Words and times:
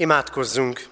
Imádkozzunk! 0.00 0.88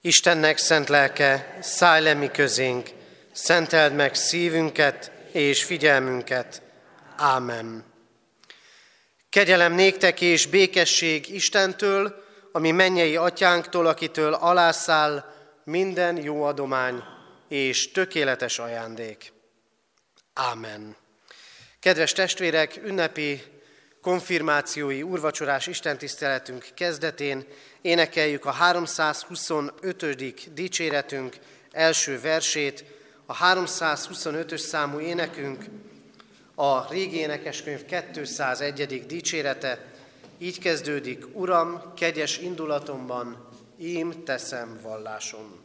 Istennek 0.00 0.58
szent 0.58 0.88
lelke, 0.88 1.58
szállj 1.60 2.02
le 2.02 2.14
mi 2.14 2.30
közénk, 2.30 2.88
szenteld 3.32 3.94
meg 3.94 4.14
szívünket 4.14 5.12
és 5.32 5.64
figyelmünket. 5.64 6.62
Ámen. 7.16 7.84
Kegyelem 9.30 9.72
néktek 9.72 10.20
és 10.20 10.46
békesség 10.46 11.28
Istentől, 11.28 12.24
ami 12.52 12.70
mennyei 12.70 13.16
atyánktól, 13.16 13.86
akitől 13.86 14.34
alászáll 14.34 15.34
minden 15.64 16.22
jó 16.22 16.42
adomány 16.42 17.02
és 17.48 17.90
tökéletes 17.90 18.58
ajándék. 18.58 19.32
Ámen. 20.34 20.96
Kedves 21.80 22.12
testvérek, 22.12 22.80
ünnepi 22.84 23.42
konfirmációi 24.00 25.02
úrvacsorás 25.02 25.66
istentiszteletünk 25.66 26.66
kezdetén 26.74 27.44
énekeljük 27.80 28.44
a 28.44 28.50
325. 28.50 30.54
dicséretünk 30.54 31.36
első 31.72 32.20
versét, 32.20 32.84
a 33.26 33.36
325-ös 33.36 34.58
számú 34.58 35.00
énekünk, 35.00 35.64
a 36.54 36.90
régi 36.90 37.16
énekeskönyv 37.16 37.84
201. 38.12 39.06
dicsérete, 39.06 39.84
így 40.38 40.58
kezdődik, 40.58 41.24
Uram, 41.32 41.82
kegyes 41.96 42.38
indulatomban, 42.38 43.48
ím 43.78 44.24
teszem 44.24 44.78
vallásom. 44.82 45.59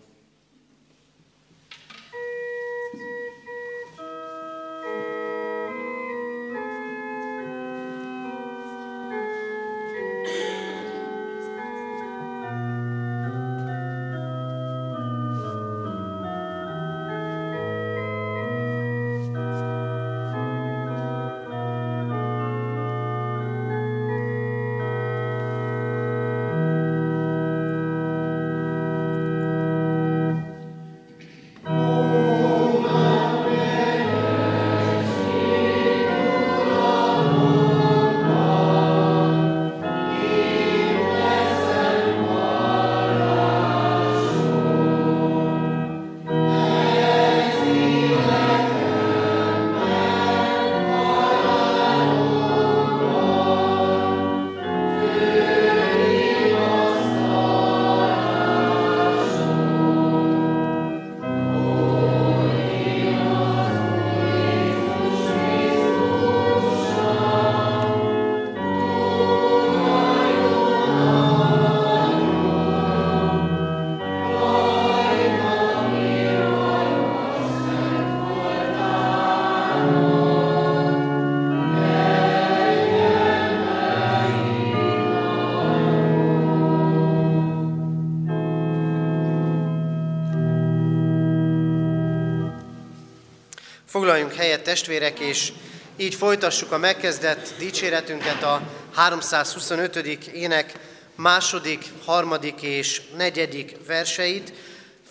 Foglaljunk 93.96 94.34
helyet 94.34 94.64
testvérek, 94.64 95.20
és 95.20 95.52
így 95.98 96.16
folytassuk 96.16 96.72
a 96.72 96.78
megkezdett 96.78 97.54
dicséretünket 97.58 98.44
a 98.44 98.62
325. 98.94 99.96
ének 100.34 100.74
második, 101.16 101.86
harmadik 102.06 102.62
és 102.62 103.02
negyedik 103.18 103.76
verseit. 103.88 104.54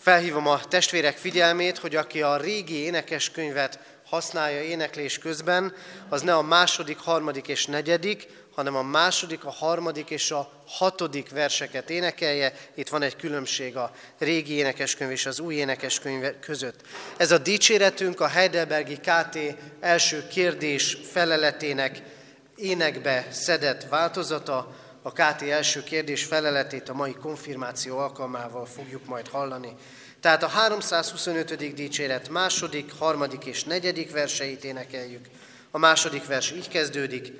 Felhívom 0.00 0.46
a 0.46 0.64
testvérek 0.64 1.16
figyelmét, 1.16 1.78
hogy 1.78 1.96
aki 1.96 2.22
a 2.22 2.36
régi 2.36 2.74
énekeskönyvet 2.74 3.78
használja 4.06 4.62
éneklés 4.62 5.18
közben, 5.18 5.74
az 6.08 6.22
ne 6.22 6.34
a 6.34 6.42
második, 6.42 6.98
harmadik 6.98 7.48
és 7.48 7.66
negyedik, 7.66 8.26
hanem 8.54 8.76
a 8.76 8.82
második, 8.82 9.44
a 9.44 9.50
harmadik 9.50 10.10
és 10.10 10.30
a 10.30 10.50
hatodik 10.66 11.30
verseket 11.30 11.90
énekelje. 11.90 12.54
Itt 12.74 12.88
van 12.88 13.02
egy 13.02 13.16
különbség 13.16 13.76
a 13.76 13.90
régi 14.18 14.52
énekeskönyv 14.52 15.10
és 15.10 15.26
az 15.26 15.40
új 15.40 15.54
énekeskönyv 15.54 16.38
között. 16.40 16.80
Ez 17.16 17.30
a 17.30 17.38
dicséretünk 17.38 18.20
a 18.20 18.26
Heidelbergi 18.26 18.96
KT 18.96 19.38
első 19.80 20.26
kérdés 20.26 20.98
feleletének 21.10 22.02
énekbe 22.56 23.26
szedett 23.30 23.88
változata. 23.88 24.76
A 25.02 25.12
KT 25.12 25.42
első 25.42 25.82
kérdés 25.82 26.24
feleletét 26.24 26.88
a 26.88 26.94
mai 26.94 27.14
konfirmáció 27.14 27.98
alkalmával 27.98 28.66
fogjuk 28.66 29.04
majd 29.04 29.28
hallani. 29.28 29.76
Tehát 30.20 30.42
a 30.42 30.48
325. 30.48 31.74
dicséret 31.74 32.28
második, 32.28 32.92
harmadik 32.98 33.44
és 33.44 33.64
negyedik 33.64 34.12
verseit 34.12 34.64
énekeljük. 34.64 35.26
A 35.70 35.78
második 35.78 36.26
vers 36.26 36.52
így 36.52 36.68
kezdődik, 36.68 37.32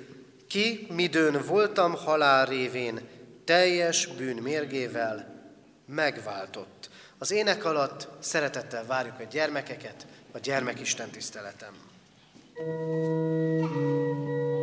ki, 0.55 0.87
midőn 0.89 1.41
voltam 1.47 1.93
halál 1.93 2.45
révén, 2.45 2.99
teljes 3.45 4.07
bűn 4.07 4.35
mérgével 4.35 5.43
megváltott. 5.85 6.89
Az 7.17 7.31
ének 7.31 7.65
alatt 7.65 8.07
szeretettel 8.19 8.85
várjuk 8.85 9.19
a 9.19 9.23
gyermekeket 9.23 10.07
a 10.31 10.39
gyermekisten 10.39 11.09
tiszteletem. 11.09 11.73
thank 12.55 13.75
you 13.75 14.54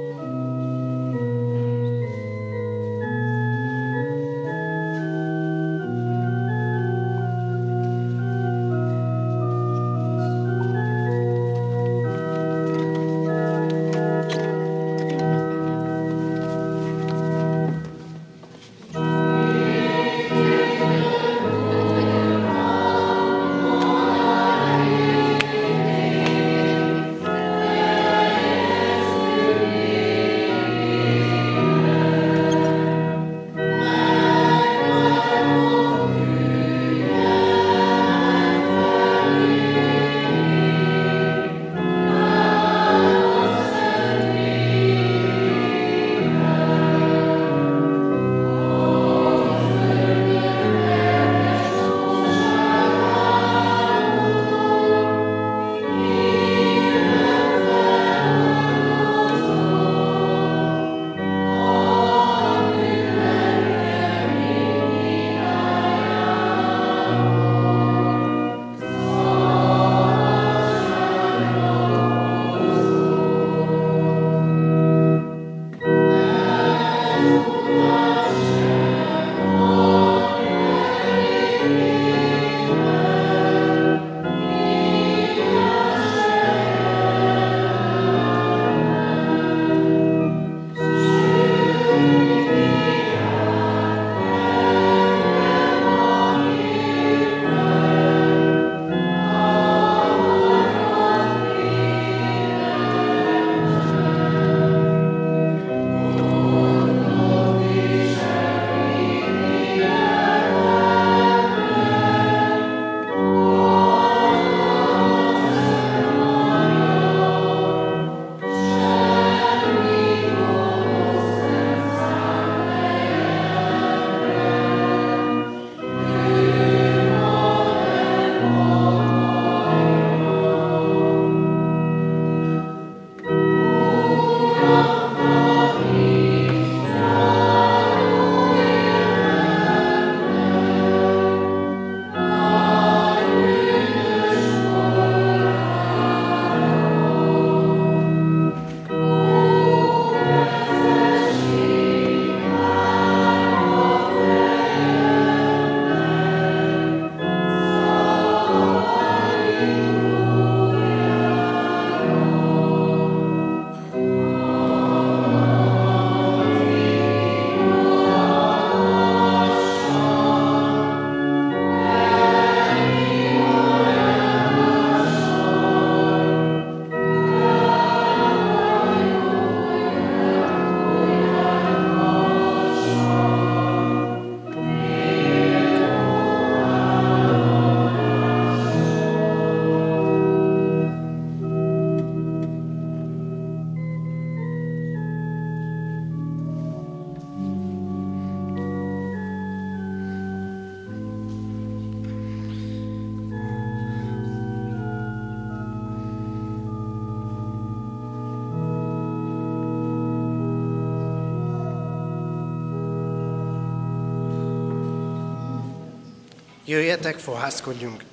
Jöjjetek, 216.73 217.19
fohászkodjunk! 217.19 218.05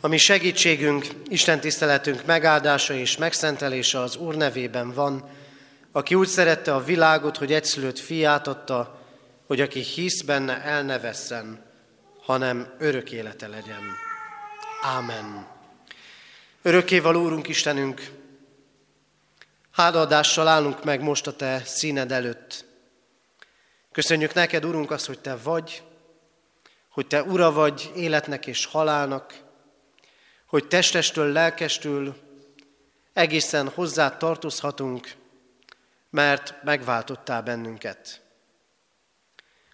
A 0.00 0.08
mi 0.08 0.16
segítségünk, 0.16 1.06
Isten 1.28 1.60
tiszteletünk 1.60 2.24
megáldása 2.26 2.94
és 2.94 3.16
megszentelése 3.16 4.00
az 4.00 4.16
Úr 4.16 4.34
nevében 4.34 4.92
van, 4.92 5.30
aki 5.92 6.14
úgy 6.14 6.28
szerette 6.28 6.74
a 6.74 6.84
világot, 6.84 7.36
hogy 7.36 7.52
egyszülött 7.52 7.98
fiát 7.98 8.46
adta, 8.46 9.00
hogy 9.46 9.60
aki 9.60 9.80
hisz 9.80 10.22
benne, 10.22 10.62
el 10.62 10.82
ne 10.82 10.98
vesszen, 10.98 11.64
hanem 12.22 12.74
örök 12.78 13.12
élete 13.12 13.46
legyen. 13.46 13.82
Ámen. 14.82 15.46
Örökkévaló 16.62 17.22
Úrunk 17.22 17.48
Istenünk, 17.48 18.10
hádaadással 19.70 20.48
állunk 20.48 20.84
meg 20.84 21.00
most 21.02 21.26
a 21.26 21.36
Te 21.36 21.62
színed 21.64 22.12
előtt. 22.12 22.64
Köszönjük 23.92 24.34
neked, 24.34 24.64
Urunk, 24.64 24.90
azt, 24.90 25.06
hogy 25.06 25.18
Te 25.18 25.36
vagy, 25.42 25.82
hogy 26.98 27.06
Te 27.06 27.22
Ura 27.22 27.52
vagy 27.52 27.92
életnek 27.94 28.46
és 28.46 28.64
halálnak, 28.64 29.40
hogy 30.46 30.68
testestől, 30.68 31.32
lelkestől 31.32 32.16
egészen 33.12 33.68
hozzá 33.68 34.16
tartozhatunk, 34.16 35.14
mert 36.10 36.62
megváltottál 36.62 37.42
bennünket. 37.42 38.22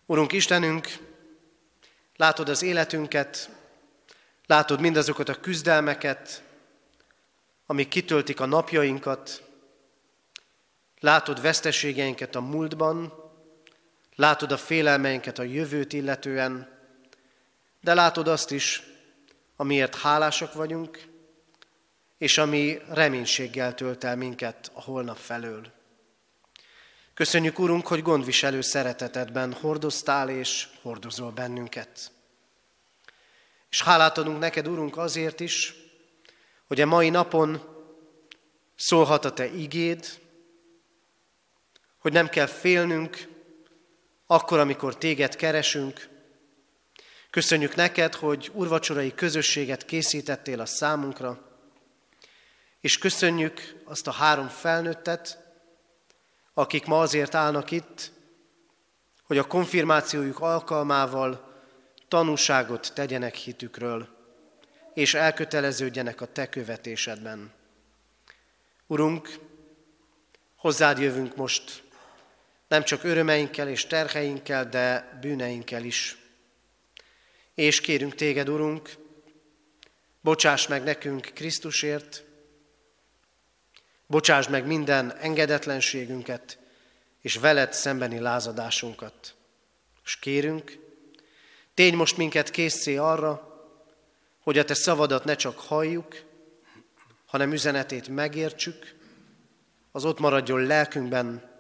Urunk 0.07 0.33
Istenünk, 0.33 0.89
látod 2.17 2.49
az 2.49 2.63
életünket, 2.63 3.51
látod 4.47 4.81
mindazokat 4.81 5.29
a 5.29 5.41
küzdelmeket, 5.41 6.43
amik 7.67 7.89
kitöltik 7.89 8.41
a 8.41 8.47
napjainkat, 8.47 9.43
látod 11.01 11.41
veszteségeinket 11.41 12.35
a 12.35 12.41
múltban, 12.41 13.13
látod 14.15 14.53
a 14.53 14.57
félelmeinket 14.57 15.39
a 15.39 15.43
jövőt 15.43 15.93
illetően, 15.93 16.73
de 17.85 17.95
látod 17.95 18.29
azt 18.29 18.51
is, 18.51 18.83
amiért 19.57 19.95
hálásak 19.95 20.53
vagyunk, 20.53 21.03
és 22.19 22.39
ami 22.39 22.79
reménységgel 22.89 23.75
tölt 23.75 24.05
el 24.05 24.17
minket 24.17 24.71
a 24.73 24.83
holnap 24.83 25.17
felől. 25.17 25.73
Köszönjük, 27.15 27.59
Urunk, 27.59 27.87
hogy 27.87 28.03
gondviselő 28.03 28.61
szeretetedben 28.61 29.53
hordoztál 29.53 30.29
és 30.29 30.69
hordozol 30.83 31.31
bennünket. 31.31 32.13
És 33.71 33.83
hálát 33.83 34.19
adunk 34.19 34.39
neked, 34.39 34.69
Urunk, 34.69 34.97
azért 34.97 35.41
is, 35.41 35.75
hogy 36.67 36.81
a 36.81 36.87
mai 36.87 37.11
napon 37.11 37.63
szólhat 38.77 39.25
a 39.25 39.33
Te 39.33 39.47
igéd, 39.47 40.21
hogy 41.99 42.13
nem 42.13 42.29
kell 42.29 42.47
félnünk 42.47 43.29
akkor, 44.27 44.59
amikor 44.59 44.97
Téged 44.97 45.37
keresünk, 45.37 46.13
Köszönjük 47.35 47.75
neked, 47.75 48.15
hogy 48.15 48.51
urvacsorai 48.53 49.15
közösséget 49.15 49.85
készítettél 49.85 50.61
a 50.61 50.67
számunkra, 50.67 51.43
és 52.81 52.99
köszönjük 52.99 53.83
azt 53.85 54.07
a 54.07 54.11
három 54.11 54.49
felnőttet, 54.49 55.39
akik 56.53 56.85
ma 56.85 57.01
azért 57.01 57.35
állnak 57.35 57.71
itt, 57.71 58.13
hogy 59.23 59.39
a 59.39 59.47
konfirmációjuk 59.47 60.41
alkalmával 60.41 61.55
tanúságot 62.09 62.93
tegyenek 62.95 63.35
hitükről, 63.35 64.09
és 64.93 65.15
elköteleződjenek 65.15 66.21
a 66.21 66.33
te 66.33 66.49
követésedben. 66.49 67.53
Urunk, 68.87 69.39
hozzád 70.57 70.99
jövünk 70.99 71.37
most 71.37 71.83
nem 72.69 72.83
csak 72.83 73.05
örömeinkkel 73.05 73.69
és 73.69 73.87
terheinkkel, 73.87 74.69
de 74.69 75.19
bűneinkkel 75.21 75.85
is. 75.85 76.23
És 77.55 77.81
kérünk 77.81 78.15
téged, 78.15 78.49
Urunk, 78.49 78.97
bocsáss 80.21 80.67
meg 80.67 80.83
nekünk 80.83 81.31
Krisztusért, 81.35 82.25
bocsáss 84.07 84.49
meg 84.49 84.67
minden 84.67 85.17
engedetlenségünket 85.17 86.59
és 87.21 87.37
veled 87.37 87.73
szembeni 87.73 88.19
lázadásunkat. 88.19 89.35
És 90.05 90.17
kérünk, 90.17 90.79
tény 91.75 91.95
most 91.95 92.17
minket 92.17 92.51
készé 92.51 92.97
arra, 92.97 93.53
hogy 94.41 94.59
a 94.59 94.65
te 94.65 94.75
szavadat 94.75 95.25
ne 95.25 95.35
csak 95.35 95.59
halljuk, 95.59 96.23
hanem 97.27 97.53
üzenetét 97.53 98.09
megértsük, 98.09 98.95
az 99.93 100.05
ott 100.05 100.19
maradjon 100.19 100.63
lelkünkben, 100.63 101.51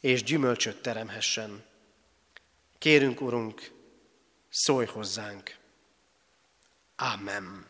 és 0.00 0.22
gyümölcsöt 0.22 0.82
teremhessen. 0.82 1.64
Kérünk, 2.78 3.20
Urunk, 3.20 3.70
szólj 4.58 4.86
hozzánk. 4.86 5.56
Amen. 6.96 7.66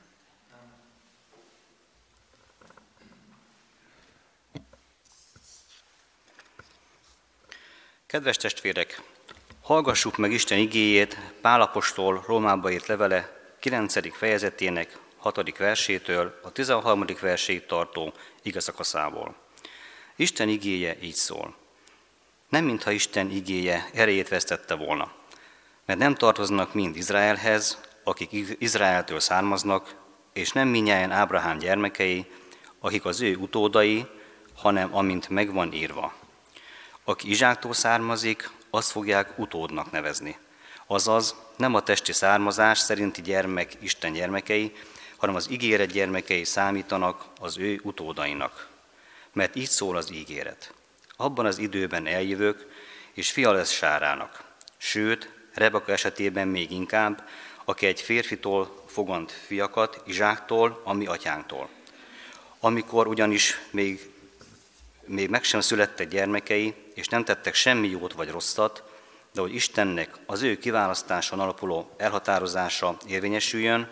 Kedves 8.06 8.36
testvérek, 8.36 9.02
hallgassuk 9.62 10.16
meg 10.16 10.32
Isten 10.32 10.58
igéjét 10.58 11.18
Pálapostól 11.40 12.24
Rómába 12.26 12.70
írt 12.70 12.86
levele 12.86 13.52
9. 13.60 14.16
fejezetének 14.16 14.98
6. 15.16 15.56
versétől 15.58 16.40
a 16.42 16.52
13. 16.52 17.04
verséig 17.20 17.66
tartó 17.66 18.14
igazakaszából. 18.42 19.36
Isten 20.16 20.48
igéje 20.48 20.96
így 21.00 21.14
szól. 21.14 21.56
Nem 22.48 22.64
mintha 22.64 22.90
Isten 22.90 23.30
igéje 23.30 23.88
erejét 23.92 24.28
vesztette 24.28 24.74
volna 24.74 25.17
mert 25.88 26.00
nem 26.00 26.14
tartoznak 26.14 26.74
mind 26.74 26.96
Izraelhez, 26.96 27.80
akik 28.04 28.56
Izraeltől 28.58 29.20
származnak, 29.20 29.94
és 30.32 30.52
nem 30.52 30.68
minnyáján 30.68 31.10
Ábrahám 31.10 31.58
gyermekei, 31.58 32.26
akik 32.80 33.04
az 33.04 33.20
ő 33.20 33.36
utódai, 33.36 34.06
hanem 34.54 34.94
amint 34.94 35.28
megvan 35.28 35.72
írva. 35.72 36.14
Aki 37.04 37.30
Izsáktól 37.30 37.72
származik, 37.72 38.50
azt 38.70 38.90
fogják 38.90 39.38
utódnak 39.38 39.90
nevezni. 39.90 40.36
Azaz 40.86 41.34
nem 41.56 41.74
a 41.74 41.82
testi 41.82 42.12
származás 42.12 42.78
szerinti 42.78 43.22
gyermek 43.22 43.76
Isten 43.80 44.12
gyermekei, 44.12 44.72
hanem 45.16 45.34
az 45.34 45.50
ígéret 45.50 45.92
gyermekei 45.92 46.44
számítanak 46.44 47.24
az 47.40 47.58
ő 47.58 47.80
utódainak. 47.82 48.68
Mert 49.32 49.56
így 49.56 49.68
szól 49.68 49.96
az 49.96 50.12
ígéret. 50.12 50.74
Abban 51.16 51.46
az 51.46 51.58
időben 51.58 52.06
eljövök, 52.06 52.66
és 53.12 53.30
fia 53.30 53.52
lesz 53.52 53.70
Sárának. 53.70 54.44
Sőt, 54.76 55.36
Rebeka 55.58 55.92
esetében 55.92 56.48
még 56.48 56.70
inkább, 56.70 57.28
aki 57.64 57.86
egy 57.86 58.00
férfitól 58.00 58.82
fogant 58.86 59.32
fiakat, 59.32 60.02
Izsáktól, 60.06 60.80
ami 60.84 61.06
atyánktól. 61.06 61.68
Amikor 62.60 63.06
ugyanis 63.06 63.60
még, 63.70 64.10
még 65.04 65.28
meg 65.28 65.44
sem 65.44 65.60
születtek 65.60 66.08
gyermekei, 66.08 66.74
és 66.94 67.08
nem 67.08 67.24
tettek 67.24 67.54
semmi 67.54 67.88
jót 67.88 68.12
vagy 68.12 68.30
rosszat, 68.30 68.82
de 69.32 69.40
hogy 69.40 69.54
Istennek 69.54 70.10
az 70.26 70.42
ő 70.42 70.58
kiválasztáson 70.58 71.40
alapuló 71.40 71.90
elhatározása 71.96 72.96
érvényesüljön, 73.06 73.90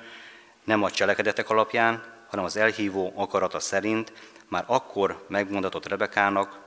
nem 0.65 0.83
a 0.83 0.91
cselekedetek 0.91 1.51
alapján, 1.51 2.15
hanem 2.29 2.45
az 2.45 2.57
elhívó 2.57 3.13
akarata 3.17 3.61
szerint, 3.61 4.13
már 4.49 4.65
akkor 4.67 5.27
megmondatott 5.29 5.87
Rebekának, 5.87 6.61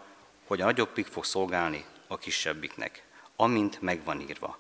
hogy 0.47 0.61
a 0.61 0.65
nagyobbik 0.65 1.07
fog 1.07 1.25
szolgálni 1.25 1.85
a 2.07 2.17
kisebbiknek, 2.17 3.03
amint 3.35 3.81
megvan 3.81 4.21
írva. 4.21 4.57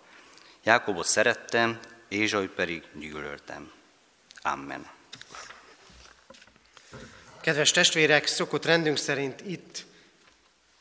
Jákobot 0.69 1.05
szerettem, 1.05 1.79
Ézsai 2.07 2.47
pedig 2.47 2.83
gyűlöltem. 2.99 3.71
Amen. 4.41 4.87
Kedves 7.41 7.71
testvérek, 7.71 8.27
szokott 8.27 8.65
rendünk 8.65 8.97
szerint 8.97 9.41
itt 9.41 9.85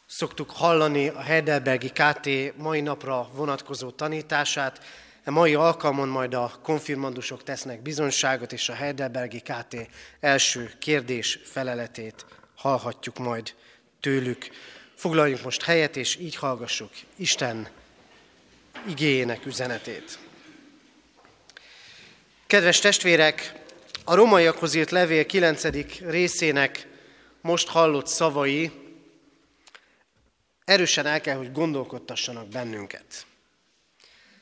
szoktuk 0.06 0.50
hallani 0.50 1.08
a 1.08 1.20
Heidelbergi 1.20 1.88
KT 1.88 2.56
mai 2.56 2.80
napra 2.80 3.28
vonatkozó 3.32 3.90
tanítását. 3.90 4.84
A 5.24 5.30
mai 5.30 5.54
alkalmon 5.54 6.08
majd 6.08 6.34
a 6.34 6.52
konfirmandusok 6.62 7.42
tesznek 7.42 7.82
bizonyságot, 7.82 8.52
és 8.52 8.68
a 8.68 8.74
Heidelbergi 8.74 9.40
KT 9.40 9.76
első 10.20 10.72
kérdés 10.78 11.38
feleletét 11.44 12.26
hallhatjuk 12.56 13.18
majd 13.18 13.54
tőlük. 14.00 14.48
Foglaljunk 14.94 15.42
most 15.42 15.62
helyet, 15.62 15.96
és 15.96 16.16
így 16.16 16.36
hallgassuk 16.36 16.90
Isten 17.16 17.68
igéjének 18.86 19.46
üzenetét. 19.46 20.18
Kedves 22.46 22.78
testvérek, 22.78 23.52
a 24.04 24.14
romaiakhoz 24.14 24.74
írt 24.74 24.90
levél 24.90 25.26
9. 25.26 25.64
részének 26.00 26.86
most 27.40 27.68
hallott 27.68 28.06
szavai 28.06 28.70
erősen 30.64 31.06
el 31.06 31.20
kell, 31.20 31.36
hogy 31.36 31.52
gondolkodtassanak 31.52 32.48
bennünket. 32.48 33.26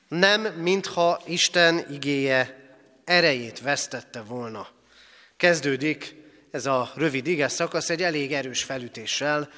Nem, 0.08 0.42
mintha 0.42 1.22
Isten 1.24 1.86
igéje 1.90 2.56
erejét 3.04 3.60
vesztette 3.60 4.22
volna. 4.22 4.68
Kezdődik 5.36 6.14
ez 6.50 6.66
a 6.66 6.90
rövid 6.94 7.26
ige 7.26 7.48
szakasz 7.48 7.90
egy 7.90 8.02
elég 8.02 8.32
erős 8.32 8.62
felütéssel. 8.62 9.50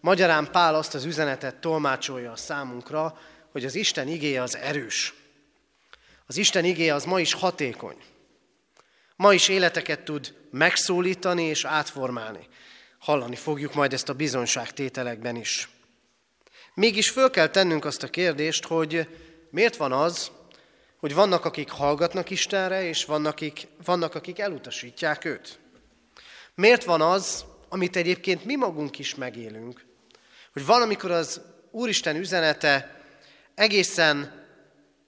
Magyarán 0.00 0.50
Pál 0.50 0.74
azt 0.74 0.94
az 0.94 1.04
üzenetet 1.04 1.56
tolmácsolja 1.56 2.32
a 2.32 2.36
számunkra, 2.36 3.18
hogy 3.56 3.64
az 3.64 3.74
Isten 3.74 4.08
igéje 4.08 4.42
az 4.42 4.56
erős. 4.56 5.14
Az 6.26 6.36
Isten 6.36 6.64
igéje 6.64 6.94
az 6.94 7.04
ma 7.04 7.20
is 7.20 7.32
hatékony. 7.32 7.96
Ma 9.16 9.32
is 9.32 9.48
életeket 9.48 10.00
tud 10.00 10.34
megszólítani 10.50 11.42
és 11.42 11.64
átformálni. 11.64 12.48
Hallani 12.98 13.36
fogjuk 13.36 13.74
majd 13.74 13.92
ezt 13.92 14.08
a 14.08 14.14
bizonyságtételekben 14.14 15.36
is. 15.36 15.68
Mégis 16.74 17.10
föl 17.10 17.30
kell 17.30 17.48
tennünk 17.48 17.84
azt 17.84 18.02
a 18.02 18.08
kérdést, 18.08 18.64
hogy 18.64 19.08
miért 19.50 19.76
van 19.76 19.92
az, 19.92 20.30
hogy 20.96 21.14
vannak, 21.14 21.44
akik 21.44 21.70
hallgatnak 21.70 22.30
Istenre, 22.30 22.84
és 22.84 23.04
vannak, 23.04 23.32
akik, 23.32 23.66
vannak, 23.84 24.14
akik 24.14 24.38
elutasítják 24.38 25.24
őt. 25.24 25.58
Miért 26.54 26.84
van 26.84 27.00
az, 27.00 27.44
amit 27.68 27.96
egyébként 27.96 28.44
mi 28.44 28.56
magunk 28.56 28.98
is 28.98 29.14
megélünk, 29.14 29.84
hogy 30.52 30.66
valamikor 30.66 31.10
az 31.10 31.40
Úristen 31.70 32.16
üzenete 32.16 32.95
egészen 33.56 34.44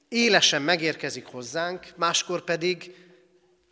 élesen 0.09 0.63
megérkezik 0.63 1.27
hozzánk, 1.27 1.93
máskor 1.97 2.45
pedig 2.45 2.95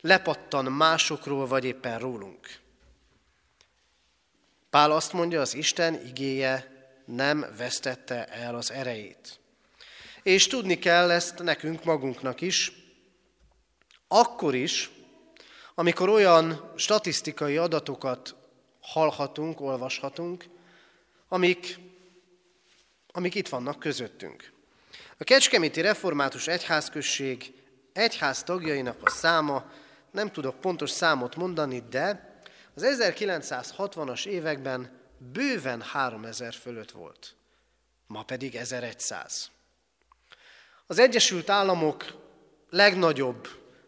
lepattan 0.01 0.65
másokról, 0.65 1.47
vagy 1.47 1.65
éppen 1.65 1.99
rólunk. 1.99 2.59
Pál 4.69 4.91
azt 4.91 5.13
mondja, 5.13 5.41
az 5.41 5.53
Isten 5.53 6.05
igéje 6.07 6.75
nem 7.05 7.45
vesztette 7.57 8.25
el 8.25 8.55
az 8.55 8.71
erejét. 8.71 9.39
És 10.23 10.47
tudni 10.47 10.79
kell 10.79 11.11
ezt 11.11 11.43
nekünk 11.43 11.83
magunknak 11.83 12.41
is, 12.41 12.71
akkor 14.07 14.55
is, 14.55 14.89
amikor 15.75 16.09
olyan 16.09 16.71
statisztikai 16.75 17.57
adatokat 17.57 18.35
hallhatunk, 18.81 19.61
olvashatunk, 19.61 20.45
amik, 21.27 21.79
amik 23.11 23.35
itt 23.35 23.47
vannak 23.47 23.79
közöttünk. 23.79 24.55
A 25.19 25.23
Kecskeméti 25.23 25.81
Református 25.81 26.47
Egyházközség 26.47 27.53
egyház 27.93 28.43
tagjainak 28.43 28.97
a 29.03 29.09
száma, 29.09 29.71
nem 30.11 30.31
tudok 30.31 30.59
pontos 30.59 30.89
számot 30.89 31.35
mondani, 31.35 31.83
de 31.89 32.35
az 32.75 32.85
1960-as 32.99 34.25
években 34.25 34.99
bőven 35.17 35.81
3000 35.81 36.53
fölött 36.53 36.91
volt, 36.91 37.35
ma 38.07 38.23
pedig 38.23 38.55
1100. 38.55 39.49
Az 40.87 40.99
Egyesült 40.99 41.49
Államok 41.49 42.05
legnagyobb 42.69 43.47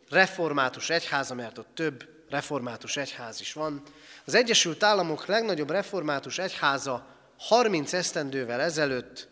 református 0.09 0.89
egyháza, 0.89 1.35
mert 1.35 1.57
ott 1.57 1.75
több 1.75 2.09
református 2.29 2.97
egyház 2.97 3.41
is 3.41 3.53
van, 3.53 3.83
az 4.25 4.35
Egyesült 4.35 4.83
Államok 4.83 5.25
legnagyobb 5.25 5.69
református 5.69 6.37
egyháza 6.37 7.05
30 7.37 7.93
esztendővel 7.93 8.61
ezelőtt 8.61 9.28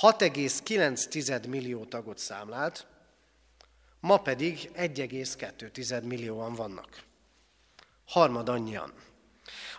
6,9 0.00 1.48
millió 1.48 1.84
tagot 1.84 2.18
számlált, 2.18 2.86
ma 4.00 4.16
pedig 4.16 4.70
1,2 4.74 6.02
millióan 6.02 6.54
vannak. 6.54 7.02
Harmad 8.06 8.48
annyian. 8.48 8.92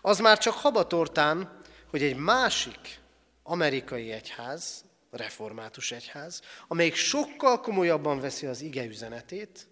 Az 0.01 0.19
már 0.19 0.37
csak 0.37 0.53
habatortán, 0.53 1.61
hogy 1.89 2.03
egy 2.03 2.15
másik 2.15 2.99
amerikai 3.43 4.11
egyház, 4.11 4.83
református 5.11 5.91
egyház, 5.91 6.41
amelyik 6.67 6.95
sokkal 6.95 7.59
komolyabban 7.59 8.19
veszi 8.19 8.45
az 8.45 8.61
ige 8.61 8.85
üzenetét, 8.85 9.67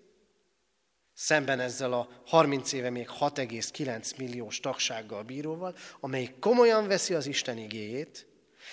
szemben 1.13 1.60
ezzel 1.60 1.94
a 1.94 2.10
30 2.25 2.72
éve 2.72 2.89
még 2.89 3.10
6,9 3.20 4.18
milliós 4.18 4.60
tagsággal 4.60 5.24
bíróval, 5.24 5.75
amelyik 6.00 6.39
komolyan 6.39 6.88
veszi 6.88 7.13
az 7.13 7.25
Isten 7.25 7.58
igéjét, 7.58 8.27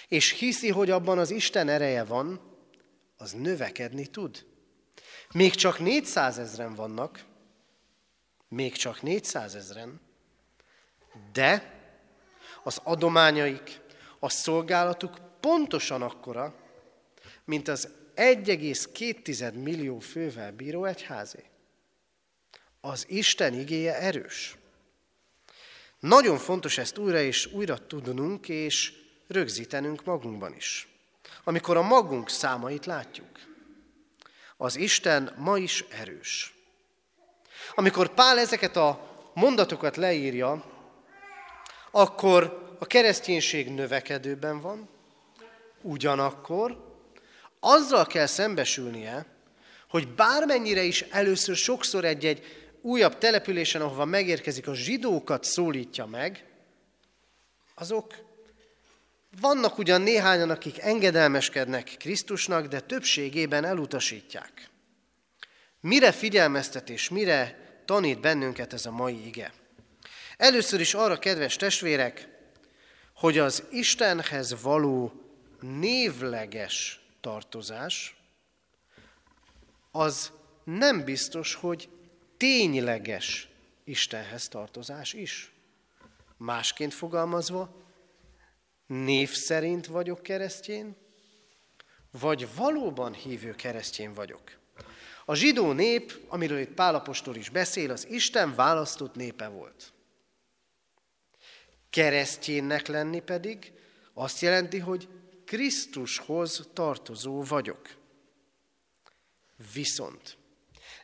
és 0.08 0.30
hiszi, 0.30 0.70
hogy 0.70 0.90
abban 0.90 1.18
az 1.18 1.30
Isten 1.30 1.68
ereje 1.68 2.04
van, 2.04 2.40
az 3.16 3.32
növekedni 3.32 4.06
tud. 4.06 4.46
Még 5.32 5.54
csak 5.54 5.78
400 5.78 6.38
ezren 6.38 6.74
vannak, 6.74 7.24
még 8.48 8.72
csak 8.72 9.02
400 9.02 9.54
ezren, 9.54 10.00
de 11.32 11.80
az 12.62 12.80
adományaik, 12.82 13.80
a 14.18 14.28
szolgálatuk 14.28 15.16
pontosan 15.40 16.02
akkora, 16.02 16.54
mint 17.44 17.68
az 17.68 17.88
1,2 18.16 19.62
millió 19.62 19.98
fővel 19.98 20.52
bíró 20.52 20.84
egyházé. 20.84 21.44
Az 22.80 23.04
Isten 23.08 23.54
igéje 23.54 23.98
erős. 23.98 24.56
Nagyon 26.00 26.38
fontos 26.38 26.78
ezt 26.78 26.98
újra 26.98 27.20
és 27.20 27.46
újra 27.46 27.86
tudnunk, 27.86 28.48
és 28.48 29.03
rögzítenünk 29.26 30.04
magunkban 30.04 30.54
is. 30.54 30.88
Amikor 31.44 31.76
a 31.76 31.82
magunk 31.82 32.28
számait 32.28 32.86
látjuk. 32.86 33.28
Az 34.56 34.76
Isten 34.76 35.34
ma 35.36 35.58
is 35.58 35.84
erős. 35.90 36.54
Amikor 37.74 38.08
Pál 38.08 38.38
ezeket 38.38 38.76
a 38.76 39.12
mondatokat 39.34 39.96
leírja, 39.96 40.64
akkor 41.90 42.62
a 42.78 42.86
kereszténység 42.86 43.68
növekedőben 43.70 44.60
van, 44.60 44.88
ugyanakkor 45.82 46.92
azzal 47.60 48.06
kell 48.06 48.26
szembesülnie, 48.26 49.26
hogy 49.88 50.08
bármennyire 50.08 50.82
is 50.82 51.02
először 51.02 51.56
sokszor 51.56 52.04
egy-egy 52.04 52.42
újabb 52.80 53.18
településen, 53.18 53.80
ahova 53.80 54.04
megérkezik, 54.04 54.68
a 54.68 54.74
zsidókat 54.74 55.44
szólítja 55.44 56.06
meg, 56.06 56.44
azok 57.74 58.14
vannak 59.40 59.78
ugyan 59.78 60.00
néhányan, 60.00 60.50
akik 60.50 60.78
engedelmeskednek 60.78 61.94
Krisztusnak, 61.98 62.66
de 62.66 62.80
többségében 62.80 63.64
elutasítják. 63.64 64.70
Mire 65.80 66.12
figyelmeztet 66.12 66.90
és 66.90 67.08
mire 67.08 67.58
tanít 67.84 68.20
bennünket 68.20 68.72
ez 68.72 68.86
a 68.86 68.90
mai 68.90 69.26
ige? 69.26 69.52
Először 70.36 70.80
is 70.80 70.94
arra, 70.94 71.18
kedves 71.18 71.56
testvérek, 71.56 72.28
hogy 73.14 73.38
az 73.38 73.62
Istenhez 73.70 74.62
való 74.62 75.12
névleges 75.60 77.00
tartozás, 77.20 78.16
az 79.90 80.32
nem 80.64 81.04
biztos, 81.04 81.54
hogy 81.54 81.88
tényleges 82.36 83.48
Istenhez 83.84 84.48
tartozás 84.48 85.12
is. 85.12 85.52
Másként 86.36 86.94
fogalmazva, 86.94 87.83
név 88.86 89.30
szerint 89.30 89.86
vagyok 89.86 90.22
keresztjén, 90.22 90.96
vagy 92.10 92.54
valóban 92.54 93.12
hívő 93.12 93.54
keresztjén 93.54 94.12
vagyok. 94.12 94.58
A 95.24 95.34
zsidó 95.34 95.72
nép, 95.72 96.24
amiről 96.28 96.58
itt 96.58 96.74
Pálapostól 96.74 97.36
is 97.36 97.48
beszél, 97.48 97.90
az 97.90 98.06
Isten 98.08 98.54
választott 98.54 99.14
népe 99.14 99.48
volt. 99.48 99.92
Keresztjénnek 101.90 102.86
lenni 102.86 103.20
pedig 103.20 103.72
azt 104.12 104.40
jelenti, 104.40 104.78
hogy 104.78 105.08
Krisztushoz 105.44 106.68
tartozó 106.72 107.42
vagyok. 107.42 107.88
Viszont 109.72 110.36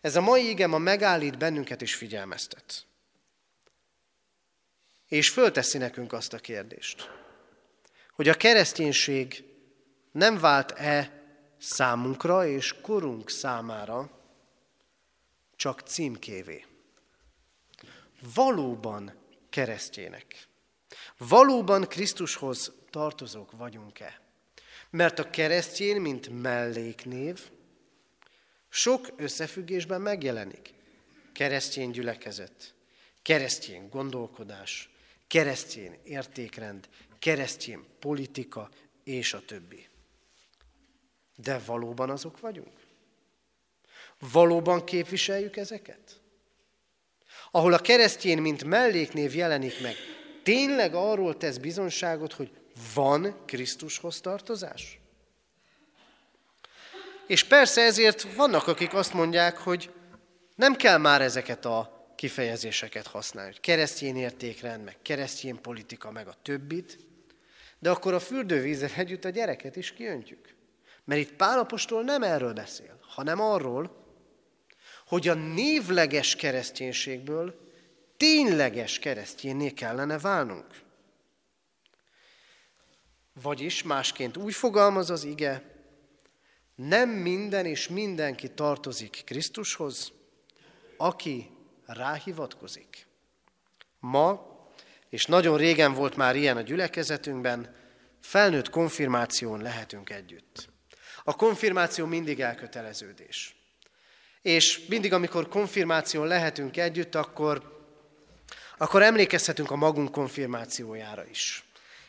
ez 0.01 0.17
a 0.17 0.21
mai 0.21 0.49
igem 0.49 0.73
a 0.73 0.79
megállít 0.79 1.39
bennünket 1.39 1.83
és 1.83 1.95
figyelmeztet. 1.95 2.87
És 5.09 5.31
fölteszi 5.31 5.79
nekünk 5.79 6.13
azt 6.13 6.33
a 6.33 6.39
kérdést, 6.39 7.20
hogy 8.21 8.29
a 8.29 8.35
kereszténység 8.35 9.45
nem 10.12 10.39
vált-e 10.39 11.23
számunkra 11.59 12.47
és 12.47 12.75
korunk 12.81 13.31
számára 13.31 14.11
csak 15.57 15.81
címkévé. 15.81 16.65
Valóban 18.35 19.15
keresztjének. 19.50 20.49
Valóban 21.19 21.83
Krisztushoz 21.83 22.73
tartozók 22.91 23.50
vagyunk-e? 23.53 24.21
Mert 24.91 25.19
a 25.19 25.31
keresztjén, 25.31 26.00
mint 26.00 26.43
melléknév, 26.43 27.50
sok 28.69 29.09
összefüggésben 29.17 30.00
megjelenik. 30.00 30.75
Keresztény 31.33 31.91
gyülekezet, 31.91 32.75
keresztény 33.23 33.89
gondolkodás, 33.89 34.91
keresztény 35.27 35.99
értékrend, 36.05 36.89
keresztény 37.21 37.85
politika, 37.99 38.71
és 39.05 39.35
a 39.35 39.45
többi. 39.45 39.89
De 41.37 41.59
valóban 41.59 42.11
azok 42.11 42.41
vagyunk? 42.41 42.73
Valóban 44.33 44.85
képviseljük 44.85 45.57
ezeket? 45.57 46.21
Ahol 47.50 47.73
a 47.73 47.79
keresztjén, 47.79 48.39
mint 48.39 48.65
melléknév 48.65 49.35
jelenik 49.35 49.81
meg, 49.81 49.95
tényleg 50.43 50.95
arról 50.95 51.37
tesz 51.37 51.57
bizonságot, 51.57 52.33
hogy 52.33 52.50
van 52.95 53.45
Krisztushoz 53.47 54.21
tartozás? 54.21 54.99
És 57.27 57.45
persze 57.45 57.83
ezért 57.83 58.35
vannak, 58.35 58.67
akik 58.67 58.95
azt 58.95 59.12
mondják, 59.12 59.59
hogy 59.59 59.93
nem 60.57 60.75
kell 60.75 60.99
már 60.99 61.23
ezeket 61.23 61.65
a 61.65 62.00
kifejezéseket 62.17 63.07
használni, 63.07 63.50
hogy 63.50 63.61
keresztény 63.61 64.17
értékrend, 64.17 64.85
meg 64.85 64.97
keresztény 65.03 65.61
politika, 65.61 66.11
meg 66.11 66.28
a 66.28 66.35
többit, 66.43 66.99
de 67.80 67.90
akkor 67.90 68.14
a 68.14 68.21
fürdővízzel 68.21 68.90
együtt 68.97 69.25
a 69.25 69.30
gyereket 69.30 69.76
is 69.76 69.93
kiöntjük. 69.93 70.54
Mert 71.04 71.21
itt 71.21 71.32
Pálapostól 71.32 72.02
nem 72.02 72.23
erről 72.23 72.52
beszél, 72.52 72.99
hanem 73.00 73.40
arról, 73.40 74.04
hogy 75.06 75.28
a 75.28 75.34
névleges 75.34 76.36
kereszténységből 76.36 77.69
tényleges 78.16 78.99
keresztjénné 78.99 79.71
kellene 79.71 80.19
válnunk. 80.19 80.66
Vagyis 83.43 83.82
másként 83.82 84.36
úgy 84.36 84.54
fogalmaz 84.54 85.10
az 85.10 85.25
ige, 85.25 85.71
nem 86.75 87.08
minden 87.08 87.66
és 87.66 87.88
mindenki 87.88 88.50
tartozik 88.50 89.23
Krisztushoz, 89.25 90.12
aki 90.97 91.50
ráhivatkozik. 91.86 93.06
Ma, 93.99 94.50
és 95.11 95.27
nagyon 95.27 95.57
régen 95.57 95.95
volt 95.95 96.17
már 96.17 96.37
ilyen 96.37 96.57
a 96.57 96.61
gyülekezetünkben, 96.61 97.75
felnőtt 98.21 98.71
konfirmáción 98.71 99.63
lehetünk 99.63 100.11
együtt. 100.11 100.69
A 101.25 101.37
konfirmáció 101.37 102.07
mindig 102.07 102.41
elköteleződés. 102.41 103.55
És 104.43 104.87
mindig, 104.89 105.13
amikor 105.13 105.49
konfirmáción 105.49 106.27
lehetünk 106.27 106.77
együtt, 106.77 107.15
akkor, 107.15 107.79
akkor 108.79 109.03
emlékezhetünk 109.03 109.71
a 109.71 109.77
magunk 109.77 110.11
konfirmációjára 110.11 111.27
is. 111.31 111.65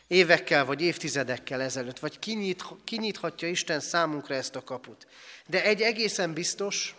Évekkel 0.06 0.64
vagy 0.64 0.82
évtizedekkel 0.82 1.60
ezelőtt, 1.60 1.98
vagy 1.98 2.18
kinyit, 2.18 2.64
kinyithatja 2.84 3.48
Isten 3.48 3.80
számunkra 3.80 4.34
ezt 4.34 4.56
a 4.56 4.64
kaput. 4.64 5.06
De 5.46 5.64
egy 5.64 5.80
egészen 5.80 6.32
biztos, 6.32 6.94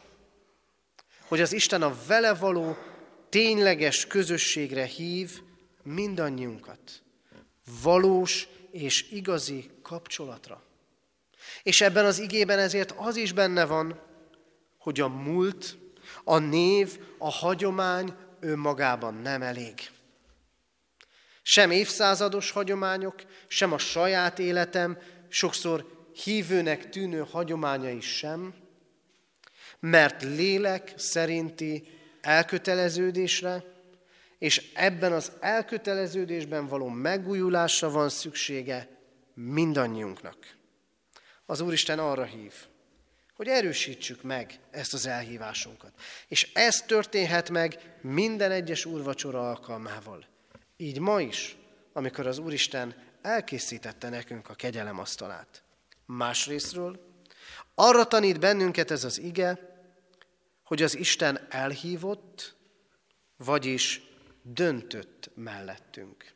hogy 1.28 1.42
az 1.42 1.54
Isten 1.54 1.82
a 1.82 1.96
vele 2.08 2.34
való 2.34 2.78
tényleges 3.30 4.08
közösségre 4.08 4.86
hív 4.86 5.42
mindannyiunkat. 5.84 7.02
Valós 7.82 8.48
és 8.72 9.12
igazi 9.12 9.70
kapcsolatra. 9.82 10.64
És 11.64 11.82
ebben 11.82 12.06
az 12.06 12.20
igében 12.20 12.60
ezért 12.60 12.94
az 12.98 13.16
is 13.16 13.32
benne 13.32 13.66
van, 13.66 14.02
hogy 14.78 15.00
a 15.00 15.08
múlt, 15.08 15.78
a 16.24 16.38
név, 16.38 17.00
a 17.18 17.32
hagyomány 17.32 18.14
önmagában 18.40 19.14
nem 19.14 19.42
elég. 19.42 19.92
Sem 21.42 21.72
évszázados 21.72 22.52
hagyományok, 22.52 23.16
sem 23.48 23.72
a 23.72 23.78
saját 23.78 24.40
életem, 24.40 24.98
sokszor 25.30 26.08
hívőnek 26.24 26.90
tűnő 26.90 27.26
hagyományai 27.32 28.02
sem, 28.02 28.54
mert 29.80 30.24
lélek 30.24 30.94
szerinti 30.96 31.88
elköteleződésre, 32.22 33.73
és 34.44 34.72
ebben 34.74 35.12
az 35.12 35.32
elköteleződésben 35.40 36.68
való 36.68 36.88
megújulásra 36.88 37.90
van 37.90 38.10
szüksége 38.10 38.88
mindannyiunknak. 39.34 40.38
Az 41.46 41.62
Úristen 41.62 42.00
arra 42.00 42.24
hív, 42.24 42.54
hogy 43.36 43.48
erősítsük 43.48 44.22
meg 44.22 44.60
ezt 44.72 44.94
az 44.94 45.06
elhívásunkat. 45.06 45.92
És 46.28 46.52
ez 46.54 46.82
történhet 46.82 47.50
meg 47.50 47.98
minden 48.02 48.52
egyes 48.52 48.86
úrvacsora 48.86 49.50
alkalmával. 49.50 50.26
Így 50.78 51.00
ma 51.00 51.22
is, 51.22 51.58
amikor 51.94 52.28
az 52.28 52.38
Úristen 52.38 52.96
elkészítette 53.22 54.10
nekünk 54.10 54.50
a 54.50 54.54
kegyelem 54.54 55.00
asztalát. 55.00 55.64
Másrésztről, 56.06 57.00
arra 57.76 58.04
tanít 58.06 58.40
bennünket 58.40 58.92
ez 58.92 59.04
az 59.04 59.20
ige, 59.20 59.60
hogy 60.64 60.82
az 60.82 60.98
Isten 60.98 61.48
elhívott, 61.50 62.56
vagyis 63.38 64.12
döntött 64.44 65.30
mellettünk. 65.36 66.34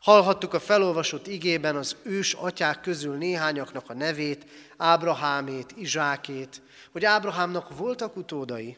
Hallhattuk 0.00 0.54
a 0.54 0.60
felolvasott 0.60 1.26
igében 1.26 1.76
az 1.76 1.96
ős 2.02 2.32
atyák 2.32 2.80
közül 2.80 3.16
néhányaknak 3.16 3.90
a 3.90 3.94
nevét, 3.94 4.46
Ábrahámét, 4.76 5.72
Izsákét, 5.76 6.62
hogy 6.92 7.04
Ábrahámnak 7.04 7.76
voltak 7.76 8.16
utódai, 8.16 8.76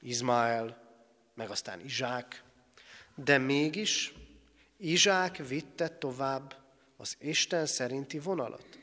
Izmael, 0.00 0.82
meg 1.34 1.50
aztán 1.50 1.80
Izsák, 1.80 2.42
de 3.14 3.38
mégis 3.38 4.14
Izsák 4.76 5.36
vitte 5.48 5.88
tovább 5.88 6.54
az 6.96 7.16
Isten 7.20 7.66
szerinti 7.66 8.18
vonalat. 8.18 8.78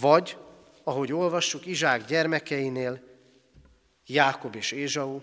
Vagy, 0.00 0.36
ahogy 0.84 1.12
olvassuk 1.12 1.66
Izsák 1.66 2.04
gyermekeinél, 2.04 3.08
Jákob 4.06 4.54
és 4.54 4.72
Ézsau, 4.72 5.20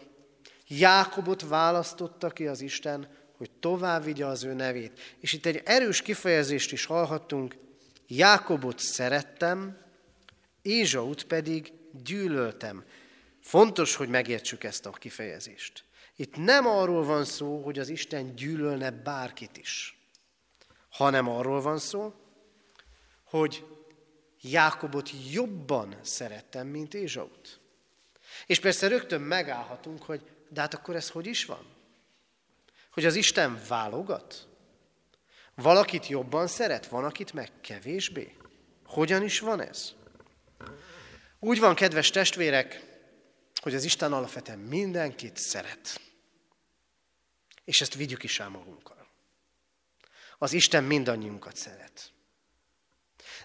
Jákobot 0.67 1.41
választotta 1.41 2.29
ki 2.29 2.47
az 2.47 2.61
Isten, 2.61 3.07
hogy 3.37 3.51
tovább 3.51 4.03
vigye 4.03 4.25
az 4.25 4.43
ő 4.43 4.53
nevét. 4.53 5.15
És 5.19 5.33
itt 5.33 5.45
egy 5.45 5.61
erős 5.65 6.01
kifejezést 6.01 6.71
is 6.71 6.85
hallhattunk, 6.85 7.55
Jákobot 8.07 8.79
szerettem, 8.79 9.77
Ézsaut 10.61 11.23
pedig 11.23 11.73
gyűlöltem. 12.03 12.85
Fontos, 13.41 13.95
hogy 13.95 14.09
megértsük 14.09 14.63
ezt 14.63 14.85
a 14.85 14.91
kifejezést. 14.91 15.83
Itt 16.15 16.35
nem 16.35 16.67
arról 16.67 17.03
van 17.03 17.25
szó, 17.25 17.61
hogy 17.63 17.79
az 17.79 17.89
Isten 17.89 18.35
gyűlölne 18.35 18.91
bárkit 18.91 19.57
is, 19.57 19.97
hanem 20.89 21.29
arról 21.29 21.61
van 21.61 21.77
szó, 21.77 22.13
hogy 23.23 23.65
Jákobot 24.41 25.09
jobban 25.31 25.95
szerettem, 26.01 26.67
mint 26.67 26.93
Ézsaut. 26.93 27.59
És 28.45 28.59
persze 28.59 28.87
rögtön 28.87 29.21
megállhatunk, 29.21 30.03
hogy 30.03 30.21
de 30.49 30.61
hát 30.61 30.73
akkor 30.73 30.95
ez 30.95 31.09
hogy 31.09 31.25
is 31.25 31.45
van? 31.45 31.75
Hogy 32.91 33.05
az 33.05 33.15
Isten 33.15 33.61
válogat? 33.67 34.47
Valakit 35.55 36.07
jobban 36.07 36.47
szeret, 36.47 36.87
van, 36.87 37.03
akit 37.03 37.33
meg 37.33 37.51
kevésbé? 37.61 38.37
Hogyan 38.85 39.23
is 39.23 39.39
van 39.39 39.61
ez? 39.61 39.93
Úgy 41.39 41.59
van, 41.59 41.75
kedves 41.75 42.09
testvérek, 42.09 42.85
hogy 43.61 43.75
az 43.75 43.83
Isten 43.83 44.13
alapvetően 44.13 44.59
mindenkit 44.59 45.37
szeret. 45.37 46.01
És 47.63 47.81
ezt 47.81 47.93
vigyük 47.93 48.23
is 48.23 48.39
el 48.39 48.49
magunkkal. 48.49 49.07
Az 50.37 50.53
Isten 50.53 50.83
mindannyiunkat 50.83 51.55
szeret. 51.55 52.11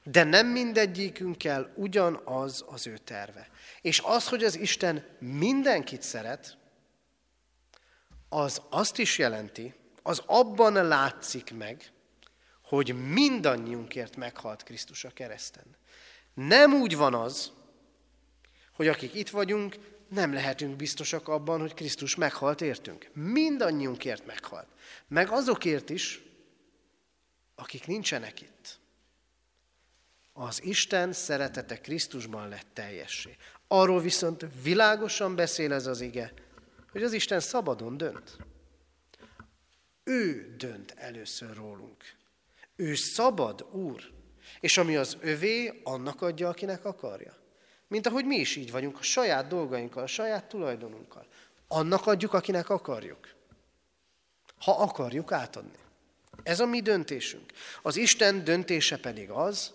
De 0.02 0.24
nem 0.24 0.46
mindegyikünkkel 0.46 1.72
ugyanaz 1.76 2.64
az 2.66 2.86
ő 2.86 2.98
terve. 2.98 3.50
És 3.80 4.00
az, 4.04 4.28
hogy 4.28 4.44
az 4.44 4.56
Isten 4.56 5.16
mindenkit 5.18 6.02
szeret, 6.02 6.56
az 8.32 8.62
azt 8.68 8.98
is 8.98 9.18
jelenti, 9.18 9.74
az 10.02 10.22
abban 10.26 10.72
látszik 10.72 11.54
meg, 11.56 11.92
hogy 12.62 13.08
mindannyiunkért 13.12 14.16
meghalt 14.16 14.62
Krisztus 14.62 15.04
a 15.04 15.10
kereszten. 15.10 15.64
Nem 16.34 16.74
úgy 16.74 16.96
van 16.96 17.14
az, 17.14 17.52
hogy 18.72 18.88
akik 18.88 19.14
itt 19.14 19.28
vagyunk, 19.28 19.76
nem 20.08 20.32
lehetünk 20.32 20.76
biztosak 20.76 21.28
abban, 21.28 21.60
hogy 21.60 21.74
Krisztus 21.74 22.14
meghalt 22.14 22.60
értünk. 22.60 23.10
Mindannyiunkért 23.12 24.26
meghalt. 24.26 24.68
Meg 25.08 25.30
azokért 25.30 25.90
is, 25.90 26.22
akik 27.54 27.86
nincsenek 27.86 28.40
itt. 28.40 28.78
Az 30.32 30.62
Isten 30.64 31.12
szeretete 31.12 31.80
Krisztusban 31.80 32.48
lett 32.48 32.66
teljessé. 32.72 33.36
Arról 33.68 34.00
viszont 34.00 34.46
világosan 34.62 35.34
beszél 35.34 35.72
ez 35.72 35.86
az 35.86 36.00
ige, 36.00 36.32
hogy 36.92 37.02
az 37.02 37.12
Isten 37.12 37.40
szabadon 37.40 37.96
dönt. 37.96 38.36
Ő 40.04 40.54
dönt 40.58 40.94
először 40.96 41.56
rólunk. 41.56 42.04
Ő 42.76 42.94
szabad 42.94 43.66
úr, 43.72 44.10
és 44.60 44.76
ami 44.78 44.96
az 44.96 45.16
övé, 45.20 45.80
annak 45.84 46.22
adja, 46.22 46.48
akinek 46.48 46.84
akarja. 46.84 47.36
Mint 47.88 48.06
ahogy 48.06 48.24
mi 48.24 48.36
is 48.36 48.56
így 48.56 48.70
vagyunk, 48.70 48.98
a 48.98 49.02
saját 49.02 49.48
dolgainkkal, 49.48 50.02
a 50.02 50.06
saját 50.06 50.48
tulajdonunkkal. 50.48 51.26
Annak 51.68 52.06
adjuk, 52.06 52.32
akinek 52.32 52.68
akarjuk. 52.70 53.28
Ha 54.58 54.72
akarjuk 54.72 55.32
átadni. 55.32 55.78
Ez 56.42 56.60
a 56.60 56.66
mi 56.66 56.80
döntésünk. 56.80 57.52
Az 57.82 57.96
Isten 57.96 58.44
döntése 58.44 58.98
pedig 58.98 59.30
az, 59.30 59.72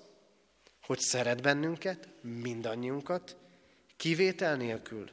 hogy 0.82 1.00
szeret 1.00 1.42
bennünket, 1.42 2.10
mindannyiunkat, 2.22 3.36
kivétel 3.98 4.56
nélkül, 4.56 5.10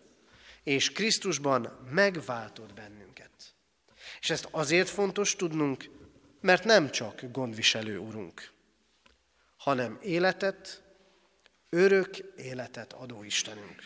és 0.64 0.92
Krisztusban 0.92 1.88
megváltott 1.90 2.74
bennünket. 2.74 3.30
És 4.20 4.30
ezt 4.30 4.48
azért 4.50 4.88
fontos 4.88 5.36
tudnunk, 5.36 5.90
mert 6.40 6.64
nem 6.64 6.90
csak 6.90 7.20
gondviselő 7.32 7.98
Urunk, 7.98 8.52
hanem 9.56 9.98
életet, 10.02 10.82
örök 11.68 12.16
életet 12.36 12.92
adó 12.92 13.22
Istenünk, 13.22 13.82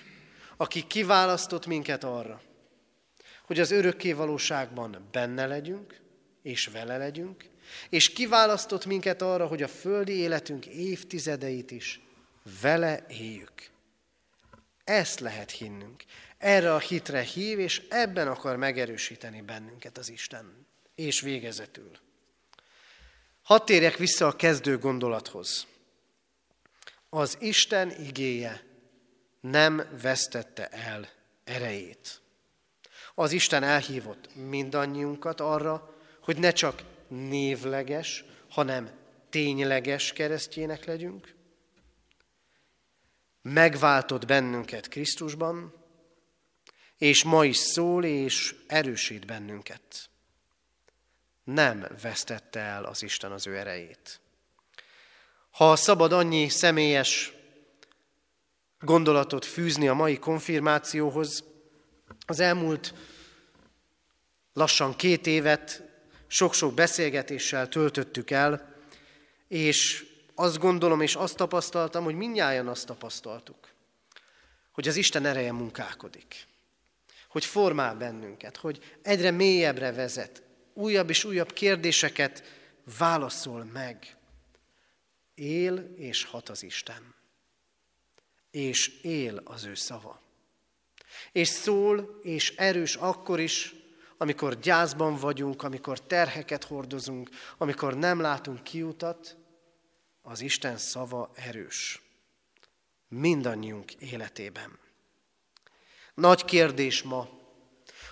aki 0.57 0.87
kiválasztott 0.87 1.67
minket 1.67 2.05
arra, 2.05 2.43
hogy 3.47 3.61
az 3.61 3.71
örökké 3.71 4.13
valóságban 4.13 5.09
benne 5.13 5.47
legyünk, 5.47 6.01
és 6.43 6.67
vele 6.67 6.97
legyünk, 6.97 7.45
és 7.89 8.13
kiválasztott 8.13 8.87
minket 8.87 9.23
arra, 9.23 9.47
hogy 9.47 9.63
a 9.63 9.69
földi 9.69 10.13
életünk 10.13 10.67
évtizedeit 10.67 11.71
is 11.71 12.01
vele 12.61 13.05
éljük. 13.09 13.71
Ezt 14.85 15.21
lehet 15.21 15.51
hinnünk. 15.51 16.05
Erre 16.39 16.75
a 16.75 16.79
hitre 16.79 17.21
hív, 17.21 17.59
és 17.59 17.83
ebben 17.89 18.29
akar 18.29 18.57
megerősíteni 18.57 19.41
bennünket 19.41 19.99
az 19.99 20.09
Isten. 20.09 20.67
És 20.95 21.21
végezetül. 21.21 21.91
Hadd 23.43 23.65
térjek 23.65 23.97
vissza 23.97 24.27
a 24.27 24.37
kezdő 24.37 24.79
gondolathoz. 24.79 25.67
Az 27.09 27.37
Isten 27.41 27.91
igéje 27.91 28.63
nem 29.41 29.99
vesztette 30.03 30.67
el 30.69 31.09
erejét. 31.45 32.21
az 33.15 33.33
Isten 33.33 33.63
elhívott 33.63 34.35
mindannyiunkat 34.35 35.41
arra, 35.41 35.95
hogy 36.23 36.39
ne 36.39 36.51
csak 36.51 36.83
névleges, 37.09 38.25
hanem 38.49 38.91
tényleges 39.31 40.13
keresztjének 40.13 40.85
legyünk. 40.85 41.35
Megváltott 43.43 44.27
bennünket 44.27 44.89
Krisztusban, 44.89 45.78
és 46.99 47.25
ma 47.25 47.45
is 47.45 47.57
szól 47.57 48.05
és 48.05 48.55
erősít 48.67 49.27
bennünket. 49.27 50.11
Nem 51.45 51.87
vesztette 52.03 52.61
el 52.61 52.85
az 52.85 53.03
Isten 53.03 53.33
az 53.33 53.47
ő 53.47 53.57
erejét. 53.57 54.21
Ha 55.51 55.77
szabad 55.77 56.13
annyi 56.13 56.49
személyes 56.49 57.33
gondolatot 58.81 59.45
fűzni 59.45 59.89
a 59.89 59.95
mai 59.95 60.19
konfirmációhoz, 60.19 61.45
az 62.27 62.41
elmúlt 62.41 62.95
lassan 64.53 64.97
két 64.97 65.27
évet 65.27 65.83
sok-sok 66.27 66.75
beszélgetéssel 66.75 67.69
töltöttük 67.69 68.31
el, 68.31 68.75
és 69.49 70.07
azt 70.35 70.59
gondolom 70.59 71.01
és 71.01 71.15
azt 71.15 71.37
tapasztaltam, 71.37 72.05
hogy 72.05 72.15
mindnyájan 72.15 72.69
azt 72.69 72.87
tapasztaltuk, 72.87 73.69
hogy 74.73 74.89
az 74.89 74.97
Isten 74.97 75.25
ereje 75.25 75.53
munkálkodik, 75.53 76.48
hogy 77.29 77.45
formál 77.45 77.95
bennünket, 77.95 78.57
hogy 78.57 78.99
egyre 79.03 79.31
mélyebbre 79.31 79.93
vezet, 79.93 80.43
újabb 80.75 81.09
és 81.11 81.25
újabb 81.25 81.53
kérdéseket 81.53 82.43
válaszol 82.99 83.65
meg. 83.65 84.17
Él 85.35 85.95
és 85.97 86.25
hat 86.25 86.49
az 86.49 86.63
Isten. 86.63 87.15
És 88.51 89.01
él 89.03 89.41
az 89.45 89.65
ő 89.65 89.75
szava. 89.75 90.21
És 91.33 91.49
szól 91.49 92.19
és 92.23 92.57
erős 92.57 92.95
akkor 92.95 93.41
is, 93.41 93.75
amikor 94.17 94.59
gyászban 94.59 95.17
vagyunk, 95.17 95.63
amikor 95.63 96.01
terheket 96.01 96.65
hordozunk, 96.65 97.31
amikor 97.59 97.97
nem 97.97 98.21
látunk 98.21 98.63
kiutat, 98.63 99.37
az 100.23 100.41
Isten 100.41 100.77
szava 100.77 101.31
erős. 101.35 102.03
Mindannyiunk 103.09 103.93
életében. 103.95 104.79
Nagy 106.19 106.45
kérdés 106.45 107.03
ma, 107.03 107.29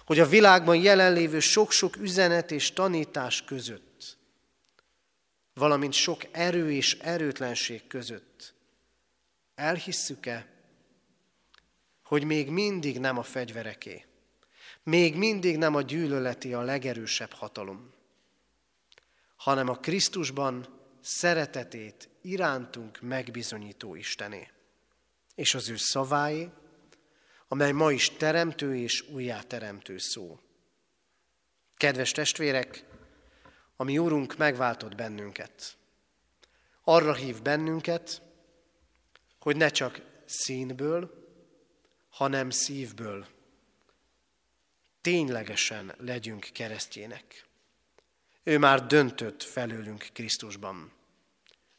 hogy 0.05 0.19
a 0.19 0.27
világban 0.27 0.77
jelenlévő 0.77 1.40
sok-sok 1.40 1.97
üzenet 1.97 2.51
és 2.51 2.73
tanítás 2.73 3.45
között, 3.45 4.19
valamint 5.55 5.92
sok 5.92 6.23
erő 6.31 6.73
és 6.73 6.99
erőtlenség 7.01 7.87
között 7.87 8.55
elhisszük-e, 9.55 10.47
hogy 12.03 12.25
még 12.25 12.51
mindig 12.51 12.99
nem 12.99 13.19
a 13.19 13.23
fegyvereké, 13.23 14.05
még 14.83 15.16
mindig 15.16 15.57
nem 15.57 15.75
a 15.75 15.83
gyűlöleti 15.83 16.55
a 16.55 16.61
legerősebb 16.61 17.33
hatalom, 17.33 17.92
hanem 19.37 19.69
a 19.69 19.79
Krisztusban 19.79 20.66
szeretetét 21.01 22.09
irántunk 22.23 23.01
megbizonyító 23.01 23.95
Istené, 23.95 24.51
és 25.35 25.55
az 25.55 25.69
ő 25.69 25.77
szaváé, 25.77 26.51
amely 27.48 27.72
ma 27.72 27.92
is 27.92 28.11
teremtő 28.11 28.76
és 28.76 29.09
újjáteremtő 29.09 29.98
szó. 29.98 30.40
Kedves 31.76 32.11
testvérek, 32.12 32.85
a 33.76 33.85
mi 33.85 33.98
Úrunk 33.98 34.37
megváltott 34.37 34.94
bennünket. 34.94 35.76
Arra 36.82 37.14
hív 37.14 37.42
bennünket, 37.42 38.22
hogy 39.38 39.56
ne 39.56 39.68
csak 39.68 40.00
színből, 40.24 41.24
hanem 42.09 42.50
szívből 42.50 43.26
ténylegesen 45.06 45.94
legyünk 45.98 46.48
keresztjének. 46.52 47.46
Ő 48.42 48.59
már 48.59 48.87
döntött 48.87 49.42
felőlünk 49.42 50.09
Krisztusban. 50.12 50.92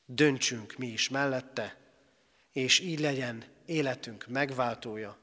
Döntsünk 0.06 0.77
mi 0.77 0.88
is 0.88 1.10
mellette, 1.10 1.77
és 2.51 2.80
így 2.80 2.99
legyen 2.99 3.45
életünk 3.65 4.27
megváltója, 4.27 5.17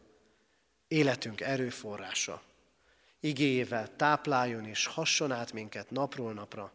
életünk 0.95 1.41
erőforrása. 1.41 2.43
Igéjével 3.21 3.97
tápláljon 3.97 4.65
és 4.67 4.87
hasson 4.87 5.33
át 5.33 5.53
minket 5.53 5.91
napról 5.91 6.33
napra, 6.33 6.73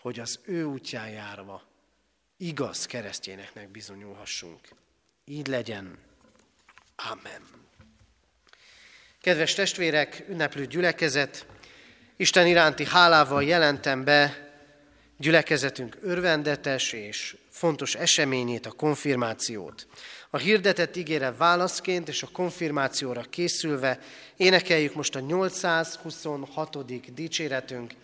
hogy 0.00 0.20
az 0.20 0.40
ő 0.44 0.64
útján 0.64 1.08
járva 1.08 1.62
igaz 2.36 2.86
keresztjéneknek 2.86 3.68
bizonyulhassunk. 3.68 4.68
Így 5.24 5.46
legyen. 5.46 5.98
Amen. 6.96 7.42
Kedves 9.20 9.54
testvérek, 9.54 10.24
ünneplő 10.28 10.66
gyülekezet, 10.66 11.46
Isten 12.16 12.46
iránti 12.46 12.84
hálával 12.84 13.44
jelentem 13.44 14.04
be 14.04 14.50
gyülekezetünk 15.16 15.96
örvendetes 16.02 16.92
és 16.92 17.36
fontos 17.50 17.94
eseményét, 17.94 18.66
a 18.66 18.72
konfirmációt. 18.72 19.86
A 20.34 20.38
hirdetett 20.38 20.96
ígére 20.96 21.32
válaszként 21.32 22.08
és 22.08 22.22
a 22.22 22.28
konfirmációra 22.32 23.22
készülve 23.30 23.98
énekeljük 24.36 24.94
most 24.94 25.14
a 25.14 25.20
826. 25.20 27.14
dicséretünk 27.14 27.94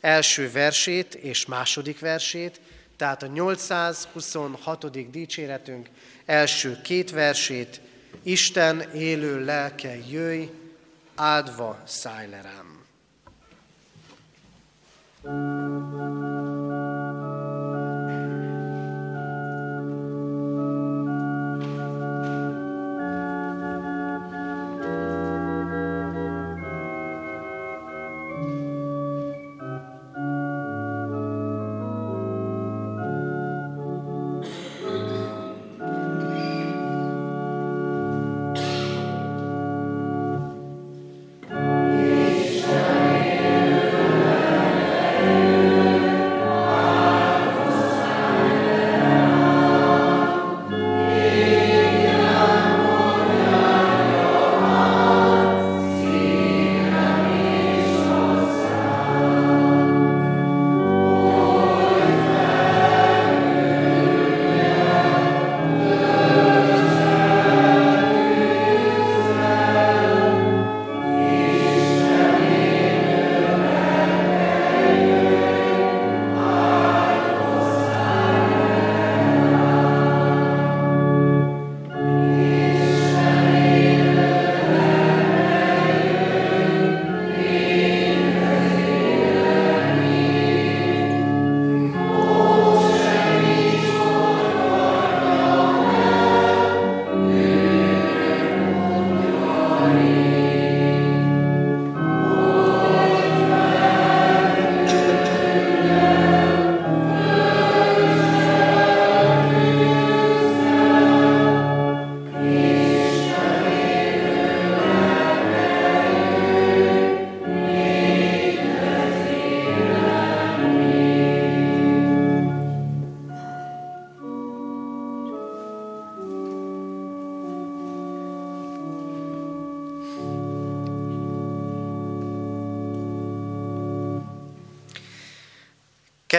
első 0.00 0.50
versét 0.50 1.14
és 1.14 1.46
második 1.46 1.98
versét, 1.98 2.60
tehát 2.96 3.22
a 3.22 3.26
826. 3.26 5.10
dicséretünk 5.10 5.88
első 6.24 6.80
két 6.82 7.10
versét, 7.10 7.80
Isten 8.22 8.80
élő 8.80 9.44
lelke 9.44 9.96
jöjj, 10.10 10.44
áldva 11.14 11.82
szállj 11.86 12.28
le 12.28 12.40
rám. 12.40 12.78
thank 15.22 16.44
you 16.44 16.49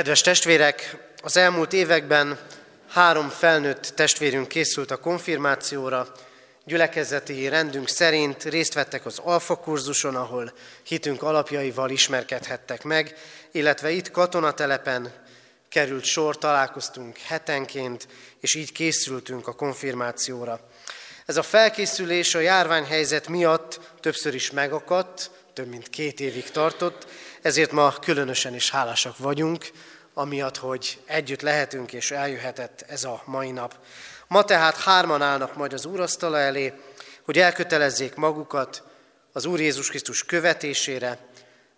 Kedves 0.02 0.22
testvérek, 0.22 0.98
az 1.24 1.38
elmúlt 1.38 1.74
években 1.74 2.40
három 2.90 3.30
felnőtt 3.30 3.92
testvérünk 3.96 4.48
készült 4.48 4.92
a 4.92 4.98
konfirmációra, 4.98 6.12
gyülekezeti 6.66 7.48
rendünk 7.48 7.88
szerint 7.90 8.44
részt 8.44 8.74
vettek 8.74 9.06
az 9.06 9.20
alfa 9.20 9.56
kurzuson, 9.56 10.16
ahol 10.16 10.54
hitünk 10.84 11.24
alapjaival 11.24 11.90
ismerkedhettek 11.90 12.84
meg, 12.84 13.16
illetve 13.52 13.90
itt 13.92 14.12
katonatelepen 14.12 15.14
került 15.70 16.04
sor, 16.04 16.38
találkoztunk 16.38 17.18
hetenként, 17.18 18.08
és 18.40 18.56
így 18.56 18.72
készültünk 18.72 19.48
a 19.48 19.54
konfirmációra. 19.54 20.70
Ez 21.26 21.38
a 21.38 21.44
felkészülés 21.44 22.36
a 22.36 22.40
járványhelyzet 22.40 23.28
miatt 23.28 23.80
többször 24.00 24.34
is 24.34 24.52
megakadt, 24.52 25.32
több 25.54 25.68
mint 25.68 25.90
két 25.90 26.20
évig 26.20 26.52
tartott, 26.52 27.08
ezért 27.42 27.72
ma 27.72 27.92
különösen 27.92 28.56
is 28.56 28.70
hálásak 28.70 29.18
vagyunk, 29.18 29.72
amiatt, 30.14 30.58
hogy 30.58 31.02
együtt 31.06 31.42
lehetünk 31.42 31.94
és 31.94 32.12
eljöhetett 32.12 32.86
ez 32.88 33.04
a 33.04 33.22
mai 33.26 33.52
nap. 33.52 33.76
Ma 34.28 34.44
tehát 34.44 34.78
hárman 34.78 35.22
állnak 35.22 35.56
majd 35.56 35.74
az 35.74 35.86
úrasztala 35.86 36.38
elé, 36.38 36.74
hogy 37.24 37.40
elkötelezzék 37.40 38.16
magukat 38.16 38.84
az 39.32 39.46
Úr 39.46 39.60
Jézus 39.60 39.90
Krisztus 39.90 40.24
követésére, 40.24 41.18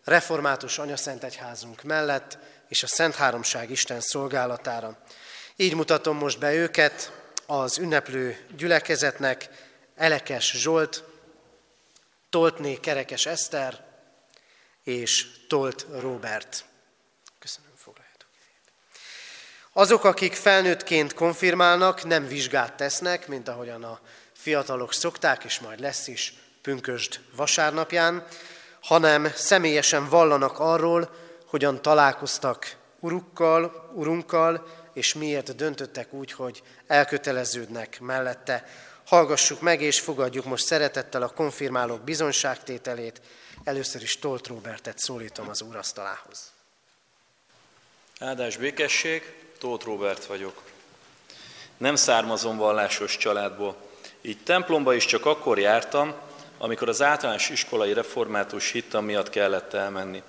református 0.03 0.77
anyaszent 0.77 1.23
egyházunk 1.23 1.83
mellett 1.83 2.37
és 2.67 2.83
a 2.83 2.87
Szent 2.87 3.15
Háromság 3.15 3.69
Isten 3.69 3.99
szolgálatára. 3.99 4.97
Így 5.55 5.75
mutatom 5.75 6.17
most 6.17 6.39
be 6.39 6.53
őket 6.53 7.11
az 7.45 7.77
ünneplő 7.77 8.45
gyülekezetnek, 8.57 9.49
Elekes 9.95 10.51
Zsolt, 10.51 11.03
Toltné 12.29 12.75
Kerekes 12.75 13.25
Eszter 13.25 13.85
és 14.83 15.27
Tolt 15.47 15.85
Robert. 15.99 16.65
Köszönöm, 17.39 17.71
foglaljátok. 17.75 18.27
Azok, 19.75 20.03
akik 20.03 20.33
felnőttként 20.33 21.13
konfirmálnak, 21.13 22.03
nem 22.03 22.27
vizsgát 22.27 22.73
tesznek, 22.73 23.27
mint 23.27 23.47
ahogyan 23.47 23.83
a 23.83 23.99
fiatalok 24.33 24.93
szokták, 24.93 25.43
és 25.43 25.59
majd 25.59 25.79
lesz 25.79 26.07
is 26.07 26.33
pünkösd 26.61 27.19
vasárnapján, 27.35 28.27
hanem 28.81 29.31
személyesen 29.35 30.09
vallanak 30.09 30.59
arról, 30.59 31.09
hogyan 31.45 31.81
találkoztak 31.81 32.75
urukkal, 32.99 33.91
urunkkal, 33.93 34.67
és 34.93 35.13
miért 35.13 35.55
döntöttek 35.55 36.13
úgy, 36.13 36.31
hogy 36.31 36.63
elköteleződnek 36.87 37.99
mellette. 37.99 38.65
Hallgassuk 39.05 39.61
meg 39.61 39.81
és 39.81 39.99
fogadjuk 39.99 40.45
most 40.45 40.65
szeretettel 40.65 41.21
a 41.21 41.29
konfirmálók 41.29 42.01
bizonyságtételét. 42.03 43.21
Először 43.63 44.01
is 44.01 44.19
Tolt 44.19 44.47
Robertet 44.47 44.99
szólítom 44.99 45.49
az 45.49 45.61
úrasztalához. 45.61 46.51
Áldás 48.19 48.57
békesség, 48.57 49.42
Tóth 49.63 49.85
Robert 49.85 50.25
vagyok. 50.25 50.61
Nem 51.77 51.95
származom 51.95 52.57
vallásos 52.57 53.17
családból, 53.17 53.75
így 54.21 54.37
templomba 54.43 54.93
is 54.93 55.05
csak 55.05 55.25
akkor 55.25 55.59
jártam, 55.59 56.13
amikor 56.57 56.89
az 56.89 57.01
általános 57.01 57.49
iskolai 57.49 57.93
református 57.93 58.71
hittam 58.71 59.05
miatt 59.05 59.29
kellett 59.29 59.73
elmenni. 59.73 60.21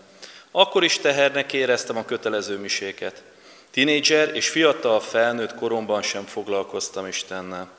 Akkor 0.50 0.84
is 0.84 0.98
tehernek 0.98 1.52
éreztem 1.52 1.96
a 1.96 2.04
kötelező 2.04 2.58
miséket. 2.58 3.22
Tinédzser 3.70 4.34
és 4.34 4.48
fiatal 4.48 5.00
felnőtt 5.00 5.54
koromban 5.54 6.02
sem 6.02 6.24
foglalkoztam 6.24 7.06
Istennel. 7.06 7.70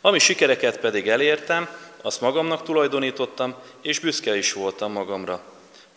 Ami 0.00 0.18
sikereket 0.18 0.78
pedig 0.78 1.08
elértem, 1.08 1.68
azt 2.02 2.20
magamnak 2.20 2.62
tulajdonítottam, 2.62 3.54
és 3.82 3.98
büszke 3.98 4.36
is 4.36 4.52
voltam 4.52 4.92
magamra. 4.92 5.42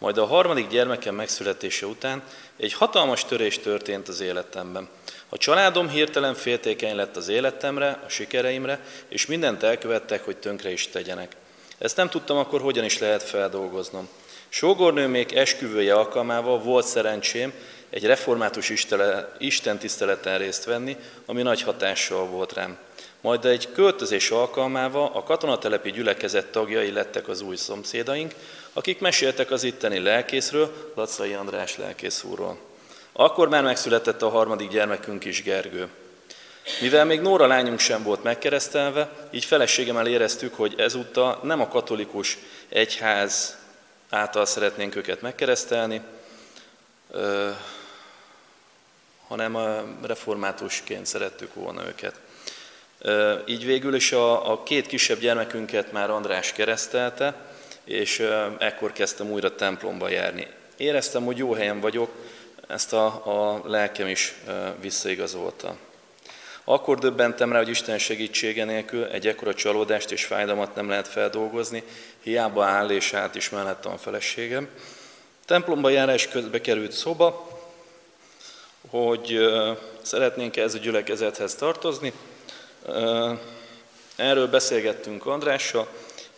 Majd 0.04 0.18
a 0.18 0.26
harmadik 0.26 0.68
gyermekem 0.68 1.16
megszületése 1.16 1.86
után 1.86 2.24
egy 2.58 2.74
hatalmas 2.74 3.26
törés 3.26 3.60
történt 3.60 4.08
az 4.08 4.20
életemben. 4.20 4.90
A 5.30 5.38
családom 5.38 5.90
hirtelen 5.90 6.34
féltékeny 6.34 6.96
lett 6.96 7.16
az 7.16 7.28
életemre, 7.28 8.00
a 8.06 8.10
sikereimre, 8.10 8.80
és 9.08 9.26
mindent 9.26 9.64
elkövettek, 9.64 10.26
hogy 10.26 10.38
tönkre 10.38 10.72
is 10.72 10.88
tegyenek. 10.88 11.36
Ezt 11.78 11.98
nem 11.98 12.10
tudtam 12.10 12.38
akkor, 12.38 12.62
hogyan 12.62 12.84
is 12.84 13.00
lehet 13.00 13.24
feldolgoznom. 13.24 14.10
még 15.08 15.32
esküvője 15.34 15.94
alkalmával 15.94 16.60
volt 16.60 16.86
szerencsém 16.86 17.54
egy 17.90 18.06
református 18.06 18.74
istentiszteleten 19.38 20.38
részt 20.38 20.66
venni, 20.66 20.98
ami 21.26 21.42
nagy 21.42 21.62
hatással 21.62 22.26
volt 22.26 22.54
rám. 22.54 22.78
Majd 23.22 23.46
egy 23.46 23.72
költözés 23.72 24.32
alkalmával 24.32 25.12
a 25.14 25.24
katonatelepi 25.24 25.92
gyülekezet 25.92 26.46
tagjai 26.46 26.92
lettek 26.92 27.28
az 27.28 27.42
új 27.42 27.56
szomszédaink, 27.56 28.34
akik 28.74 29.00
meséltek 29.00 29.52
az 29.52 29.64
itteni 29.64 30.00
lelkészről, 30.00 30.92
Lacai 30.96 31.34
András 31.34 31.78
lelkész 31.78 32.24
úrról. 32.24 32.58
Akkor 33.12 33.50
már 33.50 33.64
megszületett 33.64 34.22
a 34.22 34.30
harmadik 34.30 34.70
gyermekünk 34.70 35.26
is, 35.26 35.44
Gergő. 35.44 35.88
Mivel 36.82 37.06
még 37.06 37.22
Nóra 37.22 37.48
lányunk 37.48 37.80
sem 37.80 38.04
volt 38.04 38.24
megkeresztelve, 38.24 39.10
így 39.32 39.46
feleségemmel 39.46 40.08
éreztük, 40.08 40.56
hogy 40.56 40.74
ezúttal 40.78 41.40
nem 41.44 41.62
a 41.62 41.68
katolikus 41.68 42.38
egyház 42.70 43.58
által 44.10 44.46
szeretnénk 44.46 44.96
őket 44.96 45.22
megkeresztelni, 45.22 46.02
hanem 49.28 49.56
a 49.56 49.84
reformátusként 50.02 51.06
szerettük 51.06 51.54
volna 51.54 51.88
őket. 51.88 52.20
Így 53.46 53.66
végül 53.66 53.96
is 53.96 54.12
a, 54.12 54.52
a 54.52 54.64
két 54.64 54.88
kisebb 54.88 55.20
gyermekünket 55.20 55.92
már 55.92 56.10
András 56.10 56.52
keresztelte, 56.52 57.53
és 57.84 58.28
ekkor 58.58 58.92
kezdtem 58.92 59.32
újra 59.32 59.56
templomba 59.56 60.10
járni. 60.10 60.48
Éreztem, 60.78 61.26
hogy 61.26 61.38
jó 61.38 61.54
helyen 61.54 61.80
vagyok, 61.80 62.10
ezt 62.68 62.94
a, 62.94 63.06
a 63.06 63.62
lelkem 63.66 64.08
is 64.08 64.36
visszaigazolta. 64.82 65.76
Akkor 66.64 67.00
döbbentem 67.00 67.52
rá, 67.52 67.58
hogy 67.58 67.70
Isten 67.70 67.98
segítsége 67.98 68.66
nélkül 68.66 69.04
egy 69.04 69.28
ekkora 69.28 69.54
csalódást 69.54 70.12
és 70.12 70.26
fájdalmat 70.26 70.76
nem 70.76 70.90
lehet 70.90 71.08
feldolgozni, 71.08 71.84
hiába 72.22 72.64
áll 72.64 72.90
és 72.90 73.14
át 73.14 73.36
is 73.36 73.50
mellettem 73.50 73.92
a 73.92 73.98
feleségem. 73.98 74.68
Templomba 75.46 75.90
járás 75.90 76.28
közbe 76.28 76.62
került 76.62 76.92
szoba, 76.92 77.48
hogy 78.90 79.40
szeretnénk 80.02 80.58
ez 80.58 80.74
a 80.74 80.78
gyülekezethez 80.78 81.56
tartozni. 81.56 82.14
Erről 84.16 84.48
beszélgettünk 84.48 85.26
Andrással, 85.26 85.88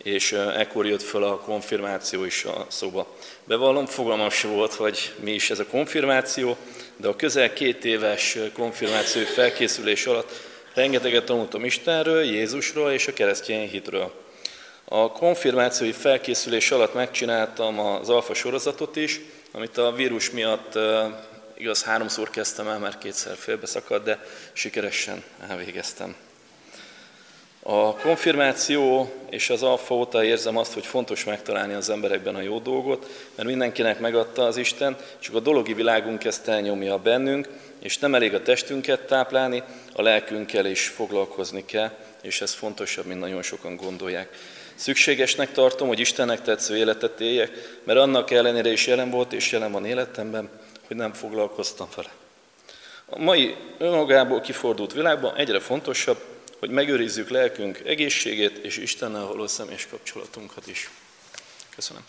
és 0.06 0.32
ekkor 0.32 0.86
jött 0.86 1.02
fel 1.02 1.22
a 1.22 1.38
konfirmáció 1.38 2.24
is 2.24 2.44
a 2.44 2.66
szoba. 2.68 3.16
Bevallom, 3.44 3.86
fogalmam 3.86 4.28
volt, 4.42 4.74
hogy 4.74 5.14
mi 5.20 5.30
is 5.30 5.50
ez 5.50 5.58
a 5.58 5.66
konfirmáció, 5.66 6.56
de 6.96 7.08
a 7.08 7.16
közel 7.16 7.52
két 7.52 7.84
éves 7.84 8.38
konfirmáció 8.54 9.22
felkészülés 9.22 10.06
alatt 10.06 10.32
rengeteget 10.74 11.24
tanultam 11.24 11.64
Istenről, 11.64 12.22
Jézusról 12.22 12.92
és 12.92 13.06
a 13.06 13.12
keresztény 13.12 13.68
hitről. 13.68 14.12
A 14.84 15.12
konfirmációi 15.12 15.92
felkészülés 15.92 16.70
alatt 16.70 16.94
megcsináltam 16.94 17.78
az 17.78 18.08
alfa 18.08 18.34
sorozatot 18.34 18.96
is, 18.96 19.20
amit 19.52 19.78
a 19.78 19.92
vírus 19.92 20.30
miatt 20.30 20.78
igaz 21.56 21.82
háromszor 21.82 22.30
kezdtem 22.30 22.68
el, 22.68 22.78
mert 22.78 22.98
kétszer 22.98 23.36
félbeszakadt, 23.36 24.04
de 24.04 24.24
sikeresen 24.52 25.22
elvégeztem. 25.48 26.16
A 27.68 27.94
konfirmáció 27.94 29.12
és 29.30 29.50
az 29.50 29.62
alfa 29.62 29.94
óta 29.94 30.24
érzem 30.24 30.56
azt, 30.56 30.72
hogy 30.72 30.86
fontos 30.86 31.24
megtalálni 31.24 31.74
az 31.74 31.90
emberekben 31.90 32.34
a 32.34 32.40
jó 32.40 32.58
dolgot, 32.58 33.06
mert 33.34 33.48
mindenkinek 33.48 34.00
megadta 34.00 34.44
az 34.44 34.56
Isten, 34.56 34.96
csak 35.18 35.34
a 35.34 35.40
dologi 35.40 35.74
világunk 35.74 36.24
ezt 36.24 36.48
elnyomja 36.48 36.98
bennünk, 36.98 37.48
és 37.82 37.98
nem 37.98 38.14
elég 38.14 38.34
a 38.34 38.42
testünket 38.42 39.06
táplálni, 39.06 39.62
a 39.92 40.02
lelkünkkel 40.02 40.66
is 40.66 40.86
foglalkozni 40.86 41.64
kell, 41.64 41.90
és 42.22 42.40
ez 42.40 42.52
fontosabb, 42.52 43.06
mint 43.06 43.20
nagyon 43.20 43.42
sokan 43.42 43.76
gondolják. 43.76 44.28
Szükségesnek 44.74 45.52
tartom, 45.52 45.88
hogy 45.88 46.00
Istennek 46.00 46.42
tetsző 46.42 46.76
életet 46.76 47.20
éljek, 47.20 47.80
mert 47.84 47.98
annak 47.98 48.30
ellenére 48.30 48.72
is 48.72 48.86
jelen 48.86 49.10
volt 49.10 49.32
és 49.32 49.52
jelen 49.52 49.72
van 49.72 49.86
életemben, 49.86 50.48
hogy 50.86 50.96
nem 50.96 51.12
foglalkoztam 51.12 51.88
vele. 51.96 52.10
A 53.06 53.22
mai 53.22 53.54
önmagából 53.78 54.40
kifordult 54.40 54.92
világban 54.92 55.36
egyre 55.36 55.60
fontosabb, 55.60 56.35
hogy 56.58 56.70
megőrizzük 56.70 57.28
lelkünk 57.28 57.78
egészségét 57.78 58.56
és 58.56 58.76
Istennel 58.76 59.24
való 59.24 59.46
személyes 59.46 59.86
kapcsolatunkat 59.86 60.66
is. 60.66 60.90
Köszönöm. 61.74 62.04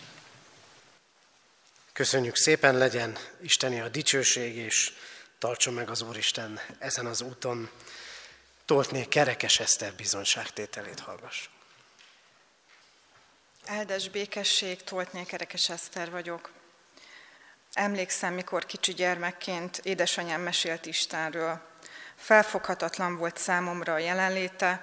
Köszönjük 1.94 2.36
szépen, 2.36 2.78
legyen 2.78 3.18
Isteni 3.42 3.80
a 3.80 3.90
dicsőség, 3.90 4.56
és 4.56 4.94
tartson 5.40 5.74
meg 5.74 5.90
az 5.90 6.02
Úristen 6.02 6.60
ezen 6.80 7.06
az 7.06 7.22
úton. 7.22 7.70
Toltné 8.66 9.06
Kerekes 9.06 9.60
Eszter 9.60 9.94
bizonságtételét 9.94 11.00
hallgassuk. 11.00 11.52
Eldes 13.66 14.10
békesség, 14.10 14.84
Toltné 14.84 15.24
Kerekes 15.24 15.70
Eszter 15.70 16.12
vagyok. 16.12 16.52
Emlékszem, 17.74 18.34
mikor 18.34 18.66
kicsi 18.66 18.94
gyermekként 18.94 19.78
édesanyám 19.84 20.42
mesélt 20.42 20.86
Istenről. 20.86 21.62
Felfoghatatlan 22.18 23.18
volt 23.18 23.38
számomra 23.38 23.94
a 23.94 23.98
jelenléte, 23.98 24.82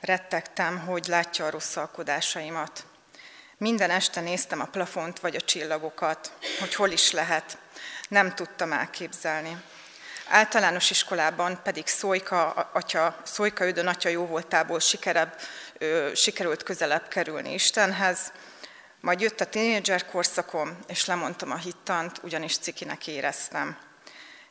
rettegtem, 0.00 0.78
hogy 0.78 1.06
látja 1.06 1.44
a 1.44 1.50
rosszalkodásaimat. 1.50 2.86
Minden 3.58 3.90
este 3.90 4.20
néztem 4.20 4.60
a 4.60 4.64
plafont 4.64 5.18
vagy 5.18 5.36
a 5.36 5.40
csillagokat, 5.40 6.32
hogy 6.60 6.74
hol 6.74 6.90
is 6.90 7.10
lehet. 7.10 7.58
Nem 8.08 8.34
tudtam 8.34 8.72
elképzelni. 8.72 9.62
Általános 10.28 10.90
iskolában 10.90 11.60
pedig 11.62 11.86
Szójka, 11.86 12.50
atya, 12.72 13.16
Szójka 13.24 13.66
Ödön 13.66 13.86
atya 13.86 14.08
jó 14.08 14.26
voltából 14.26 14.80
sikerebb, 14.80 15.40
ö, 15.78 16.10
sikerült 16.14 16.62
közelebb 16.62 17.08
kerülni 17.08 17.52
Istenhez. 17.52 18.32
Majd 19.00 19.20
jött 19.20 19.40
a 19.40 19.46
tínédzser 19.46 20.06
korszakom, 20.06 20.78
és 20.86 21.04
lemondtam 21.04 21.50
a 21.50 21.56
hittant, 21.56 22.18
ugyanis 22.22 22.58
cikinek 22.58 23.06
éreztem. 23.06 23.76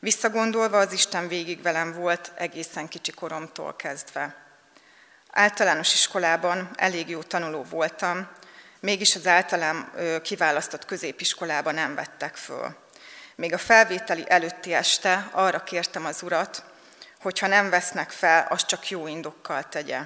Visszagondolva 0.05 0.77
az 0.77 0.93
Isten 0.93 1.27
végig 1.27 1.61
velem 1.61 1.93
volt 1.93 2.31
egészen 2.35 2.87
kicsi 2.87 3.11
koromtól 3.11 3.75
kezdve. 3.75 4.35
Általános 5.31 5.93
iskolában 5.93 6.69
elég 6.75 7.09
jó 7.09 7.23
tanuló 7.23 7.63
voltam, 7.63 8.27
mégis 8.79 9.15
az 9.15 9.27
általám 9.27 9.93
kiválasztott 10.23 10.85
középiskolában 10.85 11.73
nem 11.73 11.95
vettek 11.95 12.35
föl. 12.35 12.75
Még 13.35 13.53
a 13.53 13.57
felvételi 13.57 14.23
előtti 14.27 14.73
este 14.73 15.29
arra 15.31 15.63
kértem 15.63 16.05
az 16.05 16.23
urat, 16.23 16.63
hogy 17.21 17.39
ha 17.39 17.47
nem 17.47 17.69
vesznek 17.69 18.09
fel, 18.09 18.47
az 18.49 18.65
csak 18.65 18.89
jó 18.89 19.07
indokkal 19.07 19.63
tegye. 19.63 19.99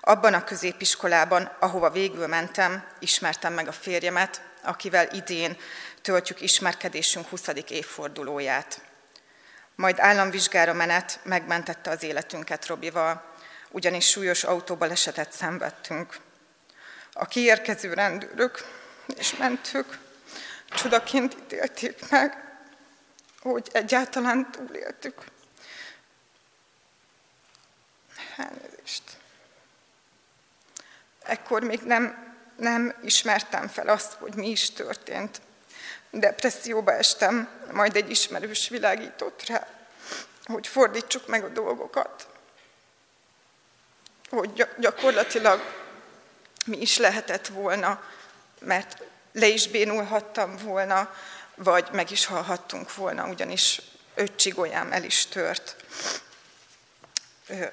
Abban 0.00 0.34
a 0.34 0.44
középiskolában, 0.44 1.56
ahova 1.60 1.90
végül 1.90 2.26
mentem, 2.26 2.84
ismertem 2.98 3.52
meg 3.52 3.68
a 3.68 3.72
férjemet, 3.72 4.42
akivel 4.62 5.08
idén 5.12 5.56
töltjük 6.02 6.40
ismerkedésünk 6.40 7.28
20. 7.28 7.46
évfordulóját. 7.68 8.80
Majd 9.76 9.98
államvizsgára 9.98 10.72
menet 10.72 11.20
megmentette 11.22 11.90
az 11.90 12.02
életünket 12.02 12.66
Robival, 12.66 13.34
ugyanis 13.70 14.06
súlyos 14.08 14.44
autóbalesetet 14.44 15.32
szenvedtünk. 15.32 16.18
A 17.12 17.26
kiérkező 17.26 17.92
rendőrök 17.92 18.64
és 19.16 19.36
mentők 19.36 19.98
csodaként 20.68 21.34
ítélték 21.34 22.10
meg, 22.10 22.58
hogy 23.40 23.68
egyáltalán 23.72 24.50
túléltük. 24.50 25.24
Elnézést. 28.36 29.02
Ekkor 31.22 31.62
még 31.62 31.80
nem, 31.80 32.34
nem 32.56 32.94
ismertem 33.02 33.68
fel 33.68 33.88
azt, 33.88 34.12
hogy 34.12 34.34
mi 34.34 34.50
is 34.50 34.70
történt. 34.70 35.40
Depresszióba 36.20 36.92
estem, 36.92 37.48
majd 37.72 37.96
egy 37.96 38.10
ismerős 38.10 38.68
világított 38.68 39.46
rá, 39.46 39.66
hogy 40.44 40.66
fordítsuk 40.66 41.26
meg 41.26 41.44
a 41.44 41.48
dolgokat. 41.48 42.26
Hogy 44.28 44.66
gyakorlatilag 44.78 45.60
mi 46.66 46.76
is 46.80 46.96
lehetett 46.96 47.46
volna, 47.46 48.02
mert 48.60 49.02
le 49.32 49.46
is 49.46 49.68
bénulhattam 49.68 50.56
volna, 50.56 51.14
vagy 51.54 51.88
meg 51.92 52.10
is 52.10 52.24
halhattunk 52.24 52.94
volna, 52.94 53.28
ugyanis 53.28 53.82
öt 54.14 54.36
csigolyám 54.36 54.92
el 54.92 55.04
is 55.04 55.26
tört. 55.26 55.76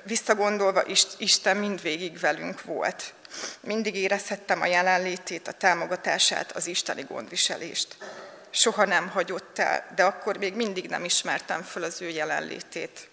Visszagondolva 0.04 0.84
Isten 1.18 1.58
mindvégig 1.58 2.20
velünk 2.20 2.64
volt. 2.64 3.14
Mindig 3.60 3.96
érezhettem 3.96 4.62
a 4.62 4.66
jelenlétét, 4.66 5.48
a 5.48 5.52
támogatását, 5.52 6.52
az 6.52 6.68
isteni 6.68 7.02
gondviselést. 7.02 7.98
Soha 8.56 8.86
nem 8.86 9.10
hagyott 9.10 9.60
el, 9.60 9.86
de 9.96 10.04
akkor 10.04 10.38
még 10.38 10.56
mindig 10.56 10.90
nem 10.90 11.04
ismertem 11.04 11.64
föl 11.64 11.84
az 11.84 12.02
ő 12.02 12.10
jelenlétét. 12.10 13.10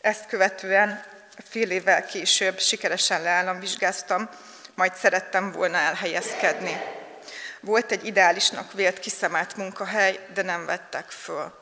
Ezt 0.00 0.26
követően 0.26 1.04
fél 1.48 1.70
évvel 1.70 2.06
később 2.06 2.58
sikeresen 2.58 3.22
leállamvizsgáztam, 3.22 4.28
majd 4.74 4.94
szerettem 4.94 5.52
volna 5.52 5.76
elhelyezkedni. 5.76 6.80
Volt 7.60 7.90
egy 7.90 8.04
ideálisnak 8.04 8.72
vélt 8.72 8.98
kiszemelt 8.98 9.56
munkahely, 9.56 10.26
de 10.34 10.42
nem 10.42 10.66
vettek 10.66 11.10
föl. 11.10 11.54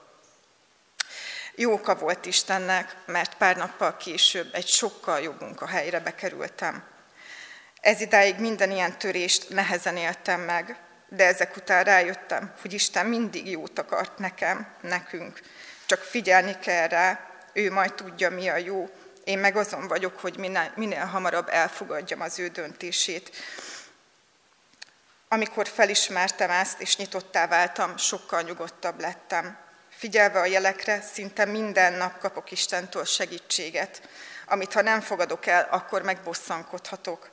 Jó 1.54 1.72
oka 1.72 1.94
volt 1.94 2.26
Istennek, 2.26 2.96
mert 3.07 3.34
pár 3.34 3.57
nappal 3.57 3.96
később 3.96 4.54
egy 4.54 4.68
sokkal 4.68 5.20
jobb 5.20 5.40
munkahelyre 5.40 6.00
bekerültem. 6.00 6.84
Ez 7.80 8.00
idáig 8.00 8.38
minden 8.38 8.70
ilyen 8.70 8.98
törést 8.98 9.48
nehezen 9.48 9.96
éltem 9.96 10.40
meg, 10.40 10.80
de 11.14 11.26
ezek 11.26 11.56
után 11.56 11.84
rájöttem, 11.84 12.52
hogy 12.60 12.72
Isten 12.72 13.06
mindig 13.06 13.50
jót 13.50 13.78
akart 13.78 14.18
nekem, 14.18 14.66
nekünk. 14.80 15.40
Csak 15.86 16.00
figyelni 16.00 16.58
kell 16.58 16.88
rá, 16.88 17.30
ő 17.52 17.70
majd 17.70 17.94
tudja, 17.94 18.30
mi 18.30 18.48
a 18.48 18.56
jó. 18.56 18.90
Én 19.24 19.38
meg 19.38 19.56
azon 19.56 19.88
vagyok, 19.88 20.18
hogy 20.20 20.38
minél, 20.38 20.72
minél 20.74 21.04
hamarabb 21.04 21.48
elfogadjam 21.48 22.20
az 22.20 22.38
ő 22.38 22.48
döntését. 22.48 23.36
Amikor 25.28 25.68
felismertem 25.68 26.50
ezt, 26.50 26.80
és 26.80 26.96
nyitottá 26.96 27.46
váltam, 27.46 27.96
sokkal 27.96 28.42
nyugodtabb 28.42 29.00
lettem. 29.00 29.58
Figyelve 29.88 30.40
a 30.40 30.46
jelekre, 30.46 31.00
szinte 31.00 31.44
minden 31.44 31.92
nap 31.92 32.18
kapok 32.18 32.50
Istentől 32.50 33.04
segítséget, 33.04 34.08
amit 34.46 34.72
ha 34.72 34.82
nem 34.82 35.00
fogadok 35.00 35.46
el, 35.46 35.68
akkor 35.70 36.02
megbosszankodhatok. 36.02 37.32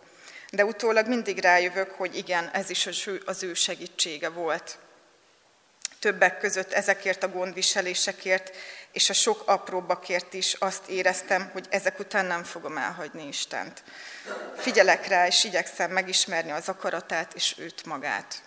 De 0.52 0.66
utólag 0.66 1.08
mindig 1.08 1.40
rájövök, 1.40 1.92
hogy 1.92 2.16
igen, 2.16 2.50
ez 2.50 2.70
is 2.70 2.90
az 3.26 3.44
ő 3.44 3.54
segítsége 3.54 4.30
volt. 4.30 4.78
Többek 6.00 6.38
között 6.38 6.72
ezekért 6.72 7.24
a 7.24 7.30
gondviselésekért 7.30 8.56
és 8.92 9.10
a 9.10 9.14
sok 9.14 9.44
apróbbakért 9.46 10.34
is 10.34 10.54
azt 10.54 10.88
éreztem, 10.88 11.50
hogy 11.54 11.66
ezek 11.70 12.00
után 12.00 12.26
nem 12.26 12.44
fogom 12.44 12.78
elhagyni 12.78 13.28
Istent. 13.28 13.84
Figyelek 14.58 15.08
rá, 15.08 15.28
és 15.28 15.44
igyekszem 15.44 15.92
megismerni 15.92 16.52
az 16.52 16.70
akaratát 16.70 17.34
és 17.34 17.56
őt 17.58 17.86
magát. 17.86 18.42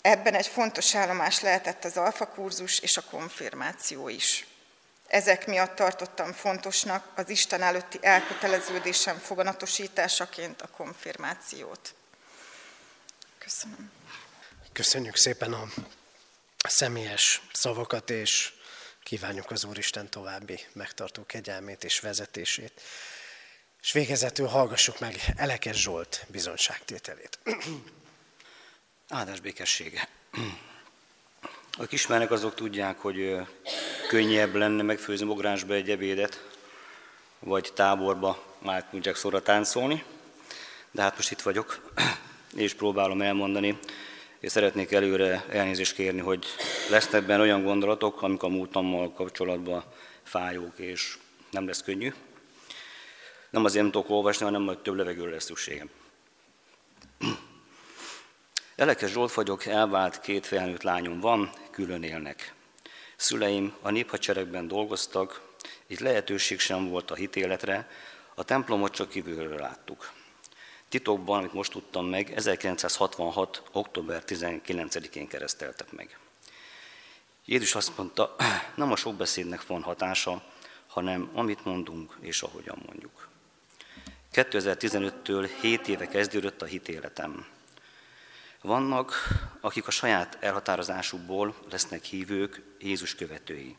Ebben 0.00 0.34
egy 0.34 0.46
fontos 0.46 0.94
állomás 0.94 1.40
lehetett 1.40 1.84
az 1.84 1.96
alfakurzus 1.96 2.78
és 2.78 2.96
a 2.96 3.02
konfirmáció 3.10 4.08
is. 4.08 4.46
Ezek 5.10 5.46
miatt 5.46 5.74
tartottam 5.74 6.32
fontosnak 6.32 7.12
az 7.14 7.28
Isten 7.28 7.62
előtti 7.62 7.98
elköteleződésem 8.00 9.18
foganatosításaként 9.18 10.62
a 10.62 10.68
konfirmációt. 10.68 11.94
Köszönöm. 13.38 13.90
Köszönjük 14.72 15.16
szépen 15.16 15.52
a 15.52 15.68
személyes 16.68 17.40
szavakat, 17.52 18.10
és 18.10 18.52
kívánjuk 19.02 19.50
az 19.50 19.64
Úristen 19.64 20.10
további 20.10 20.66
megtartó 20.72 21.26
kegyelmét 21.26 21.84
és 21.84 22.00
vezetését. 22.00 22.80
És 23.82 23.92
végezetül 23.92 24.46
hallgassuk 24.46 24.98
meg 24.98 25.14
Elekes 25.36 25.82
Zsolt 25.82 26.24
bizonságtételét. 26.28 27.38
Áldás 29.08 29.40
békessége. 29.40 30.08
Akik 31.80 31.92
ismernek, 31.92 32.30
azok 32.30 32.54
tudják, 32.54 32.98
hogy 32.98 33.36
könnyebb 34.08 34.54
lenne 34.54 34.82
megfőzni 34.82 35.26
bográsba 35.26 35.74
egy 35.74 35.90
ebédet, 35.90 36.44
vagy 37.38 37.70
táborba 37.74 38.42
Michael 38.58 39.00
Jacksonra 39.00 39.42
táncolni. 39.42 40.04
De 40.90 41.02
hát 41.02 41.16
most 41.16 41.30
itt 41.30 41.40
vagyok, 41.40 41.92
és 42.56 42.74
próbálom 42.74 43.22
elmondani, 43.22 43.78
és 44.40 44.52
szeretnék 44.52 44.92
előre 44.92 45.44
elnézést 45.48 45.94
kérni, 45.94 46.20
hogy 46.20 46.46
lesznek 46.90 47.26
benne 47.26 47.40
olyan 47.40 47.64
gondolatok, 47.64 48.22
amik 48.22 48.42
a 48.42 48.48
múltammal 48.48 49.12
kapcsolatban 49.12 49.84
fájók, 50.22 50.78
és 50.78 51.18
nem 51.50 51.66
lesz 51.66 51.82
könnyű. 51.82 52.12
Nem 53.50 53.64
azért 53.64 53.82
nem 53.82 53.92
tudok 53.92 54.10
olvasni, 54.10 54.44
hanem 54.44 54.66
hogy 54.66 54.78
több 54.78 54.96
levegőre 54.96 55.30
lesz 55.30 55.44
szükségem. 55.44 55.90
Elekes 58.80 59.10
Zsolt 59.10 59.32
vagyok, 59.32 59.66
elvált 59.66 60.20
két 60.20 60.46
felnőtt 60.46 60.82
lányom 60.82 61.20
van, 61.20 61.50
külön 61.70 62.02
élnek. 62.02 62.54
Szüleim 63.16 63.74
a 63.80 63.90
néphadseregben 63.90 64.68
dolgoztak, 64.68 65.40
itt 65.86 65.98
lehetőség 65.98 66.60
sem 66.60 66.88
volt 66.88 67.10
a 67.10 67.14
hitéletre, 67.14 67.88
a 68.34 68.44
templomot 68.44 68.92
csak 68.92 69.08
kívülről 69.08 69.58
láttuk. 69.58 70.12
Titokban, 70.88 71.38
amit 71.38 71.52
most 71.52 71.70
tudtam 71.70 72.06
meg, 72.06 72.32
1966. 72.36 73.62
október 73.72 74.22
19-én 74.26 75.28
kereszteltek 75.28 75.92
meg. 75.92 76.18
Jézus 77.44 77.74
azt 77.74 77.96
mondta, 77.96 78.36
nem 78.74 78.92
a 78.92 78.96
sok 78.96 79.14
beszédnek 79.14 79.66
van 79.66 79.82
hatása, 79.82 80.42
hanem 80.86 81.30
amit 81.34 81.64
mondunk 81.64 82.16
és 82.20 82.42
ahogyan 82.42 82.82
mondjuk. 82.86 83.28
2015-től 84.34 85.50
7 85.60 85.88
éve 85.88 86.06
kezdődött 86.06 86.62
a 86.62 86.66
hitéletem. 86.66 87.46
Vannak, 88.62 89.14
akik 89.60 89.86
a 89.86 89.90
saját 89.90 90.36
elhatározásukból 90.40 91.54
lesznek 91.70 92.04
hívők, 92.04 92.62
Jézus 92.78 93.14
követői. 93.14 93.76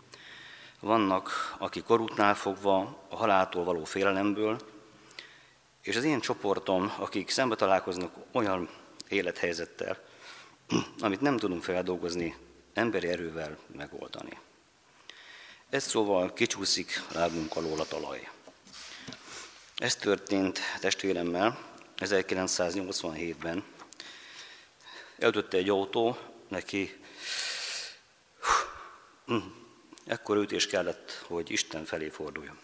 Vannak, 0.79 1.55
akik 1.57 1.84
korútnál 1.84 2.36
fogva 2.36 3.05
a 3.09 3.15
haláltól 3.15 3.63
való 3.63 3.84
félelemből, 3.84 4.59
és 5.82 5.95
az 5.95 6.03
én 6.03 6.19
csoportom, 6.19 6.93
akik 6.97 7.29
szembe 7.29 7.55
találkoznak 7.55 8.13
olyan 8.32 8.69
élethelyzettel, 9.07 9.97
amit 10.99 11.21
nem 11.21 11.38
tudunk 11.38 11.63
feldolgozni, 11.63 12.36
emberi 12.73 13.07
erővel 13.07 13.57
megoldani. 13.75 14.39
Ez 15.69 15.84
szóval 15.84 16.34
kicsúszik 16.34 17.01
lábunk 17.13 17.55
alól 17.55 17.79
a 17.79 17.86
talaj. 17.86 18.29
Ez 19.75 19.95
történt 19.95 20.59
testvéremmel 20.79 21.57
1987-ben, 21.97 23.63
Eltötte 25.22 25.57
egy 25.57 25.69
autó, 25.69 26.17
neki 26.47 26.99
Ekkor 30.05 30.38
őt 30.38 30.51
is 30.51 30.67
kellett, 30.67 31.11
hogy 31.28 31.51
Isten 31.51 31.86
felé 31.86 32.09
forduljon. 32.09 32.59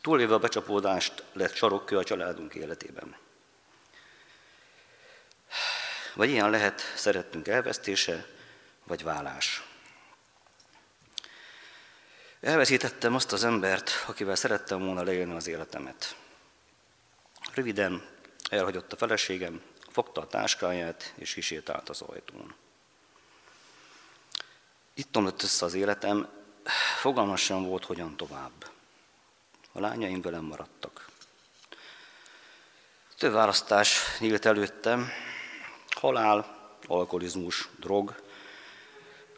Túlélve 0.00 0.34
a 0.34 0.38
becsapódást 0.38 1.24
lett 1.32 1.54
sarokkő 1.54 1.98
a 1.98 2.04
családunk 2.04 2.54
életében. 2.54 3.16
Vagy 6.14 6.28
ilyen 6.30 6.50
lehet 6.50 6.80
szerettünk 6.96 7.48
elvesztése, 7.48 8.26
vagy 8.84 9.02
válás. 9.02 9.62
Elveszítettem 12.40 13.14
azt 13.14 13.32
az 13.32 13.44
embert, 13.44 14.04
akivel 14.06 14.34
szerettem 14.34 14.84
volna 14.84 15.02
leélni 15.02 15.34
az 15.34 15.46
életemet. 15.46 16.16
Röviden 17.54 18.13
elhagyott 18.50 18.92
a 18.92 18.96
feleségem, 18.96 19.62
fogta 19.88 20.20
a 20.20 20.26
táskáját 20.26 21.12
és 21.16 21.34
kisétált 21.34 21.88
az 21.88 22.00
ajtón. 22.00 22.54
Itt 24.94 25.16
omlott 25.16 25.42
össze 25.42 25.64
az 25.64 25.74
életem, 25.74 26.28
fogalmas 27.00 27.40
sem 27.40 27.64
volt, 27.64 27.84
hogyan 27.84 28.16
tovább. 28.16 28.70
A 29.72 29.80
lányaim 29.80 30.20
velem 30.20 30.44
maradtak. 30.44 31.08
Több 33.18 33.32
választás 33.32 34.00
nyílt 34.18 34.46
előttem, 34.46 35.08
halál, 35.88 36.68
alkoholizmus, 36.86 37.68
drog, 37.78 38.22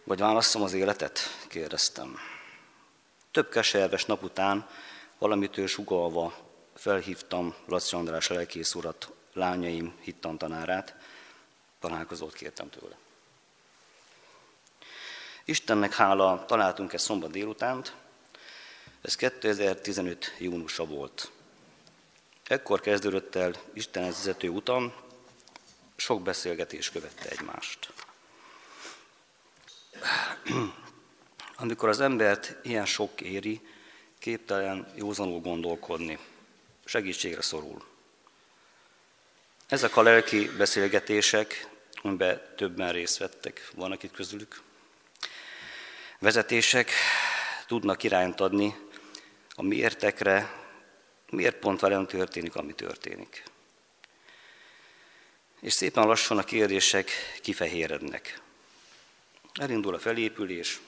vagy 0.04 0.18
válaszom 0.18 0.62
az 0.62 0.72
életet? 0.72 1.20
kérdeztem. 1.48 2.18
Több 3.30 3.48
keserves 3.48 4.04
nap 4.04 4.22
után 4.22 4.68
valamitől 5.18 5.66
sugalva 5.66 6.45
felhívtam 6.86 7.54
Laci 7.66 7.96
András 7.96 8.28
lelkész 8.28 8.74
urat, 8.74 9.12
lányaim 9.32 9.94
hittantanárát, 10.00 10.94
találkozót 11.80 12.34
kértem 12.34 12.70
tőle. 12.70 12.96
Istennek 15.44 15.94
hála, 15.94 16.44
találtunk 16.46 16.92
egy 16.92 17.00
szombat 17.00 17.30
délutánt, 17.30 17.94
ez 19.00 19.16
2015. 19.16 20.34
júniusa 20.38 20.84
volt. 20.84 21.30
Ekkor 22.44 22.80
kezdődött 22.80 23.34
el 23.34 23.52
Isten 23.72 24.04
vezető 24.04 24.48
utam, 24.48 24.92
sok 25.96 26.22
beszélgetés 26.22 26.90
követte 26.90 27.28
egymást. 27.28 27.92
Amikor 31.56 31.88
az 31.88 32.00
embert 32.00 32.56
ilyen 32.62 32.86
sok 32.86 33.20
éri, 33.20 33.60
képtelen 34.18 34.92
józanul 34.96 35.40
gondolkodni, 35.40 36.18
segítségre 36.86 37.42
szorul. 37.42 37.84
Ezek 39.68 39.96
a 39.96 40.02
lelki 40.02 40.50
beszélgetések, 40.56 41.68
amiben 42.02 42.54
többen 42.56 42.92
részt 42.92 43.18
vettek, 43.18 43.70
vannak 43.74 44.02
itt 44.02 44.12
közülük, 44.12 44.62
vezetések 46.18 46.90
tudnak 47.66 48.02
irányt 48.02 48.40
adni 48.40 48.76
a 49.54 49.62
miértekre, 49.62 50.64
miért 51.30 51.56
pont 51.56 51.80
velem 51.80 52.06
történik, 52.06 52.54
ami 52.54 52.74
történik. 52.74 53.42
És 55.60 55.72
szépen 55.72 56.06
lassan 56.06 56.38
a 56.38 56.44
kérdések 56.44 57.10
kifehérednek. 57.42 58.40
Elindul 59.54 59.94
a 59.94 59.98
felépülés, 59.98 60.80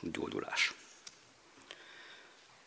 gyógyulás. 0.00 0.72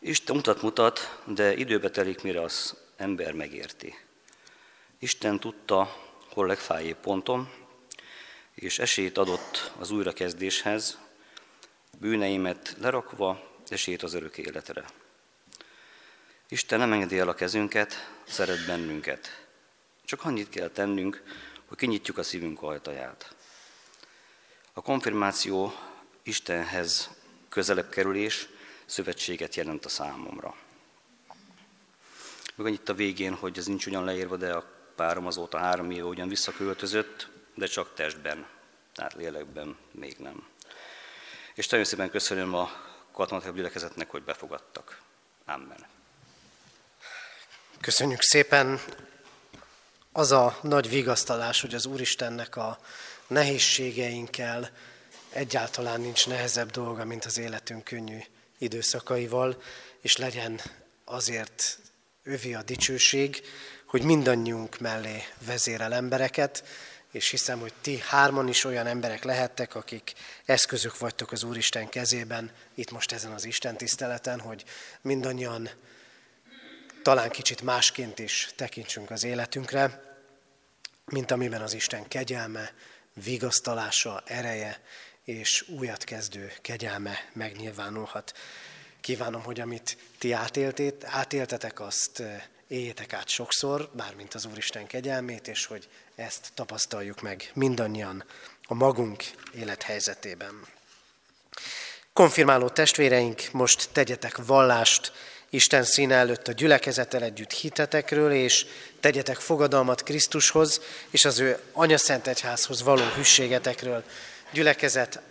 Isten 0.03 0.35
mutat-mutat, 0.35 1.19
de 1.25 1.53
időbe 1.53 1.89
telik, 1.89 2.21
mire 2.21 2.41
az 2.41 2.75
ember 2.95 3.33
megérti. 3.33 3.95
Isten 4.99 5.39
tudta, 5.39 5.97
hol 6.29 6.47
legfájébb 6.47 6.97
pontom, 6.97 7.53
és 8.53 8.79
esélyt 8.79 9.17
adott 9.17 9.71
az 9.77 9.91
újrakezdéshez, 9.91 10.97
bűneimet 11.99 12.75
lerakva, 12.79 13.49
esélyt 13.67 14.03
az 14.03 14.13
örök 14.13 14.37
életre. 14.37 14.85
Isten 16.47 16.79
nem 16.79 16.93
engedi 16.93 17.19
el 17.19 17.29
a 17.29 17.33
kezünket, 17.33 18.09
szeret 18.23 18.65
bennünket. 18.65 19.45
Csak 20.05 20.23
annyit 20.23 20.49
kell 20.49 20.69
tennünk, 20.69 21.23
hogy 21.65 21.77
kinyitjuk 21.77 22.17
a 22.17 22.23
szívünk 22.23 22.61
ajtaját. 22.61 23.35
A 24.73 24.81
konfirmáció 24.81 25.73
Istenhez 26.23 27.09
közelebb 27.49 27.89
kerülés 27.89 28.47
szövetséget 28.91 29.55
jelent 29.55 29.85
a 29.85 29.89
számomra. 29.89 30.55
Meg 32.55 32.65
annyit 32.65 32.89
a 32.89 32.93
végén, 32.93 33.33
hogy 33.33 33.57
ez 33.57 33.65
nincs 33.65 33.85
ugyan 33.85 34.03
leírva, 34.03 34.37
de 34.37 34.53
a 34.53 34.65
párom 34.95 35.25
azóta 35.25 35.57
három 35.57 35.91
éve 35.91 36.05
ugyan 36.05 36.27
visszaköltözött, 36.27 37.27
de 37.55 37.65
csak 37.65 37.93
testben, 37.93 38.47
tehát 38.93 39.13
lélekben 39.13 39.77
még 39.91 40.17
nem. 40.17 40.47
És 41.53 41.67
nagyon 41.67 41.85
szépen 41.85 42.09
köszönöm 42.09 42.53
a 42.53 42.71
katonai 43.11 43.51
gyülekezetnek, 43.53 44.09
hogy 44.09 44.23
befogadtak. 44.23 45.01
Amen. 45.45 45.85
Köszönjük 47.81 48.21
szépen. 48.21 48.79
Az 50.11 50.31
a 50.31 50.57
nagy 50.61 50.89
vigasztalás, 50.89 51.61
hogy 51.61 51.73
az 51.73 51.85
Úristennek 51.85 52.55
a 52.55 52.79
nehézségeinkkel 53.27 54.71
egyáltalán 55.29 56.01
nincs 56.01 56.27
nehezebb 56.27 56.69
dolga, 56.69 57.05
mint 57.05 57.25
az 57.25 57.37
életünk 57.37 57.83
könnyű 57.83 58.19
időszakaival, 58.61 59.61
és 60.01 60.17
legyen 60.17 60.61
azért 61.05 61.79
övi 62.23 62.53
a 62.53 62.63
dicsőség, 62.63 63.41
hogy 63.85 64.03
mindannyiunk 64.03 64.79
mellé 64.79 65.23
vezérel 65.45 65.93
embereket, 65.93 66.63
és 67.11 67.29
hiszem, 67.29 67.59
hogy 67.59 67.73
ti 67.81 67.99
hárman 67.99 68.47
is 68.47 68.63
olyan 68.63 68.87
emberek 68.87 69.23
lehettek, 69.23 69.75
akik 69.75 70.13
eszközök 70.45 70.97
vagytok 70.97 71.31
az 71.31 71.43
Úristen 71.43 71.89
kezében, 71.89 72.51
itt 72.75 72.91
most 72.91 73.11
ezen 73.11 73.31
az 73.31 73.45
Isten 73.45 73.77
tiszteleten, 73.77 74.39
hogy 74.39 74.63
mindannyian 75.01 75.69
talán 77.03 77.29
kicsit 77.29 77.61
másként 77.61 78.19
is 78.19 78.49
tekintsünk 78.55 79.11
az 79.11 79.23
életünkre, 79.23 80.03
mint 81.05 81.31
amiben 81.31 81.61
az 81.61 81.73
Isten 81.73 82.07
kegyelme, 82.07 82.73
vigasztalása, 83.13 84.23
ereje 84.25 84.81
és 85.31 85.65
újat 85.67 86.03
kezdő 86.03 86.51
kegyelme 86.61 87.29
megnyilvánulhat. 87.33 88.33
Kívánom, 89.01 89.43
hogy 89.43 89.59
amit 89.59 89.97
ti 90.17 90.31
átéltét, 90.31 91.03
átéltetek, 91.05 91.79
azt 91.79 92.23
éljétek 92.67 93.13
át 93.13 93.27
sokszor, 93.27 93.89
bármint 93.93 94.33
az 94.33 94.45
Úristen 94.45 94.87
kegyelmét, 94.87 95.47
és 95.47 95.65
hogy 95.65 95.87
ezt 96.15 96.51
tapasztaljuk 96.53 97.21
meg 97.21 97.51
mindannyian 97.53 98.23
a 98.63 98.73
magunk 98.73 99.23
élethelyzetében. 99.53 100.65
Konfirmáló 102.13 102.69
testvéreink, 102.69 103.41
most 103.51 103.89
tegyetek 103.91 104.45
vallást 104.45 105.11
Isten 105.49 105.83
színe 105.83 106.15
előtt 106.15 106.47
a 106.47 106.51
gyülekezettel 106.51 107.23
együtt 107.23 107.51
hitetekről, 107.51 108.31
és 108.31 108.65
tegyetek 108.99 109.37
fogadalmat 109.37 110.03
Krisztushoz 110.03 110.81
és 111.09 111.25
az 111.25 111.39
ő 111.39 111.59
anyaszent 111.71 112.27
egyházhoz 112.27 112.83
való 112.83 113.03
hűségetekről. 113.15 114.03
Gyülekezet 114.53 115.21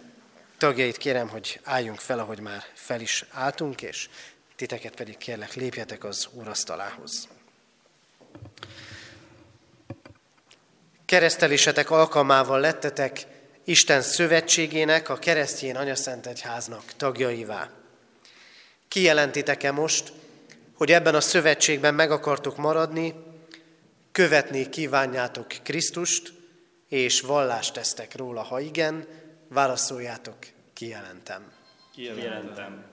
tagjait 0.58 0.96
kérem, 0.96 1.28
hogy 1.28 1.60
álljunk 1.64 1.98
fel, 1.98 2.18
ahogy 2.18 2.40
már 2.40 2.62
fel 2.74 3.00
is 3.00 3.24
álltunk, 3.30 3.82
és 3.82 4.08
titeket 4.56 4.94
pedig 4.94 5.16
kérlek, 5.16 5.54
lépjetek 5.54 6.04
az 6.04 6.28
úrasztalához. 6.32 7.28
Keresztelésetek 11.04 11.90
alkalmával 11.90 12.60
lettetek 12.60 13.26
Isten 13.64 14.02
szövetségének, 14.02 15.08
a 15.08 15.18
keresztjén 15.18 15.76
anyaszent 15.76 16.26
egyháznak 16.26 16.84
tagjaivá. 16.96 17.70
Kijelentitek-e 18.88 19.70
most, 19.70 20.12
hogy 20.74 20.92
ebben 20.92 21.14
a 21.14 21.20
szövetségben 21.20 21.94
meg 21.94 22.10
akartok 22.10 22.56
maradni, 22.56 23.14
követni 24.12 24.68
kívánjátok 24.68 25.46
Krisztust, 25.62 26.39
és 26.90 27.20
vallást 27.20 27.72
tesztek 27.72 28.16
róla, 28.16 28.42
ha 28.42 28.60
igen, 28.60 29.06
válaszoljátok, 29.48 30.36
kijelentem. 30.72 31.52
Kijelentem. 31.92 32.84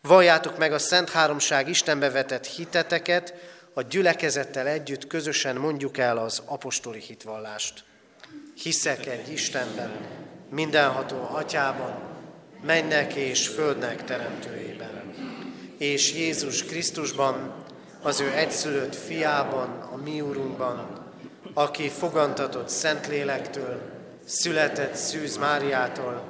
Valljátok 0.00 0.58
meg 0.58 0.72
a 0.72 0.78
Szent 0.78 1.10
Háromság 1.10 1.68
Istenbe 1.68 2.10
vetett 2.10 2.46
hiteteket, 2.46 3.34
a 3.74 3.82
gyülekezettel 3.82 4.66
együtt 4.66 5.06
közösen 5.06 5.56
mondjuk 5.56 5.98
el 5.98 6.18
az 6.18 6.42
apostoli 6.44 7.00
hitvallást. 7.00 7.84
Hiszek 8.62 9.06
egy 9.06 9.32
Istenben, 9.32 9.96
mindenható 10.50 11.28
atyában, 11.32 12.00
mennek 12.62 13.14
és 13.14 13.48
földnek 13.48 14.04
teremtőjében, 14.04 15.14
és 15.78 16.14
Jézus 16.14 16.64
Krisztusban, 16.64 17.64
az 18.02 18.20
ő 18.20 18.32
egyszülött 18.32 18.94
fiában, 18.94 19.80
a 19.92 19.96
mi 19.96 20.20
úrunkban, 20.20 20.97
aki 21.58 21.88
fogantatott 21.88 22.68
Szentlélektől, 22.68 23.80
született 24.24 24.94
Szűz 24.94 25.36
Máriától, 25.36 26.22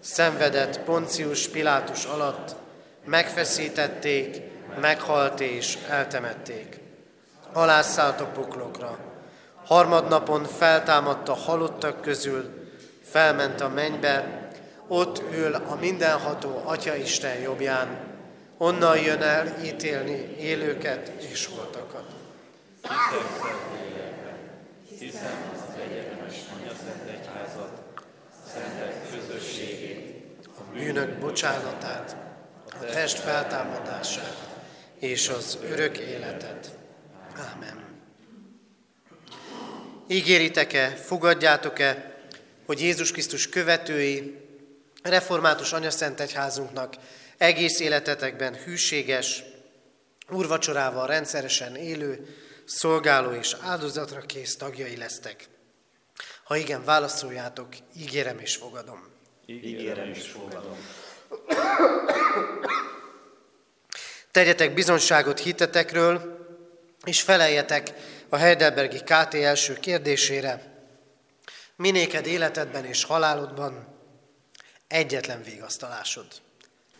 szenvedett 0.00 0.80
Poncius 0.80 1.48
Pilátus 1.48 2.04
alatt, 2.04 2.54
megfeszítették, 3.04 4.40
meghalt 4.80 5.40
és 5.40 5.78
eltemették. 5.88 6.80
Alászállt 7.52 8.22
poklokra, 8.22 8.98
harmadnapon 9.64 10.44
feltámadt 10.44 11.28
a 11.28 11.34
halottak 11.34 12.00
közül, 12.00 12.70
felment 13.02 13.60
a 13.60 13.68
mennybe, 13.68 14.48
ott 14.88 15.22
ül 15.32 15.54
a 15.54 15.74
mindenható 15.80 16.62
Atya 16.64 16.94
Isten 16.94 17.40
jobbján, 17.40 17.98
onnan 18.58 18.98
jön 18.98 19.22
el 19.22 19.54
ítélni 19.62 20.36
élőket 20.38 21.12
és 21.30 21.48
holtakat. 21.56 22.04
Hiszem 24.98 25.52
az 25.54 25.80
egyetemes 25.80 26.34
anyaszent 26.58 27.08
egyházat, 27.08 27.82
szentek 28.52 29.10
közösségét, 29.10 30.48
a 30.58 30.72
bűnök 30.72 31.18
bocsánatát, 31.18 32.16
a 32.80 32.84
test 32.84 33.18
feltámadását 33.18 34.36
és 34.98 35.28
az 35.28 35.58
örök 35.70 35.98
életet. 35.98 36.78
Ámen. 37.36 37.84
Ígéritek-e, 40.08 40.88
fogadjátok-e, 40.88 42.14
hogy 42.66 42.80
Jézus 42.80 43.12
Krisztus 43.12 43.48
követői, 43.48 44.38
református 45.02 45.72
anyaszent 45.72 46.20
egyházunknak 46.20 46.94
egész 47.36 47.80
életetekben 47.80 48.54
hűséges, 48.54 49.42
úrvacsorával 50.30 51.06
rendszeresen 51.06 51.76
élő, 51.76 52.36
szolgáló 52.64 53.30
és 53.30 53.56
áldozatra 53.60 54.20
kész 54.20 54.56
tagjai 54.56 54.96
lesztek. 54.96 55.48
Ha 56.44 56.56
igen, 56.56 56.84
válaszoljátok, 56.84 57.68
ígérem 57.96 58.38
és 58.38 58.56
fogadom. 58.56 59.12
Ígérem 59.46 60.08
és 60.08 60.28
fogadom. 60.28 60.76
Tegyetek 64.30 64.74
bizonságot 64.74 65.38
hitetekről, 65.38 66.38
és 67.04 67.22
feleljetek 67.22 67.92
a 68.28 68.36
Heidelbergi 68.36 68.98
KT 68.98 69.34
első 69.34 69.74
kérdésére. 69.74 70.72
Minéked 71.76 72.26
életedben 72.26 72.84
és 72.84 73.04
halálodban 73.04 73.86
egyetlen 74.88 75.42
végasztalásod. 75.42 76.26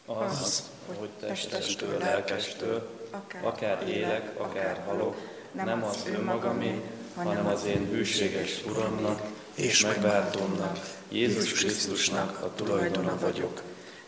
Az, 0.07 0.63
hogy 0.99 1.09
testestől, 1.21 1.99
lelkestől, 1.99 3.09
akár 3.43 3.89
élek, 3.89 4.41
akár 4.41 4.83
halok, 4.87 5.17
nem 5.55 5.85
az 5.85 6.05
önmagamé, 6.17 6.81
hanem 7.15 7.47
az 7.47 7.65
én 7.67 7.89
hűséges 7.91 8.65
Uramnak 8.67 9.21
és 9.55 9.83
megváltómnak, 9.83 10.79
Jézus 11.09 11.53
Krisztusnak 11.53 12.43
a 12.43 12.55
tulajdona 12.55 13.19
vagyok. 13.21 13.63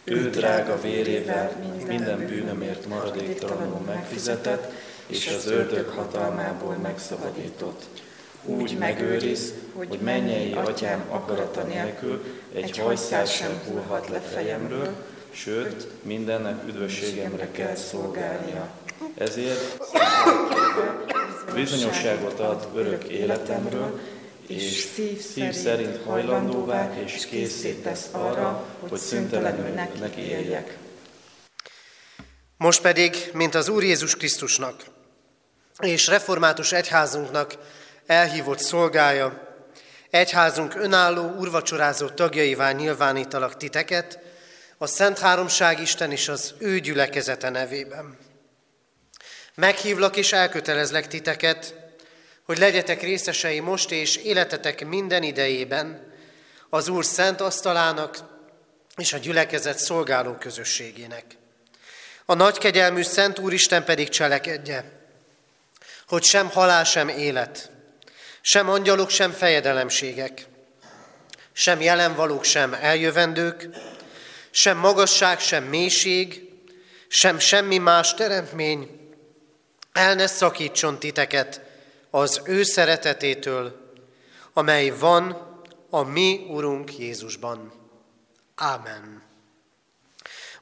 Ő 0.04 0.30
drága 0.30 0.80
vérével 0.80 1.56
minden 1.86 2.26
bűnömért 2.26 2.86
maradéktalanul 2.86 3.80
megfizetett, 3.86 4.72
és 5.06 5.34
az 5.36 5.46
ördög 5.46 5.88
hatalmából 5.88 6.74
megszabadított. 6.74 7.84
Úgy 8.44 8.76
megőriz, 8.78 9.52
hogy 9.74 9.98
mennyei 10.02 10.52
atyám 10.52 11.04
akarata 11.08 11.62
nélkül 11.62 12.24
egy 12.54 12.78
hajszál 12.78 13.24
sem 13.24 13.60
hullhat 13.66 14.08
le 14.08 14.20
fejemről, 14.20 14.88
sőt, 15.30 15.86
mindennek 16.02 16.68
üdvösségemre 16.68 17.50
kell 17.50 17.74
szolgálnia. 17.74 18.68
Ezért 19.18 19.78
bizonyosságot 21.54 22.40
ad 22.40 22.68
örök 22.74 23.04
életemről, 23.04 24.00
és 24.46 24.88
szív 25.32 25.52
szerint 25.52 26.04
hajlandóvá 26.04 26.94
és 27.04 27.26
készítesz 27.26 28.08
arra, 28.10 28.64
hogy 28.88 28.98
szüntelenül 28.98 29.68
neki 29.98 30.20
éljek. 30.20 30.76
Most 32.56 32.80
pedig, 32.80 33.30
mint 33.32 33.54
az 33.54 33.68
Úr 33.68 33.82
Jézus 33.82 34.16
Krisztusnak 34.16 34.74
és 35.78 36.06
református 36.06 36.72
egyházunknak 36.72 37.54
elhívott 38.06 38.58
szolgája, 38.58 39.56
egyházunk 40.10 40.74
önálló 40.74 41.30
urvacsorázó 41.38 42.08
tagjaivá 42.08 42.72
nyilvánítalak 42.72 43.56
titeket, 43.56 44.18
a 44.78 44.86
Szent 44.86 45.18
Háromság 45.18 45.80
Isten 45.80 46.10
és 46.10 46.28
az 46.28 46.54
ő 46.58 46.78
gyülekezete 46.78 47.50
nevében. 47.50 48.25
Meghívlak 49.56 50.16
és 50.16 50.32
elkötelezlek 50.32 51.08
titeket, 51.08 51.74
hogy 52.44 52.58
legyetek 52.58 53.02
részesei 53.02 53.60
most 53.60 53.90
és 53.90 54.16
életetek 54.16 54.86
minden 54.86 55.22
idejében 55.22 56.12
az 56.70 56.88
Úr 56.88 57.04
szent 57.04 57.40
asztalának 57.40 58.18
és 58.96 59.12
a 59.12 59.18
gyülekezet 59.18 59.78
szolgáló 59.78 60.32
közösségének. 60.32 61.24
A 62.24 62.34
nagy 62.34 62.58
kegyelmű 62.58 63.02
Szent 63.02 63.38
Úristen 63.38 63.84
pedig 63.84 64.08
cselekedje, 64.08 64.84
hogy 66.08 66.22
sem 66.22 66.50
halál, 66.50 66.84
sem 66.84 67.08
élet, 67.08 67.70
sem 68.40 68.68
angyalok, 68.68 69.10
sem 69.10 69.32
fejedelemségek, 69.32 70.46
sem 71.52 71.80
jelenvalók, 71.80 72.44
sem 72.44 72.74
eljövendők, 72.74 73.68
sem 74.50 74.78
magasság, 74.78 75.40
sem 75.40 75.64
mélység, 75.64 76.48
sem 77.08 77.38
semmi 77.38 77.78
más 77.78 78.14
teremtmény 78.14 79.05
el 79.96 80.14
ne 80.14 80.26
szakítson 80.26 80.98
titeket 80.98 81.60
az 82.10 82.40
ő 82.44 82.62
szeretetétől, 82.62 83.92
amely 84.52 84.90
van 84.90 85.54
a 85.90 86.02
mi 86.02 86.46
Urunk 86.48 86.98
Jézusban. 86.98 87.72
Ámen. 88.54 89.22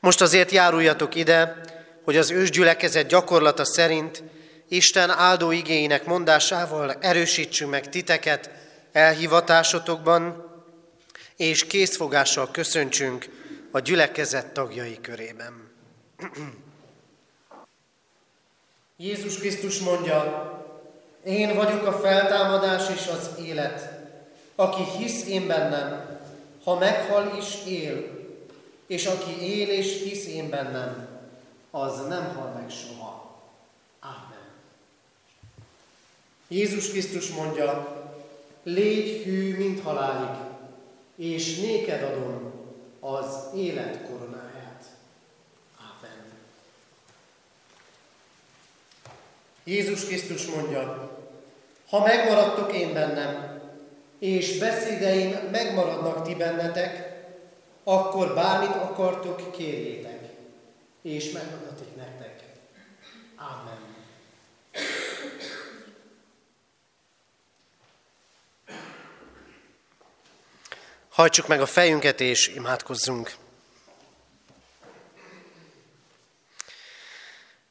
Most 0.01 0.20
azért 0.20 0.51
járuljatok 0.51 1.14
ide, 1.14 1.61
hogy 2.05 2.16
az 2.16 2.30
ősgyülekezet 2.30 3.07
gyakorlata 3.07 3.64
szerint 3.64 4.22
Isten 4.68 5.11
áldó 5.11 5.51
igényének 5.51 6.05
mondásával 6.05 6.93
erősítsünk 6.93 7.70
meg 7.70 7.89
titeket 7.89 8.51
elhivatásotokban, 8.93 10.53
és 11.37 11.66
készfogással 11.66 12.51
köszöntsünk 12.51 13.28
a 13.70 13.80
gyülekezet 13.80 14.53
tagjai 14.53 14.99
körében. 15.01 15.72
Jézus 18.97 19.38
Krisztus 19.38 19.78
mondja, 19.78 20.53
én 21.24 21.55
vagyok 21.55 21.86
a 21.86 21.92
feltámadás 21.92 22.90
és 22.90 23.07
az 23.07 23.30
élet. 23.45 24.03
Aki 24.55 24.82
hisz 24.82 25.26
én 25.26 25.47
bennem, 25.47 26.18
ha 26.64 26.78
meghal 26.78 27.36
is 27.38 27.64
él, 27.66 28.22
és 28.86 29.07
aki 29.07 29.59
él 29.59 29.68
és 29.68 30.03
hisz 30.03 30.26
én 30.26 30.51
bennem, 30.51 31.09
az 31.70 32.07
nem 32.09 32.34
hal 32.34 32.53
meg 32.61 32.70
soha. 32.70 33.40
Amen. 34.01 34.49
Jézus 36.49 36.90
Krisztus 36.90 37.28
mondja, 37.28 38.03
légy 38.62 39.22
hű, 39.22 39.57
mint 39.57 39.80
halálig, 39.80 40.36
és 41.16 41.57
néked 41.57 42.03
adom 42.03 42.53
az 43.01 43.26
élet 43.55 44.03
koronáját. 44.09 44.84
Amen. 45.78 46.32
Jézus 49.65 50.05
Krisztus 50.05 50.47
mondja, 50.47 51.12
ha 51.89 52.03
megmaradtok 52.03 52.75
én 52.75 52.93
bennem, 52.93 53.61
és 54.19 54.59
beszédeim 54.59 55.31
megmaradnak 55.51 56.27
ti 56.27 56.35
bennetek, 56.35 57.12
akkor 57.85 58.35
bármit 58.35 58.75
akartok, 58.75 59.53
kérjétek, 59.53 60.21
és 61.03 61.31
megadatik 61.31 61.97
nektek. 61.97 62.43
Amen. 63.37 63.79
Hajtsuk 71.09 71.47
meg 71.47 71.61
a 71.61 71.67
fejünket, 71.67 72.21
és 72.21 72.49
imádkozzunk. 72.49 73.43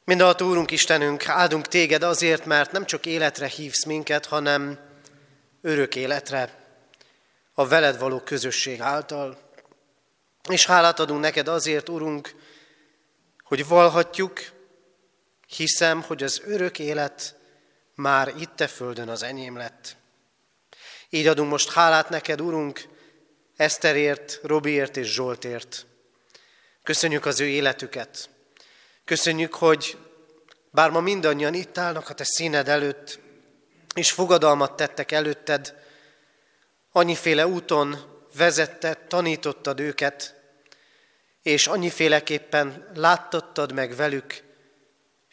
Mindenható 0.05 0.47
Úrunk 0.49 0.71
Istenünk, 0.71 1.27
áldunk 1.27 1.67
Téged 1.67 2.03
azért, 2.03 2.45
mert 2.45 2.71
nem 2.71 2.85
csak 2.85 3.05
életre 3.05 3.47
hívsz 3.47 3.83
minket, 3.83 4.25
hanem 4.25 4.79
örök 5.61 5.95
életre, 5.95 6.65
a 7.53 7.67
veled 7.67 7.99
való 7.99 8.19
közösség 8.19 8.81
által. 8.81 9.37
És 10.49 10.65
hálát 10.65 10.99
adunk 10.99 11.21
neked 11.21 11.47
azért, 11.47 11.89
Urunk, 11.89 12.35
hogy 13.43 13.67
valhatjuk, 13.67 14.39
hiszem, 15.47 16.01
hogy 16.01 16.23
az 16.23 16.41
örök 16.45 16.79
élet 16.79 17.35
már 17.95 18.33
itt 18.39 18.59
a 18.59 18.67
földön 18.67 19.09
az 19.09 19.23
enyém 19.23 19.57
lett. 19.57 19.95
Így 21.09 21.27
adunk 21.27 21.49
most 21.49 21.71
hálát 21.71 22.09
neked, 22.09 22.41
Urunk, 22.41 22.81
Eszterért, 23.55 24.39
Robiért 24.43 24.97
és 24.97 25.13
Zsoltért. 25.13 25.85
Köszönjük 26.83 27.25
az 27.25 27.39
ő 27.39 27.45
életüket. 27.47 28.29
Köszönjük, 29.05 29.53
hogy 29.53 29.97
bár 30.71 30.89
ma 30.89 30.99
mindannyian 30.99 31.53
itt 31.53 31.77
állnak 31.77 32.09
a 32.09 32.13
te 32.13 32.23
színed 32.23 32.67
előtt, 32.67 33.19
és 33.95 34.11
fogadalmat 34.11 34.75
tettek 34.75 35.11
előtted, 35.11 35.73
annyiféle 36.91 37.47
úton 37.47 37.97
vezetted, 38.35 38.97
tanítottad 38.97 39.79
őket, 39.79 40.35
és 41.41 41.67
annyiféleképpen 41.67 42.91
láttattad 42.95 43.71
meg 43.71 43.95
velük 43.95 44.43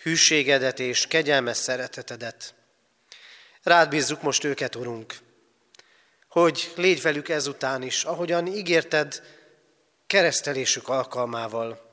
hűségedet 0.02 0.78
és 0.78 1.06
kegyelmes 1.06 1.56
szeretetedet. 1.56 2.54
Rád 3.62 3.88
bízzuk 3.88 4.22
most 4.22 4.44
őket, 4.44 4.76
Urunk, 4.76 5.14
hogy 6.28 6.72
légy 6.76 7.02
velük 7.02 7.28
ezután 7.28 7.82
is, 7.82 8.04
ahogyan 8.04 8.46
ígérted 8.46 9.22
keresztelésük 10.06 10.88
alkalmával. 10.88 11.89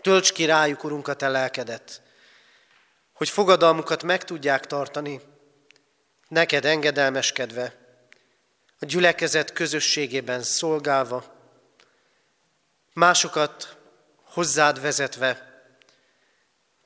Tölts 0.00 0.32
ki 0.32 0.44
rájuk, 0.44 0.84
Urunk, 0.84 1.08
a 1.08 1.14
te 1.14 1.28
lelkedet, 1.28 2.02
hogy 3.12 3.28
fogadalmukat 3.28 4.02
meg 4.02 4.24
tudják 4.24 4.66
tartani, 4.66 5.20
neked 6.28 6.64
engedelmeskedve, 6.64 7.76
a 8.80 8.84
gyülekezet 8.84 9.52
közösségében 9.52 10.42
szolgálva, 10.42 11.24
másokat 12.92 13.76
hozzád 14.22 14.80
vezetve, 14.80 15.62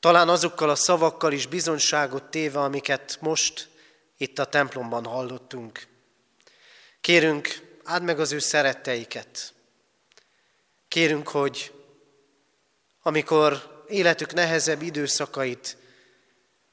talán 0.00 0.28
azokkal 0.28 0.70
a 0.70 0.74
szavakkal 0.74 1.32
is 1.32 1.46
bizonyságot 1.46 2.24
téve, 2.24 2.60
amiket 2.60 3.18
most 3.20 3.68
itt 4.16 4.38
a 4.38 4.44
templomban 4.44 5.04
hallottunk. 5.04 5.86
Kérünk, 7.00 7.48
áld 7.84 8.02
meg 8.02 8.20
az 8.20 8.32
ő 8.32 8.38
szeretteiket. 8.38 9.54
Kérünk, 10.88 11.28
hogy 11.28 11.72
amikor 13.02 13.84
életük 13.88 14.32
nehezebb 14.32 14.82
időszakait, 14.82 15.76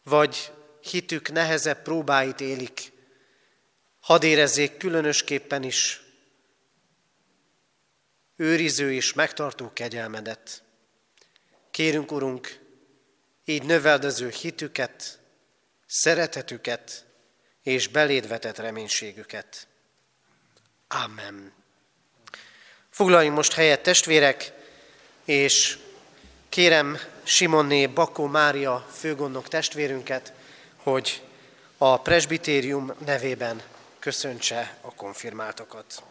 vagy 0.04 0.52
hitük 0.82 1.32
nehezebb 1.32 1.82
próbáit 1.82 2.42
élik, 2.42 2.92
hadd 4.00 4.24
érezzék 4.24 4.78
különösképpen 4.78 5.64
is 5.64 6.02
őriző 8.36 8.94
és 8.94 9.14
megtartó 9.14 9.74
kegyelmedet. 9.74 10.64
Kérünk, 11.72 12.12
Urunk, 12.12 12.60
így 13.46 13.64
növeldező 13.64 14.30
hitüket, 14.30 15.20
szeretetüket 15.88 17.06
és 17.64 17.88
beléd 17.88 18.28
vetett 18.28 18.58
reménységüket. 18.58 19.68
Amen. 20.88 21.54
Foglaljunk 22.90 23.36
most 23.36 23.54
helyet 23.54 23.82
testvérek, 23.84 24.52
és 25.26 25.78
kérem 26.50 27.00
Simonné 27.24 27.88
Bakó 27.88 28.26
Mária 28.26 28.88
főgondnok 28.92 29.48
testvérünket, 29.48 30.34
hogy 30.84 31.22
a 31.78 31.98
presbitérium 31.98 32.94
nevében 33.06 33.62
köszöntse 34.00 34.78
a 34.82 34.94
konfirmáltokat. 34.94 36.04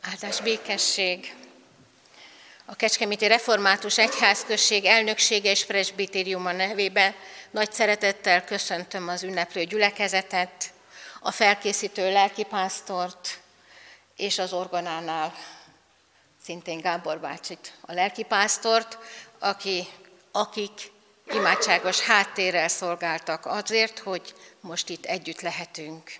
Áldás 0.00 0.40
békesség! 0.40 1.34
A 2.64 2.74
Kecskeméti 2.74 3.26
Református 3.26 3.98
Egyházközség 3.98 4.84
elnöksége 4.84 5.50
és 5.50 5.64
presbitériuma 5.64 6.52
nevében 6.52 7.14
nagy 7.50 7.72
szeretettel 7.72 8.44
köszöntöm 8.44 9.08
az 9.08 9.22
ünneplő 9.22 9.64
gyülekezetet, 9.64 10.72
a 11.20 11.30
felkészítő 11.30 12.12
lelkipásztort 12.12 13.38
és 14.16 14.38
az 14.38 14.52
orgonánál 14.52 15.34
szintén 16.42 16.80
Gábor 16.80 17.20
bácsit, 17.20 17.72
a 17.80 17.92
lelkipásztort, 17.92 18.98
aki, 19.38 19.86
akik 20.32 20.90
imádságos 21.26 22.00
háttérrel 22.00 22.68
szolgáltak 22.68 23.46
azért, 23.46 23.98
hogy 23.98 24.34
most 24.60 24.88
itt 24.88 25.04
együtt 25.04 25.40
lehetünk. 25.40 26.12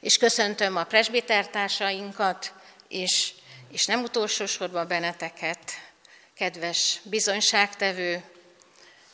És 0.00 0.16
köszöntöm 0.16 0.76
a 0.76 0.84
presbitertársainkat, 0.84 2.52
és, 2.88 3.32
és 3.70 3.86
nem 3.86 4.02
utolsó 4.02 4.46
sorban 4.46 4.88
benneteket, 4.88 5.72
kedves 6.34 7.00
bizonyságtevő 7.04 8.24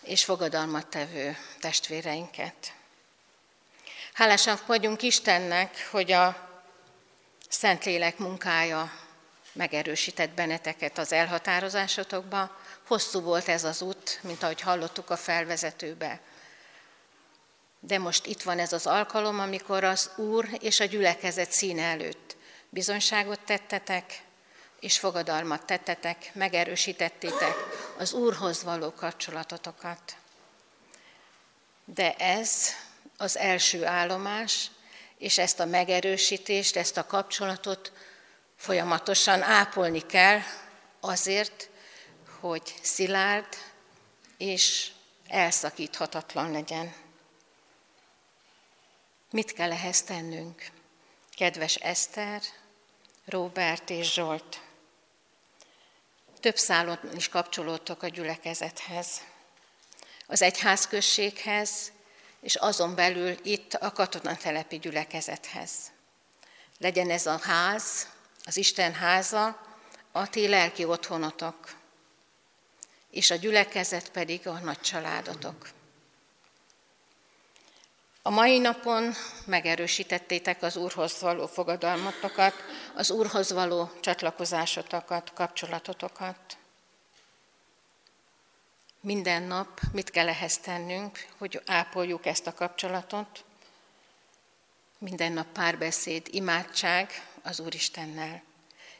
és 0.02 0.24
fogadalmat 0.24 0.86
tevő 0.86 1.36
testvéreinket. 1.60 2.72
Hálásak 4.12 4.66
vagyunk 4.66 5.02
Istennek, 5.02 5.88
hogy 5.90 6.12
a 6.12 6.45
Szentlélek 7.48 8.18
munkája 8.18 8.92
megerősített 9.52 10.30
benneteket 10.30 10.98
az 10.98 11.12
elhatározásotokba. 11.12 12.56
Hosszú 12.86 13.20
volt 13.20 13.48
ez 13.48 13.64
az 13.64 13.82
út, 13.82 14.18
mint 14.22 14.42
ahogy 14.42 14.60
hallottuk 14.60 15.10
a 15.10 15.16
felvezetőbe. 15.16 16.20
De 17.80 17.98
most 17.98 18.26
itt 18.26 18.42
van 18.42 18.58
ez 18.58 18.72
az 18.72 18.86
alkalom, 18.86 19.40
amikor 19.40 19.84
az 19.84 20.10
Úr 20.16 20.48
és 20.60 20.80
a 20.80 20.84
gyülekezet 20.84 21.50
színe 21.50 21.82
előtt 21.82 22.36
bizonyságot 22.68 23.40
tettetek, 23.40 24.22
és 24.80 24.98
fogadalmat 24.98 25.66
tettetek, 25.66 26.30
megerősítettétek 26.34 27.54
az 27.98 28.12
Úrhoz 28.12 28.62
való 28.62 28.92
kapcsolatotokat. 28.92 30.16
De 31.84 32.14
ez 32.14 32.68
az 33.16 33.36
első 33.36 33.86
állomás, 33.86 34.70
és 35.18 35.38
ezt 35.38 35.60
a 35.60 35.64
megerősítést, 35.64 36.76
ezt 36.76 36.96
a 36.96 37.06
kapcsolatot 37.06 37.92
folyamatosan 38.56 39.42
ápolni 39.42 40.06
kell 40.06 40.40
azért, 41.00 41.70
hogy 42.40 42.74
szilárd 42.82 43.56
és 44.36 44.90
elszakíthatatlan 45.28 46.50
legyen. 46.50 46.94
Mit 49.30 49.52
kell 49.52 49.72
ehhez 49.72 50.02
tennünk? 50.02 50.70
Kedves 51.36 51.74
Eszter, 51.74 52.42
Róbert 53.24 53.90
és 53.90 54.12
Zsolt, 54.12 54.60
több 56.40 56.56
szálon 56.56 56.98
is 57.14 57.28
kapcsolódtok 57.28 58.02
a 58.02 58.08
gyülekezethez, 58.08 59.20
az 60.26 60.42
egyházközséghez, 60.42 61.92
és 62.40 62.54
azon 62.54 62.94
belül 62.94 63.38
itt 63.42 63.74
a 63.74 63.92
katonatelepi 63.92 64.78
gyülekezethez. 64.78 65.70
Legyen 66.78 67.10
ez 67.10 67.26
a 67.26 67.38
ház, 67.42 68.08
az 68.44 68.56
Isten 68.56 68.94
háza, 68.94 69.60
a 70.12 70.28
ti 70.28 70.48
lelki 70.48 70.84
otthonotok, 70.84 71.74
és 73.10 73.30
a 73.30 73.34
gyülekezet 73.34 74.10
pedig 74.10 74.46
a 74.46 74.58
nagy 74.58 74.80
családotok. 74.80 75.68
A 78.22 78.30
mai 78.30 78.58
napon 78.58 79.14
megerősítettétek 79.44 80.62
az 80.62 80.76
Úrhoz 80.76 81.20
való 81.20 81.46
fogadalmatokat, 81.46 82.54
az 82.94 83.10
Úrhoz 83.10 83.52
való 83.52 83.90
csatlakozásotokat, 84.00 85.32
kapcsolatotokat. 85.32 86.56
Minden 89.06 89.42
nap 89.42 89.80
mit 89.92 90.10
kell 90.10 90.28
ehhez 90.28 90.58
tennünk, 90.58 91.26
hogy 91.38 91.62
ápoljuk 91.66 92.26
ezt 92.26 92.46
a 92.46 92.54
kapcsolatot? 92.54 93.44
Minden 94.98 95.32
nap 95.32 95.46
párbeszéd, 95.52 96.28
imádság 96.30 97.10
az 97.42 97.60
Úristennel. 97.60 98.42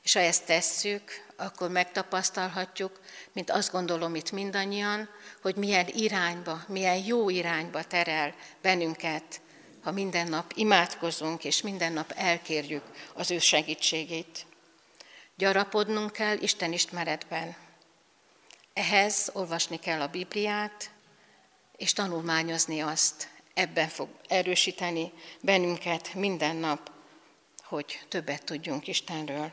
És 0.03 0.13
ha 0.13 0.21
ezt 0.21 0.47
tesszük, 0.47 1.25
akkor 1.37 1.71
megtapasztalhatjuk, 1.71 3.01
mint 3.33 3.51
azt 3.51 3.73
gondolom 3.73 4.15
itt 4.15 4.33
mindannyian, 4.33 5.09
hogy 5.43 5.57
milyen 5.57 5.87
irányba, 5.89 6.65
milyen 6.69 7.05
jó 7.05 7.29
irányba 7.29 7.85
terel 7.85 8.35
bennünket, 8.63 9.41
ha 9.83 9.91
minden 9.91 10.29
nap 10.29 10.53
imádkozunk, 10.55 11.45
és 11.45 11.63
minden 11.63 11.93
nap 11.93 12.13
elkérjük 12.17 12.85
az 13.15 13.31
ő 13.31 13.39
segítségét. 13.39 14.47
Gyarapodnunk 15.37 16.13
kell 16.13 16.37
Isten 16.41 16.73
ismeretben. 16.73 17.66
Ehhez 18.77 19.31
olvasni 19.33 19.79
kell 19.79 20.01
a 20.01 20.09
Bibliát, 20.09 20.91
és 21.77 21.93
tanulmányozni 21.93 22.81
azt. 22.81 23.29
Ebben 23.55 23.89
fog 23.89 24.09
erősíteni 24.29 25.13
bennünket 25.41 26.15
minden 26.15 26.57
nap, 26.57 26.91
hogy 27.65 28.01
többet 28.09 28.45
tudjunk 28.45 28.87
Istenről. 28.87 29.53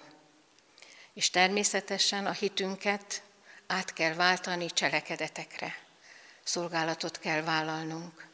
És 1.14 1.30
természetesen 1.30 2.26
a 2.26 2.32
hitünket 2.32 3.22
át 3.68 3.94
kell 3.94 4.14
váltani 4.14 4.66
cselekedetekre. 4.66 5.76
Szolgálatot 6.44 7.20
kell 7.20 7.42
vállalnunk. 7.42 8.28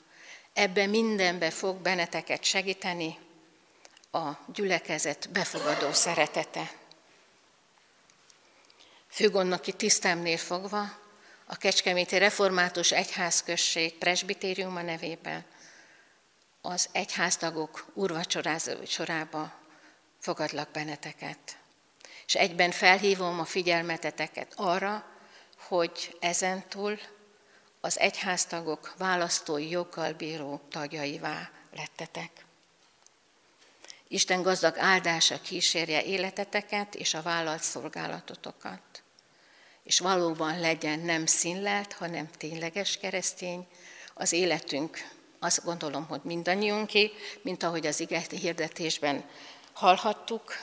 Ebbe 0.54 0.86
mindenbe 0.86 1.50
fog 1.50 1.78
benneteket 1.78 2.44
segíteni 2.44 3.18
a 4.12 4.30
gyülekezet 4.54 5.30
befogadó 5.32 5.92
szeretete. 5.92 6.72
Főgondnoki 9.10 9.74
tisztemnél 9.74 10.38
fogva 10.38 10.98
a 11.46 11.56
Kecskeméti 11.56 12.18
Református 12.18 12.92
Egyházközség 12.92 13.98
presbitériuma 13.98 14.82
nevében 14.82 15.46
az 16.62 16.90
egyháztagok 16.92 17.86
úrvacsorázó 17.94 18.86
sorába 18.86 19.54
fogadlak 20.20 20.72
benneteket. 20.72 21.58
És 22.26 22.36
egyben 22.36 22.72
felhívom 22.72 23.40
a 23.40 23.46
figyelmeteteket 23.46 24.54
arra, 24.56 25.06
hogy 25.58 26.18
ezentúl 26.20 27.00
az 27.82 28.00
egyháztagok 28.00 28.94
választói 28.98 29.70
joggal 29.70 30.14
bíró 30.14 30.62
tagjaivá 30.70 31.50
lettetek. 31.76 32.46
Isten 34.08 34.42
gazdag 34.42 34.78
áldása 34.78 35.42
kísérje 35.42 36.04
életeteket 36.04 36.96
és 36.96 37.14
a 37.14 37.22
vállalt 37.22 37.64
szolgálatotokat. 37.64 38.99
És 39.84 40.00
valóban 40.00 40.60
legyen 40.60 41.00
nem 41.00 41.26
színlelt, 41.26 41.94
hanem 41.94 42.30
tényleges 42.38 42.98
keresztény, 42.98 43.68
az 44.14 44.32
életünk 44.32 45.10
azt 45.40 45.64
gondolom, 45.64 46.06
hogy 46.06 46.22
mindannyiunké, 46.24 47.12
mint 47.42 47.64
ahogy 47.64 47.88
az 47.88 48.00
ige 48.00 48.24
hirdetésben 48.30 49.30
hallhattuk, 49.74 50.54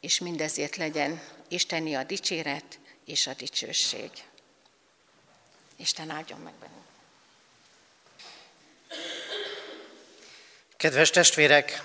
és 0.00 0.18
mindezért 0.18 0.76
legyen 0.76 1.22
Isteni 1.48 1.94
a 1.94 2.04
dicséret 2.04 2.78
és 3.04 3.26
a 3.26 3.34
dicsőség. 3.34 4.10
Isten 5.76 6.10
áldjon 6.10 6.40
meg 6.40 6.52
bennünk. 6.60 6.80
Kedves 10.76 11.10
testvérek, 11.10 11.82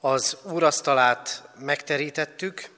az 0.00 0.36
úrasztalát 0.42 1.42
megterítettük, 1.58 2.73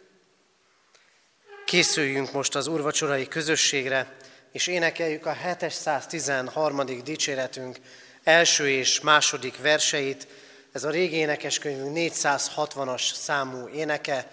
készüljünk 1.66 2.32
most 2.32 2.54
az 2.54 2.66
úrvacsorai 2.66 3.28
közösségre, 3.28 4.16
és 4.52 4.66
énekeljük 4.66 5.26
a 5.26 5.32
713. 5.32 6.86
dicséretünk 7.04 7.76
első 8.22 8.68
és 8.68 9.00
második 9.00 9.58
verseit. 9.60 10.26
Ez 10.72 10.84
a 10.84 10.90
régi 10.90 11.16
énekeskönyvünk 11.16 11.96
460-as 11.96 13.14
számú 13.14 13.68
éneke. 13.68 14.30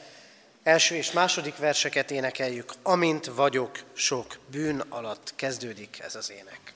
Első 0.63 0.95
és 0.95 1.11
második 1.11 1.57
verseket 1.57 2.11
énekeljük, 2.11 2.71
amint 2.84 3.25
vagyok 3.25 3.79
sok 3.93 4.38
bűn 4.51 4.84
alatt 4.89 5.34
kezdődik 5.36 5.99
ez 5.99 6.15
az 6.15 6.31
ének. 6.31 6.73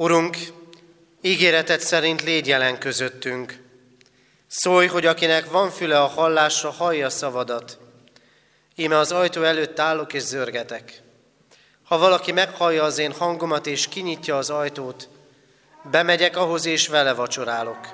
Urunk, 0.00 0.36
ígéretet 1.20 1.80
szerint 1.80 2.22
légy 2.22 2.46
jelen 2.46 2.78
közöttünk. 2.78 3.62
Szólj, 4.46 4.86
hogy 4.86 5.06
akinek 5.06 5.50
van 5.50 5.70
füle 5.70 6.00
a 6.00 6.06
hallásra, 6.06 6.70
hallja 6.70 7.10
szavadat. 7.10 7.78
Íme 8.74 8.98
az 8.98 9.12
ajtó 9.12 9.42
előtt 9.42 9.78
állok 9.78 10.12
és 10.12 10.22
zörgetek. 10.22 11.02
Ha 11.84 11.98
valaki 11.98 12.32
meghallja 12.32 12.84
az 12.84 12.98
én 12.98 13.12
hangomat 13.12 13.66
és 13.66 13.88
kinyitja 13.88 14.36
az 14.36 14.50
ajtót, 14.50 15.08
bemegyek 15.90 16.36
ahhoz 16.36 16.66
és 16.66 16.88
vele 16.88 17.12
vacsorálok. 17.12 17.88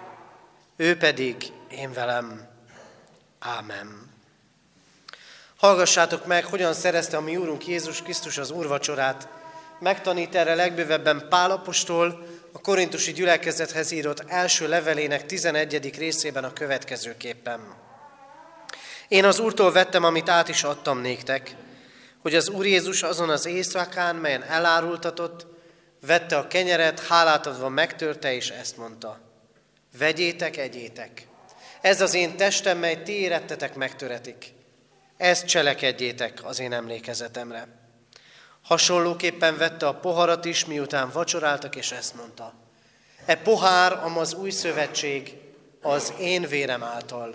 Ő 0.76 0.96
pedig 0.96 1.36
én 1.70 1.92
velem. 1.92 2.48
Ámen. 3.38 4.10
Hallgassátok 5.56 6.26
meg, 6.26 6.44
hogyan 6.44 6.72
szerezte 6.72 7.16
a 7.16 7.20
mi 7.20 7.36
Úrunk 7.36 7.66
Jézus 7.66 8.02
Krisztus 8.02 8.38
az 8.38 8.50
úrvacsorát, 8.50 9.28
megtanít 9.78 10.34
erre 10.34 10.54
legbővebben 10.54 11.26
Pálapostól, 11.28 12.26
a 12.52 12.60
korintusi 12.60 13.12
gyülekezethez 13.12 13.90
írott 13.90 14.24
első 14.26 14.68
levelének 14.68 15.26
11. 15.26 15.96
részében 15.98 16.44
a 16.44 16.52
következőképpen. 16.52 17.60
Én 19.08 19.24
az 19.24 19.38
Úrtól 19.38 19.72
vettem, 19.72 20.04
amit 20.04 20.28
át 20.28 20.48
is 20.48 20.62
adtam 20.62 21.00
néktek, 21.00 21.54
hogy 22.22 22.34
az 22.34 22.48
Úr 22.48 22.66
Jézus 22.66 23.02
azon 23.02 23.28
az 23.28 23.46
éjszakán, 23.46 24.16
melyen 24.16 24.42
elárultatott, 24.42 25.46
vette 26.06 26.36
a 26.36 26.46
kenyeret, 26.46 27.06
hálát 27.06 27.46
adva 27.46 27.68
megtörte, 27.68 28.34
és 28.34 28.50
ezt 28.50 28.76
mondta. 28.76 29.20
Vegyétek, 29.98 30.56
egyétek. 30.56 31.26
Ez 31.80 32.00
az 32.00 32.14
én 32.14 32.36
testem, 32.36 32.78
mely 32.78 33.02
ti 33.02 33.12
érettetek 33.12 33.74
megtöretik. 33.74 34.52
Ezt 35.16 35.46
cselekedjétek 35.46 36.40
az 36.42 36.60
én 36.60 36.72
emlékezetemre. 36.72 37.75
Hasonlóképpen 38.66 39.56
vette 39.56 39.86
a 39.86 39.94
poharat 39.94 40.44
is, 40.44 40.64
miután 40.64 41.10
vacsoráltak, 41.12 41.76
és 41.76 41.92
ezt 41.92 42.14
mondta. 42.14 42.52
E 43.24 43.36
pohár, 43.36 43.92
am 43.92 44.18
az 44.18 44.34
új 44.34 44.50
szövetség, 44.50 45.34
az 45.82 46.12
én 46.20 46.42
vérem 46.42 46.82
által. 46.82 47.34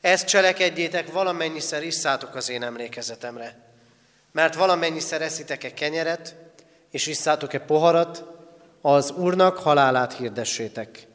Ezt 0.00 0.26
cselekedjétek, 0.26 1.12
valamennyiszer 1.12 1.82
isszátok 1.82 2.34
az 2.34 2.48
én 2.48 2.62
emlékezetemre. 2.62 3.58
Mert 4.32 4.54
valamennyiszer 4.54 5.22
eszitek-e 5.22 5.74
kenyeret, 5.74 6.34
és 6.90 7.06
isszátok-e 7.06 7.58
poharat, 7.58 8.24
az 8.80 9.10
Úrnak 9.10 9.58
halálát 9.58 10.16
hirdessétek, 10.16 11.06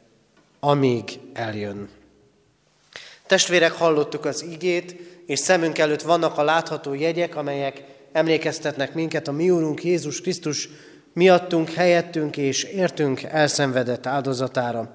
amíg 0.60 1.20
eljön. 1.32 1.88
Testvérek, 3.26 3.72
hallottuk 3.72 4.24
az 4.24 4.42
igét, 4.42 4.92
és 5.26 5.38
szemünk 5.38 5.78
előtt 5.78 6.02
vannak 6.02 6.38
a 6.38 6.42
látható 6.42 6.94
jegyek, 6.94 7.36
amelyek 7.36 7.82
emlékeztetnek 8.12 8.94
minket 8.94 9.28
a 9.28 9.32
mi 9.32 9.50
Úrunk 9.50 9.84
Jézus 9.84 10.20
Krisztus 10.20 10.68
miattunk, 11.12 11.70
helyettünk 11.70 12.36
és 12.36 12.62
értünk 12.62 13.22
elszenvedett 13.22 14.06
áldozatára. 14.06 14.90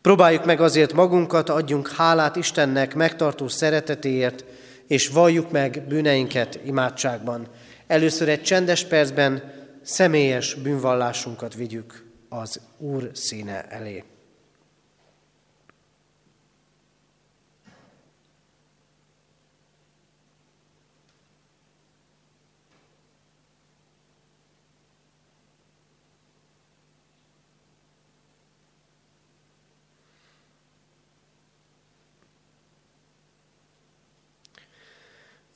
Próbáljuk 0.00 0.44
meg 0.44 0.60
azért 0.60 0.92
magunkat, 0.92 1.48
adjunk 1.48 1.88
hálát 1.88 2.36
Istennek 2.36 2.94
megtartó 2.94 3.48
szeretetéért, 3.48 4.44
és 4.86 5.08
valljuk 5.08 5.50
meg 5.50 5.82
bűneinket 5.88 6.60
imádságban. 6.64 7.46
Először 7.86 8.28
egy 8.28 8.42
csendes 8.42 8.84
percben 8.84 9.52
személyes 9.82 10.54
bűnvallásunkat 10.54 11.54
vigyük 11.54 12.04
az 12.28 12.60
Úr 12.78 13.10
színe 13.12 13.64
elé. 13.68 14.04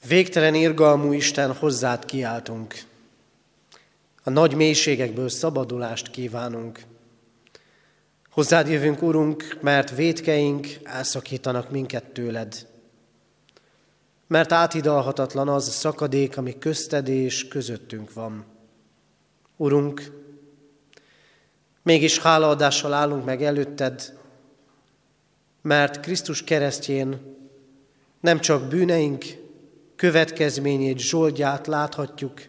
Végtelen 0.07 0.55
irgalmú 0.55 1.13
Isten, 1.13 1.55
hozzád 1.55 2.05
kiáltunk. 2.05 2.75
A 4.23 4.31
nagy 4.31 4.55
mélységekből 4.55 5.29
szabadulást 5.29 6.11
kívánunk. 6.11 6.81
Hozzád 8.31 8.69
jövünk, 8.69 9.03
Urunk, 9.03 9.59
mert 9.61 9.97
védkeink 9.97 10.69
elszakítanak 10.83 11.71
minket 11.71 12.05
tőled. 12.05 12.67
Mert 14.27 14.53
átidalhatatlan 14.53 15.49
az 15.49 15.69
a 15.69 15.71
szakadék, 15.71 16.37
ami 16.37 16.59
közted 16.59 17.09
és 17.09 17.49
közöttünk 17.49 18.13
van. 18.13 18.45
Urunk, 19.57 20.19
Mégis 21.83 22.19
hálaadással 22.19 22.93
állunk 22.93 23.25
meg 23.25 23.43
előtted, 23.43 24.19
mert 25.63 26.01
Krisztus 26.01 26.45
keresztjén 26.45 27.37
nem 28.21 28.41
csak 28.41 28.69
bűneink 28.69 29.25
következményét, 30.01 30.99
zsoldját 30.99 31.67
láthatjuk, 31.67 32.41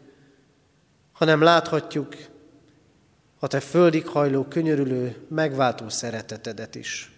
hanem 1.12 1.42
láthatjuk 1.42 2.16
a 3.40 3.48
te 3.48 3.60
földig 3.60 4.08
hajló, 4.08 4.44
könyörülő, 4.44 5.26
megváltó 5.28 5.90
szeretetedet 5.90 6.76
is. 6.76 7.12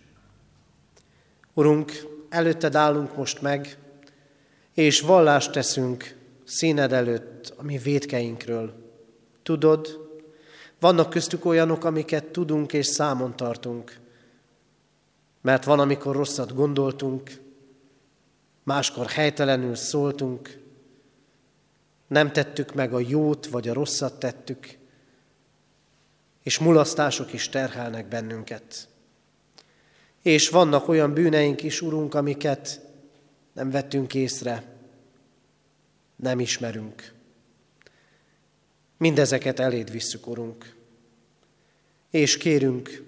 Urunk, 1.53 1.91
előtted 2.29 2.75
állunk 2.75 3.15
most 3.15 3.41
meg, 3.41 3.77
és 4.73 5.01
vallást 5.01 5.51
teszünk 5.51 6.15
színed 6.43 6.93
előtt 6.93 7.53
a 7.57 7.63
mi 7.63 7.77
védkeinkről. 7.77 8.73
Tudod, 9.43 10.09
vannak 10.79 11.09
köztük 11.09 11.45
olyanok, 11.45 11.83
amiket 11.83 12.25
tudunk 12.25 12.73
és 12.73 12.85
számon 12.85 13.35
tartunk, 13.35 13.99
mert 15.41 15.63
van, 15.63 15.79
amikor 15.79 16.15
rosszat 16.15 16.55
gondoltunk, 16.55 17.42
máskor 18.63 19.07
helytelenül 19.07 19.75
szóltunk, 19.75 20.61
nem 22.07 22.31
tettük 22.31 22.73
meg 22.73 22.93
a 22.93 22.99
jót, 22.99 23.47
vagy 23.47 23.67
a 23.67 23.73
rosszat 23.73 24.19
tettük, 24.19 24.77
és 26.43 26.59
mulasztások 26.59 27.33
is 27.33 27.49
terhelnek 27.49 28.07
bennünket. 28.07 28.87
És 30.21 30.49
vannak 30.49 30.87
olyan 30.87 31.13
bűneink 31.13 31.63
is, 31.63 31.81
Urunk, 31.81 32.13
amiket 32.13 32.81
nem 33.53 33.71
vettünk 33.71 34.13
észre, 34.13 34.63
nem 36.15 36.39
ismerünk. 36.39 37.13
Mindezeket 38.97 39.59
eléd 39.59 39.91
visszük, 39.91 40.27
Urunk. 40.27 40.75
És 42.09 42.37
kérünk, 42.37 43.03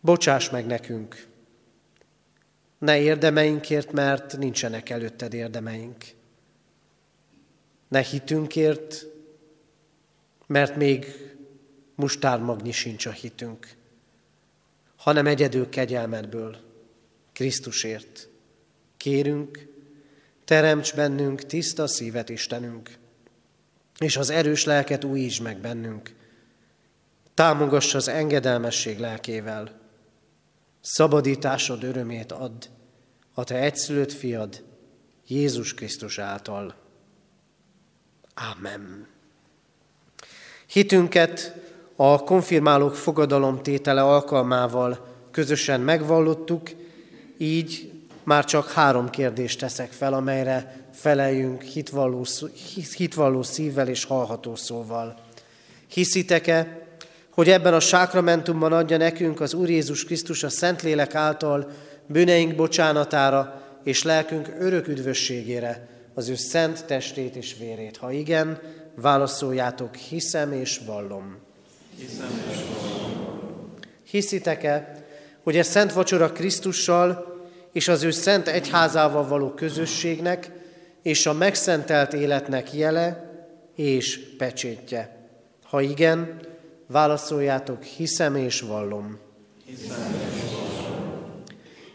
bocsáss 0.00 0.50
meg 0.50 0.66
nekünk. 0.66 1.26
Ne 2.80 3.00
érdemeinkért, 3.00 3.92
mert 3.92 4.36
nincsenek 4.38 4.90
előtted 4.90 5.34
érdemeink. 5.34 6.04
Ne 7.88 8.00
hitünkért, 8.00 9.06
mert 10.46 10.76
még 10.76 11.06
mustármagnyi 11.94 12.72
sincs 12.72 13.06
a 13.06 13.10
hitünk, 13.10 13.68
hanem 14.96 15.26
egyedül 15.26 15.68
kegyelmedből, 15.68 16.56
Krisztusért. 17.32 18.28
Kérünk, 18.96 19.66
teremts 20.44 20.94
bennünk 20.94 21.46
tiszta 21.46 21.86
szívet, 21.86 22.28
Istenünk, 22.28 22.90
és 23.98 24.16
az 24.16 24.30
erős 24.30 24.64
lelket 24.64 25.04
újítsd 25.04 25.42
meg 25.42 25.58
bennünk. 25.58 26.14
Támogass 27.34 27.94
az 27.94 28.08
engedelmesség 28.08 28.98
lelkével. 28.98 29.79
Szabadításod 30.80 31.82
örömét 31.82 32.32
add 32.32 32.66
a 33.34 33.44
Te 33.44 33.54
egyszülött 33.54 34.12
fiad, 34.12 34.64
Jézus 35.26 35.74
Krisztus 35.74 36.18
által. 36.18 36.74
Amen. 38.56 39.06
Hitünket 40.66 41.54
a 41.96 42.18
konfirmálók 42.22 42.94
fogadalomtétele 42.94 44.02
alkalmával 44.02 45.06
közösen 45.30 45.80
megvallottuk, 45.80 46.70
így 47.38 47.92
már 48.22 48.44
csak 48.44 48.70
három 48.70 49.10
kérdést 49.10 49.58
teszek 49.58 49.92
fel, 49.92 50.12
amelyre 50.12 50.86
feleljünk 50.92 51.62
hitvalló, 51.62 52.26
hitvalló 52.96 53.42
szívvel 53.42 53.88
és 53.88 54.04
hallható 54.04 54.54
szóval. 54.54 55.24
Hiszitek-e, 55.86 56.88
hogy 57.32 57.48
ebben 57.48 57.74
a 57.74 57.80
sákramentumban 57.80 58.72
adja 58.72 58.96
nekünk 58.96 59.40
az 59.40 59.54
Úr 59.54 59.70
Jézus 59.70 60.04
Krisztus 60.04 60.42
a 60.42 60.48
Szentlélek 60.48 61.14
által 61.14 61.70
bűneink 62.06 62.54
bocsánatára 62.54 63.62
és 63.84 64.02
lelkünk 64.02 64.54
örök 64.58 64.88
üdvösségére 64.88 65.88
az 66.14 66.28
ő 66.28 66.34
szent 66.34 66.84
testét 66.84 67.36
és 67.36 67.56
vérét? 67.58 67.96
Ha 67.96 68.10
igen, 68.10 68.60
válaszoljátok, 68.94 69.94
hiszem 69.94 70.52
és 70.52 70.80
vallom. 70.86 71.38
Hiszem 71.98 72.42
és 72.50 72.56
vallom. 72.56 73.70
Hiszitek-e, 74.10 75.04
hogy 75.42 75.58
a 75.58 75.62
Szent 75.62 75.92
Vacsora 75.92 76.32
Krisztussal 76.32 77.38
és 77.72 77.88
az 77.88 78.02
ő 78.02 78.10
szent 78.10 78.48
egyházával 78.48 79.28
való 79.28 79.50
közösségnek 79.50 80.50
és 81.02 81.26
a 81.26 81.32
megszentelt 81.32 82.12
életnek 82.12 82.72
jele 82.72 83.30
és 83.74 84.20
pecsétje? 84.38 85.16
Ha 85.62 85.80
igen, 85.80 86.40
válaszoljátok, 86.90 87.82
hiszem 87.82 88.36
és 88.36 88.60
vallom. 88.60 89.18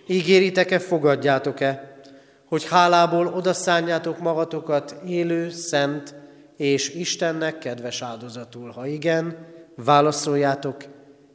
Ígéritek-e, 0.07 0.79
fogadjátok-e, 0.79 1.99
hogy 2.45 2.67
hálából 2.67 3.27
odaszánjátok 3.27 4.19
magatokat 4.19 4.95
élő, 5.07 5.49
szent 5.49 6.15
és 6.57 6.89
Istennek 6.89 7.57
kedves 7.57 8.01
áldozatul? 8.01 8.69
Ha 8.69 8.85
igen, 8.85 9.37
válaszoljátok, 9.75 10.83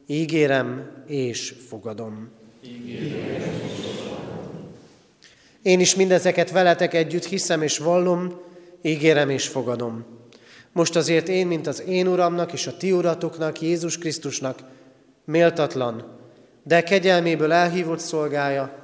ígérem 0.07 0.91
és 1.07 1.55
fogadom. 1.67 2.29
Ígérem. 2.63 3.61
Én 5.61 5.79
is 5.79 5.95
mindezeket 5.95 6.51
veletek 6.51 6.93
együtt 6.93 7.25
hiszem 7.25 7.61
és 7.61 7.77
vallom, 7.77 8.41
ígérem 8.81 9.29
és 9.29 9.47
fogadom. 9.47 10.20
Most 10.71 10.95
azért 10.95 11.27
én, 11.27 11.47
mint 11.47 11.67
az 11.67 11.81
én 11.81 12.07
Uramnak 12.07 12.53
és 12.53 12.67
a 12.67 12.77
ti 12.77 12.91
uratoknak, 12.91 13.61
Jézus 13.61 13.97
Krisztusnak, 13.97 14.59
méltatlan, 15.25 16.19
de 16.63 16.83
kegyelméből 16.83 17.51
elhívott 17.51 17.99
szolgája, 17.99 18.81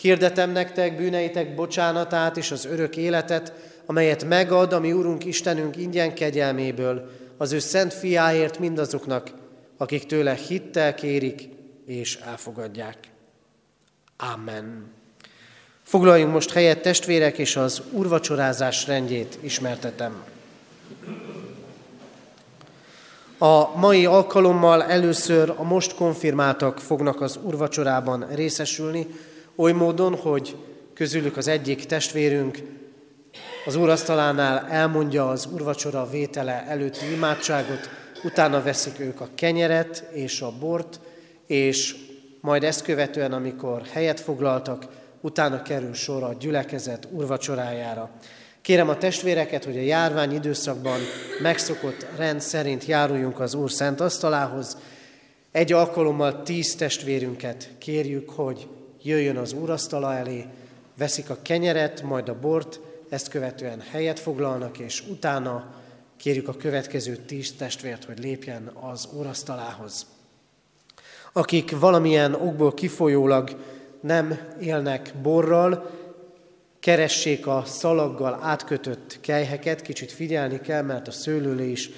hirdetem 0.00 0.50
nektek 0.50 0.96
bűneitek 0.96 1.54
bocsánatát 1.54 2.36
és 2.36 2.50
az 2.50 2.64
örök 2.64 2.96
életet, 2.96 3.52
amelyet 3.86 4.24
megad 4.24 4.72
a 4.72 4.80
mi 4.80 4.92
Úrunk 4.92 5.24
Istenünk 5.24 5.76
ingyen 5.76 6.14
kegyelméből, 6.14 7.10
az 7.36 7.52
ő 7.52 7.58
szent 7.58 7.94
fiáért 7.94 8.58
mindazoknak, 8.58 9.30
akik 9.76 10.06
tőle 10.06 10.34
hittel 10.34 10.94
kérik 10.94 11.48
és 11.86 12.16
elfogadják. 12.16 12.96
Amen. 14.16 14.92
Foglaljunk 15.82 16.32
most 16.32 16.52
helyet 16.52 16.82
testvérek, 16.82 17.38
és 17.38 17.56
az 17.56 17.82
urvacsorázás 17.92 18.86
rendjét 18.86 19.38
ismertetem. 19.40 20.24
A 23.42 23.76
mai 23.76 24.06
alkalommal 24.06 24.82
először 24.82 25.54
a 25.56 25.62
most 25.62 25.94
konfirmáltak 25.94 26.78
fognak 26.78 27.20
az 27.20 27.38
urvacsorában 27.42 28.26
részesülni, 28.34 29.06
oly 29.56 29.72
módon, 29.72 30.16
hogy 30.16 30.56
közülük 30.94 31.36
az 31.36 31.48
egyik 31.48 31.84
testvérünk 31.84 32.58
az 33.66 33.76
úrasztalánál 33.76 34.66
elmondja 34.68 35.28
az 35.28 35.48
urvacsora 35.52 36.08
vétele 36.10 36.64
előtti 36.68 37.12
imádságot, 37.12 37.88
utána 38.24 38.62
veszik 38.62 38.98
ők 38.98 39.20
a 39.20 39.28
kenyeret 39.34 40.04
és 40.12 40.40
a 40.40 40.52
bort, 40.58 41.00
és 41.46 41.96
majd 42.40 42.64
ezt 42.64 42.82
követően, 42.82 43.32
amikor 43.32 43.82
helyet 43.92 44.20
foglaltak, 44.20 44.86
utána 45.20 45.62
kerül 45.62 45.94
sor 45.94 46.22
a 46.22 46.36
gyülekezet 46.40 47.08
urvacsorájára. 47.10 48.10
Kérem 48.62 48.88
a 48.88 48.96
testvéreket, 48.96 49.64
hogy 49.64 49.76
a 49.76 49.80
járvány 49.80 50.32
időszakban 50.32 51.00
megszokott 51.42 52.06
rend 52.16 52.40
szerint 52.40 52.84
járuljunk 52.84 53.40
az 53.40 53.54
Úr 53.54 53.70
szent 53.70 54.00
asztalához. 54.00 54.76
Egy 55.52 55.72
alkalommal 55.72 56.42
tíz 56.42 56.74
testvérünket 56.74 57.70
kérjük, 57.78 58.30
hogy 58.30 58.68
jöjjön 59.02 59.36
az 59.36 59.56
asztala 59.66 60.14
elé, 60.14 60.46
veszik 60.98 61.30
a 61.30 61.38
kenyeret, 61.42 62.02
majd 62.02 62.28
a 62.28 62.38
bort, 62.38 62.80
ezt 63.08 63.28
követően 63.28 63.82
helyet 63.90 64.20
foglalnak, 64.20 64.78
és 64.78 65.02
utána 65.08 65.74
kérjük 66.16 66.48
a 66.48 66.56
következő 66.56 67.16
tíz 67.16 67.52
testvért, 67.52 68.04
hogy 68.04 68.18
lépjen 68.18 68.70
az 68.80 69.08
asztalához. 69.26 70.06
Akik 71.32 71.78
valamilyen 71.78 72.34
okból 72.34 72.74
kifolyólag 72.74 73.56
nem 74.00 74.38
élnek 74.60 75.14
borral, 75.22 75.90
keressék 76.80 77.46
a 77.46 77.62
szalaggal 77.66 78.38
átkötött 78.42 79.18
kejheket, 79.20 79.82
kicsit 79.82 80.12
figyelni 80.12 80.60
kell, 80.60 80.82
mert 80.82 81.08
a 81.08 81.10
szőlőlé 81.10 81.70
is 81.70 81.90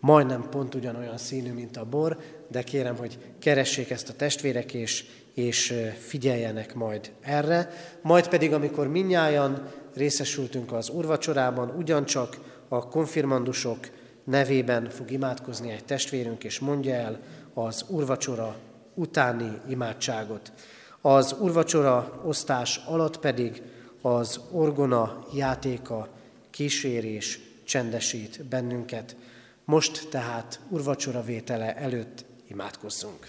majdnem 0.00 0.48
pont 0.50 0.74
ugyanolyan 0.74 1.18
színű, 1.18 1.52
mint 1.52 1.76
a 1.76 1.84
bor, 1.84 2.16
de 2.50 2.62
kérem, 2.62 2.96
hogy 2.96 3.18
keressék 3.38 3.90
ezt 3.90 4.08
a 4.08 4.12
testvérek, 4.12 4.74
és, 4.74 5.04
és 5.34 5.74
figyeljenek 5.98 6.74
majd 6.74 7.12
erre. 7.20 7.70
Majd 8.02 8.28
pedig, 8.28 8.52
amikor 8.52 8.88
minnyáján 8.88 9.72
részesültünk 9.94 10.72
az 10.72 10.88
urvacsorában, 10.88 11.74
ugyancsak 11.76 12.38
a 12.68 12.88
konfirmandusok 12.88 13.78
nevében 14.24 14.90
fog 14.90 15.10
imádkozni 15.10 15.70
egy 15.70 15.84
testvérünk, 15.84 16.44
és 16.44 16.58
mondja 16.58 16.94
el 16.94 17.20
az 17.54 17.84
urvacsora 17.88 18.56
utáni 18.94 19.60
imádságot. 19.68 20.52
Az 21.00 21.36
urvacsora 21.40 22.22
osztás 22.24 22.80
alatt 22.86 23.18
pedig 23.18 23.62
az 24.00 24.40
orgona 24.50 25.26
játéka 25.34 26.08
kísérés 26.50 27.40
csendesít 27.64 28.44
bennünket. 28.44 29.16
Most 29.64 30.08
tehát 30.10 30.60
urvacsora 30.68 31.22
vétele 31.22 31.76
előtt 31.76 32.24
imádkozzunk. 32.48 33.26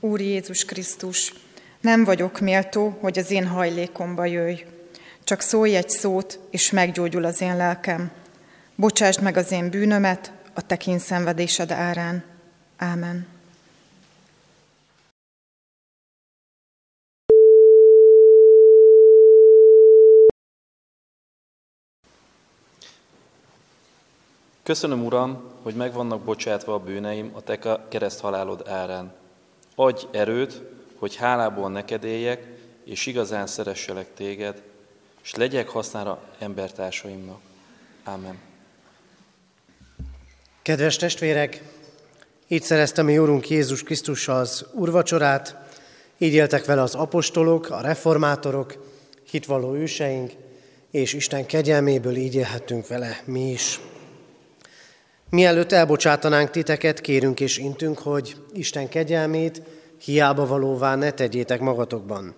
Úr 0.00 0.20
Jézus 0.20 0.64
Krisztus, 0.64 1.32
nem 1.80 2.04
vagyok 2.04 2.40
méltó, 2.40 2.96
hogy 3.00 3.18
az 3.18 3.30
én 3.30 3.46
hajlékomba 3.46 4.24
jöjj. 4.24 4.64
Csak 5.24 5.40
szólj 5.40 5.76
egy 5.76 5.90
szót, 5.90 6.38
és 6.50 6.70
meggyógyul 6.70 7.24
az 7.24 7.40
én 7.40 7.56
lelkem. 7.56 8.10
Bocsásd 8.74 9.22
meg 9.22 9.36
az 9.36 9.52
én 9.52 9.70
bűnömet 9.70 10.32
a 10.54 10.66
te 10.66 10.76
kényszenvedésed 10.76 11.70
árán. 11.70 12.24
Ámen. 12.76 13.29
Köszönöm, 24.62 25.04
Uram, 25.04 25.42
hogy 25.62 25.74
meg 25.74 25.92
vannak 25.92 26.20
bocsátva 26.20 26.74
a 26.74 26.78
bűneim 26.78 27.30
a 27.34 27.40
Te 27.40 27.58
kereszt 27.88 28.20
halálod 28.20 28.68
árán. 28.68 29.12
Adj 29.74 30.06
erőt, 30.10 30.62
hogy 30.98 31.16
hálából 31.16 31.70
neked 31.70 32.04
éljek, 32.04 32.46
és 32.84 33.06
igazán 33.06 33.46
szeresselek 33.46 34.14
Téged, 34.14 34.62
és 35.22 35.34
legyek 35.34 35.68
hasznára 35.68 36.22
embertársaimnak. 36.38 37.40
Ámen. 38.04 38.38
Kedves 40.62 40.96
testvérek, 40.96 41.62
így 42.48 42.62
szerezte 42.62 43.02
mi 43.02 43.18
Úrunk 43.18 43.48
Jézus 43.50 43.82
Krisztus 43.82 44.28
az 44.28 44.66
urvacsorát, 44.72 45.56
így 46.18 46.32
éltek 46.32 46.64
vele 46.64 46.82
az 46.82 46.94
apostolok, 46.94 47.70
a 47.70 47.80
reformátorok, 47.80 48.86
hitvalló 49.30 49.74
őseink, 49.74 50.32
és 50.90 51.12
Isten 51.12 51.46
kegyelméből 51.46 52.16
így 52.16 52.34
élhetünk 52.34 52.86
vele 52.86 53.20
mi 53.24 53.50
is. 53.50 53.80
Mielőtt 55.30 55.72
elbocsátanánk 55.72 56.50
titeket, 56.50 57.00
kérünk 57.00 57.40
és 57.40 57.58
intünk, 57.58 57.98
hogy 57.98 58.36
Isten 58.52 58.88
kegyelmét 58.88 59.62
hiába 60.04 60.46
valóvá 60.46 60.94
ne 60.94 61.10
tegyétek 61.10 61.60
magatokban. 61.60 62.34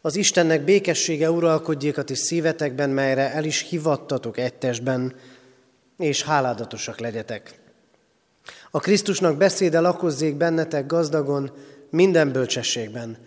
Az 0.00 0.16
Istennek 0.16 0.64
békessége 0.64 1.30
uralkodjék 1.30 1.98
a 1.98 2.02
ti 2.02 2.14
szívetekben, 2.14 2.90
melyre 2.90 3.32
el 3.32 3.44
is 3.44 3.68
hivattatok 3.68 4.38
egy 4.38 4.54
testben, 4.54 5.14
és 5.98 6.22
háládatosak 6.22 6.98
legyetek. 7.00 7.60
A 8.70 8.80
Krisztusnak 8.80 9.36
beszéde 9.36 9.80
lakozzék 9.80 10.36
bennetek 10.36 10.86
gazdagon, 10.86 11.52
minden 11.90 12.32
bölcsességben, 12.32 13.18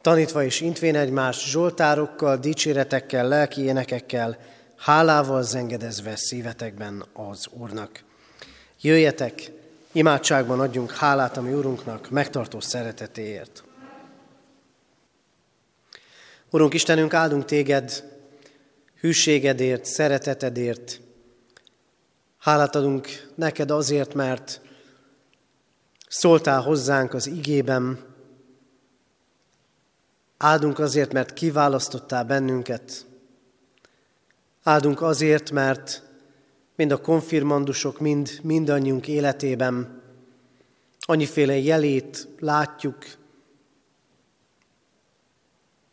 tanítva 0.00 0.44
és 0.44 0.60
intvén 0.60 0.96
egymást 0.96 1.50
zsoltárokkal, 1.50 2.36
dicséretekkel, 2.36 3.28
lelki 3.28 3.62
énekekkel, 3.62 4.38
hálával 4.76 5.42
zengedezve 5.42 6.16
szívetekben 6.16 7.04
az 7.12 7.46
Úrnak. 7.50 8.04
Jöjjetek, 8.84 9.50
imádságban 9.92 10.60
adjunk 10.60 10.92
hálát 10.92 11.36
a 11.36 11.40
mi 11.40 11.52
Urunknak 11.52 12.10
megtartó 12.10 12.60
szeretetéért. 12.60 13.64
Urunk 16.50 16.74
Istenünk, 16.74 17.14
áldunk 17.14 17.44
téged 17.44 18.10
hűségedért, 19.00 19.84
szeretetedért. 19.84 21.00
Hálát 22.38 22.74
adunk 22.74 23.08
neked 23.34 23.70
azért, 23.70 24.14
mert 24.14 24.60
szóltál 26.08 26.60
hozzánk 26.60 27.14
az 27.14 27.26
igében. 27.26 28.04
Áldunk 30.36 30.78
azért, 30.78 31.12
mert 31.12 31.32
kiválasztottál 31.32 32.24
bennünket. 32.24 33.06
Áldunk 34.62 35.02
azért, 35.02 35.50
mert 35.50 36.02
mind 36.76 36.92
a 36.92 37.00
konfirmandusok, 37.00 38.00
mind 38.00 38.38
mindannyiunk 38.42 39.08
életében 39.08 40.02
annyiféle 41.00 41.58
jelét 41.58 42.28
látjuk, 42.38 43.04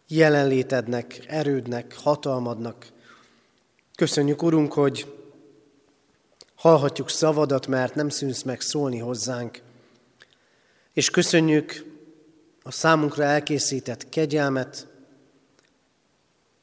jelenlétednek, 0.07 1.25
erődnek, 1.27 1.95
hatalmadnak. 1.95 2.87
Köszönjük, 3.95 4.43
Urunk, 4.43 4.73
hogy 4.73 5.19
hallhatjuk 6.55 7.09
szavadat, 7.09 7.67
mert 7.67 7.95
nem 7.95 8.09
szűnsz 8.09 8.41
meg 8.41 8.61
szólni 8.61 8.97
hozzánk. 8.97 9.61
És 10.93 11.09
köszönjük 11.09 11.85
a 12.63 12.71
számunkra 12.71 13.23
elkészített 13.23 14.09
kegyelmet, 14.09 14.87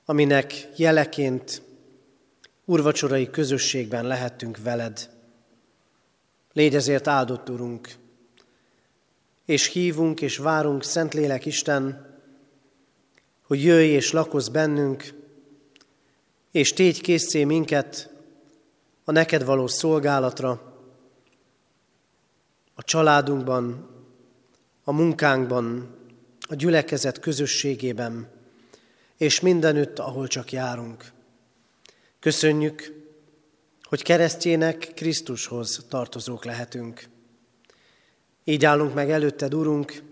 aminek 0.05 0.69
jeleként 0.77 1.63
urvacsorai 2.69 3.31
közösségben 3.31 4.07
lehettünk 4.07 4.59
veled. 4.59 5.11
Légy 6.53 6.75
ezért 6.75 7.07
áldott, 7.07 7.51
Urunk, 7.51 7.89
és 9.45 9.67
hívunk 9.67 10.21
és 10.21 10.37
várunk, 10.37 10.85
Szentlélek 10.85 11.47
Isten, 11.47 12.07
hogy 13.43 13.63
jöjj 13.63 13.89
és 13.89 14.13
lakozz 14.13 14.49
bennünk, 14.49 15.15
és 16.51 16.73
tégy 16.73 17.01
készé 17.01 17.45
minket 17.45 18.11
a 19.05 19.13
neked 19.13 19.45
való 19.45 19.67
szolgálatra, 19.67 20.51
a 22.75 22.83
családunkban, 22.83 23.89
a 24.85 24.93
munkánkban, 24.93 25.97
a 26.41 26.55
gyülekezet 26.55 27.19
közösségében, 27.19 28.29
és 29.17 29.41
mindenütt, 29.41 29.99
ahol 29.99 30.27
csak 30.27 30.53
járunk. 30.53 31.17
Köszönjük, 32.21 32.93
hogy 33.83 34.03
keresztjének 34.03 34.93
Krisztushoz 34.95 35.85
tartozók 35.89 36.45
lehetünk. 36.45 37.09
Így 38.45 38.65
állunk 38.65 38.95
meg 38.95 39.11
előtted, 39.11 39.55
Urunk, 39.55 40.03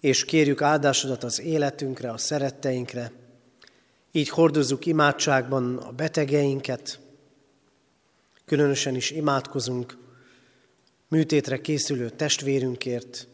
és 0.00 0.24
kérjük 0.24 0.62
áldásodat 0.62 1.24
az 1.24 1.40
életünkre, 1.40 2.10
a 2.10 2.18
szeretteinkre. 2.18 3.12
Így 4.12 4.28
hordozzuk 4.28 4.86
imádságban 4.86 5.76
a 5.76 5.92
betegeinket, 5.92 7.00
különösen 8.44 8.94
is 8.94 9.10
imádkozunk 9.10 9.98
műtétre 11.08 11.60
készülő 11.60 12.10
testvérünkért. 12.10 13.28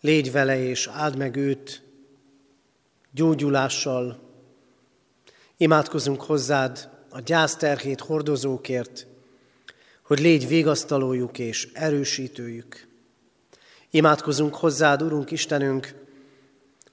Légy 0.00 0.32
vele 0.32 0.62
és 0.62 0.86
áld 0.86 1.16
meg 1.16 1.36
őt 1.36 1.82
gyógyulással, 3.10 4.27
Imádkozunk 5.60 6.22
hozzád 6.22 6.88
a 7.10 7.20
gyászterhét 7.20 8.00
hordozókért, 8.00 9.06
hogy 10.02 10.20
légy 10.20 10.48
végasztalójuk 10.48 11.38
és 11.38 11.68
erősítőjük. 11.72 12.86
Imádkozunk 13.90 14.54
hozzád, 14.54 15.02
Urunk 15.02 15.30
Istenünk, 15.30 15.94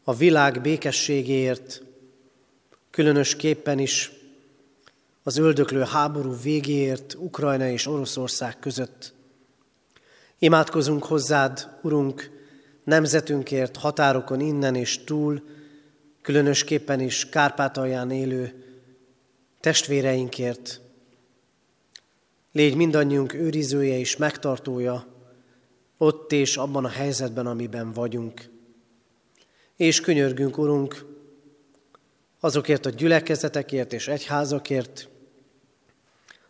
a 0.03 0.15
világ 0.15 0.61
békességéért, 0.61 1.83
különösképpen 2.91 3.79
is 3.79 4.11
az 5.23 5.37
öldöklő 5.37 5.81
háború 5.81 6.35
végéért 6.43 7.13
Ukrajna 7.13 7.67
és 7.67 7.87
Oroszország 7.87 8.59
között. 8.59 9.13
Imádkozunk 10.39 11.03
hozzád, 11.03 11.69
Urunk, 11.81 12.29
nemzetünkért, 12.83 13.75
határokon 13.75 14.39
innen 14.39 14.75
és 14.75 15.03
túl, 15.03 15.41
különösképpen 16.25 16.99
is 16.99 17.29
Kárpátalján 17.29 18.11
élő 18.11 18.63
testvéreinkért. 19.59 20.81
Légy 22.51 22.75
mindannyiunk 22.75 23.33
őrizője 23.33 23.97
és 23.97 24.17
megtartója 24.17 25.07
ott 25.97 26.31
és 26.31 26.57
abban 26.57 26.85
a 26.85 26.89
helyzetben, 26.89 27.45
amiben 27.45 27.91
vagyunk. 27.91 28.49
És 29.75 30.01
könyörgünk, 30.01 30.57
Urunk, 30.57 31.05
azokért 32.39 32.85
a 32.85 32.89
gyülekezetekért 32.89 33.93
és 33.93 34.07
egyházakért, 34.07 35.09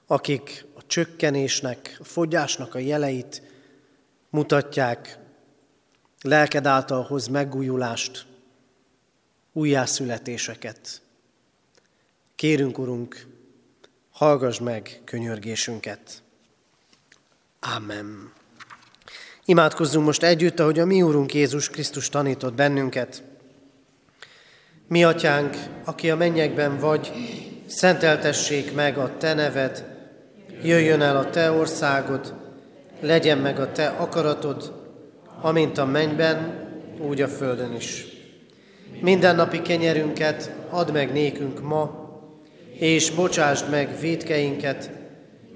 akik 0.07 0.65
a 0.73 0.85
csökkenésnek, 0.85 1.95
a 1.99 2.03
fogyásnak 2.03 2.75
a 2.75 2.79
jeleit 2.79 3.41
mutatják, 4.29 5.19
lelked 6.21 6.65
által 6.65 7.03
hoz 7.03 7.27
megújulást, 7.27 8.25
újjászületéseket. 9.55 11.01
Kérünk, 12.35 12.77
Urunk, 12.77 13.25
hallgass 14.11 14.59
meg 14.59 15.01
könyörgésünket. 15.03 16.23
Amen. 17.75 18.31
Imádkozzunk 19.45 20.05
most 20.05 20.23
együtt, 20.23 20.59
ahogy 20.59 20.79
a 20.79 20.85
mi 20.85 21.01
Úrunk 21.01 21.33
Jézus 21.33 21.69
Krisztus 21.69 22.09
tanított 22.09 22.53
bennünket. 22.53 23.23
Mi, 24.87 25.03
Atyánk, 25.03 25.55
aki 25.83 26.09
a 26.09 26.15
mennyekben 26.15 26.77
vagy, 26.77 27.11
szenteltessék 27.65 28.73
meg 28.73 28.97
a 28.97 29.17
Te 29.17 29.33
neved, 29.33 29.85
jöjjön 30.63 31.01
el 31.01 31.17
a 31.17 31.29
Te 31.29 31.51
országod, 31.51 32.33
legyen 32.99 33.37
meg 33.37 33.59
a 33.59 33.71
Te 33.71 33.87
akaratod, 33.87 34.73
amint 35.41 35.77
a 35.77 35.85
mennyben, 35.85 36.67
úgy 36.99 37.21
a 37.21 37.27
földön 37.27 37.73
is. 37.73 38.14
Mindennapi 39.01 39.61
kenyerünket 39.61 40.51
add 40.69 40.91
meg 40.91 41.11
nékünk 41.11 41.61
ma, 41.61 42.05
és 42.73 43.11
bocsásd 43.11 43.69
meg 43.69 43.99
védkeinket, 43.99 44.89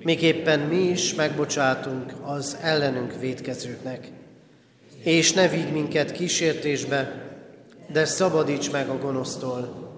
miképpen 0.03 0.59
mi 0.59 0.75
is 0.75 1.13
megbocsátunk 1.15 2.13
az 2.21 2.57
ellenünk 2.61 3.19
védkezőknek. 3.19 4.07
És 5.03 5.33
ne 5.33 5.47
vigy 5.47 5.71
minket 5.71 6.11
kísértésbe, 6.11 7.27
de 7.91 8.05
szabadíts 8.05 8.71
meg 8.71 8.89
a 8.89 8.97
gonosztól, 8.97 9.89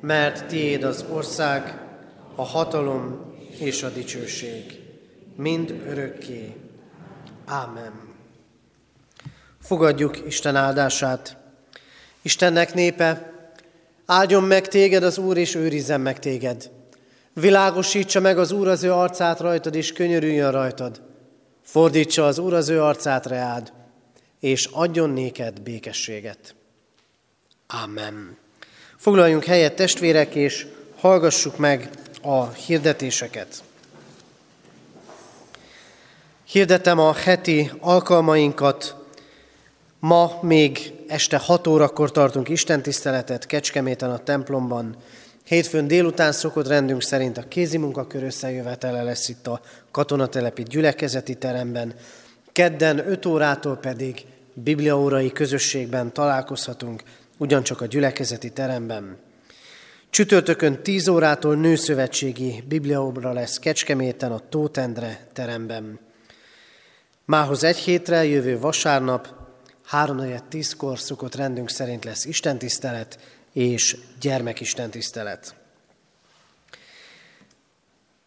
mert 0.00 0.46
tiéd 0.46 0.84
az 0.84 1.04
ország, 1.12 1.78
a 2.34 2.42
hatalom 2.42 3.34
és 3.58 3.82
a 3.82 3.88
dicsőség, 3.88 4.80
mind 5.36 5.82
örökké. 5.88 6.56
Ámen. 7.44 7.92
Fogadjuk 9.60 10.26
Isten 10.26 10.56
áldását. 10.56 11.39
Istennek 12.22 12.74
népe, 12.74 13.32
áldjon 14.06 14.42
meg 14.42 14.68
téged 14.68 15.02
az 15.02 15.18
Úr, 15.18 15.36
és 15.36 15.54
őrizzen 15.54 16.00
meg 16.00 16.18
téged. 16.18 16.70
Világosítsa 17.32 18.20
meg 18.20 18.38
az 18.38 18.52
Úr 18.52 18.68
az 18.68 18.82
ő 18.82 18.92
arcát 18.92 19.40
rajtad, 19.40 19.74
és 19.74 19.92
könyörüljön 19.92 20.50
rajtad. 20.50 21.02
Fordítsa 21.62 22.26
az 22.26 22.38
Úr 22.38 22.54
az 22.54 22.68
ő 22.68 22.82
arcát 22.82 23.26
reád, 23.26 23.72
és 24.40 24.68
adjon 24.72 25.10
néked 25.10 25.60
békességet. 25.60 26.54
Amen. 27.66 28.36
Foglaljunk 28.96 29.44
helyet, 29.44 29.74
testvérek, 29.74 30.34
és 30.34 30.66
hallgassuk 30.96 31.56
meg 31.56 31.90
a 32.22 32.48
hirdetéseket. 32.48 33.62
Hirdetem 36.44 36.98
a 36.98 37.12
heti 37.12 37.70
alkalmainkat. 37.80 38.94
Ma 39.98 40.38
még 40.42 40.92
este 41.10 41.36
6 41.36 41.66
órakor 41.66 42.10
tartunk 42.10 42.48
istentiszteletet 42.48 43.46
Kecskeméten 43.46 44.10
a 44.10 44.18
templomban. 44.18 44.96
Hétfőn 45.44 45.86
délután 45.86 46.32
szokott 46.32 46.66
rendünk 46.66 47.02
szerint 47.02 47.38
a 47.38 47.48
kézimunkakör 47.48 48.22
összejövetele 48.22 49.02
lesz 49.02 49.28
itt 49.28 49.46
a 49.46 49.60
katonatelepi 49.90 50.62
gyülekezeti 50.62 51.34
teremben. 51.34 51.94
Kedden 52.52 53.08
5 53.08 53.26
órától 53.26 53.76
pedig 53.76 54.24
bibliaórai 54.54 55.32
közösségben 55.32 56.12
találkozhatunk, 56.12 57.02
ugyancsak 57.36 57.80
a 57.80 57.86
gyülekezeti 57.86 58.50
teremben. 58.50 59.16
Csütörtökön 60.10 60.82
10 60.82 61.08
órától 61.08 61.56
nőszövetségi 61.56 62.62
bibliaóra 62.68 63.32
lesz 63.32 63.58
Kecskeméten 63.58 64.32
a 64.32 64.40
Tótendre 64.48 65.26
teremben. 65.32 65.98
Mához 67.24 67.64
egy 67.64 67.76
hétre, 67.76 68.24
jövő 68.24 68.58
vasárnap, 68.58 69.39
3.10-kor 69.92 70.98
szokott 70.98 71.34
rendünk 71.34 71.70
szerint 71.70 72.04
lesz 72.04 72.24
istentisztelet 72.24 73.18
és 73.52 73.96
gyermekistentisztelet. 74.20 75.54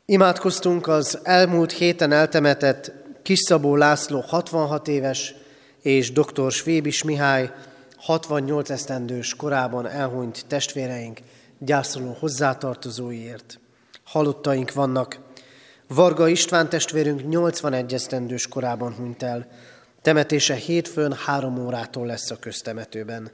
Imádkoztunk 0.06 0.88
az 0.88 1.20
elmúlt 1.24 1.72
héten 1.72 2.12
eltemetett 2.12 2.92
Kisszabó 3.22 3.76
László 3.76 4.20
66 4.20 4.88
éves 4.88 5.34
és 5.82 6.12
dr. 6.12 6.52
Svébis 6.52 7.04
Mihály 7.04 7.52
68 7.98 8.70
esztendős 8.70 9.36
korában 9.36 9.88
elhunyt 9.88 10.46
testvéreink 10.48 11.20
gyászoló 11.60 12.16
hozzátartozóiért. 12.20 13.60
Halottaink 14.04 14.74
vannak. 14.74 15.20
Varga 15.88 16.28
István 16.28 16.70
testvérünk 16.70 17.30
81 17.30 17.94
esztendős 17.94 18.48
korában 18.48 18.94
hunyt 18.94 19.24
el. 19.24 19.48
Temetése 20.04 20.54
hétfőn 20.54 21.14
három 21.14 21.66
órától 21.66 22.06
lesz 22.06 22.32
a 22.32 22.40
köztemetőben. 22.40 23.32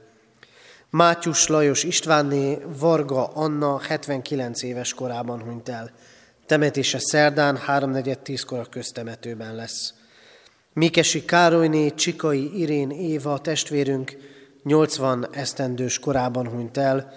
Mátyus 0.90 1.46
Lajos 1.46 1.84
Istvánné 1.84 2.58
Varga 2.78 3.26
Anna 3.26 3.78
79 3.78 4.62
éves 4.62 4.94
korában 4.94 5.42
hunyt 5.42 5.68
el. 5.68 5.90
Temetése 6.46 6.98
szerdán 6.98 7.58
3.4.10-kor 7.66 8.58
a 8.58 8.64
köztemetőben 8.64 9.54
lesz. 9.54 9.94
Mikesi 10.72 11.24
Károlyné 11.24 11.90
Csikai 11.94 12.60
Irén 12.60 12.90
Éva 12.90 13.38
testvérünk 13.38 14.16
80 14.62 15.28
esztendős 15.32 15.98
korában 15.98 16.48
hunyt 16.48 16.76
el. 16.76 17.12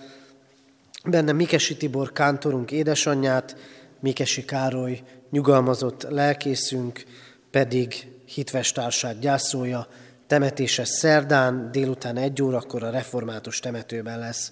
Benne 1.06 1.32
Mikesi 1.32 1.78
Tibor 1.78 2.12
kántorunk 2.12 2.72
édesanyját, 2.72 3.56
Mikesi 4.00 4.46
Károly 4.46 5.02
nyugalmazott 5.30 6.04
lelkészünk 6.10 7.04
pedig 7.52 8.13
hitvestársát 8.34 9.20
gyászolja, 9.20 9.88
temetése 10.28 10.86
szerdán 10.86 11.72
délután 11.72 12.18
egy 12.18 12.42
órakor 12.42 12.84
a 12.84 12.90
református 12.90 13.60
temetőben 13.60 14.20
lesz. 14.20 14.52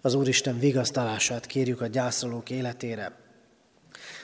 Az 0.00 0.14
Úristen 0.14 0.58
vigasztalását 0.58 1.46
kérjük 1.46 1.80
a 1.80 1.86
gyászolók 1.86 2.50
életére. 2.50 3.12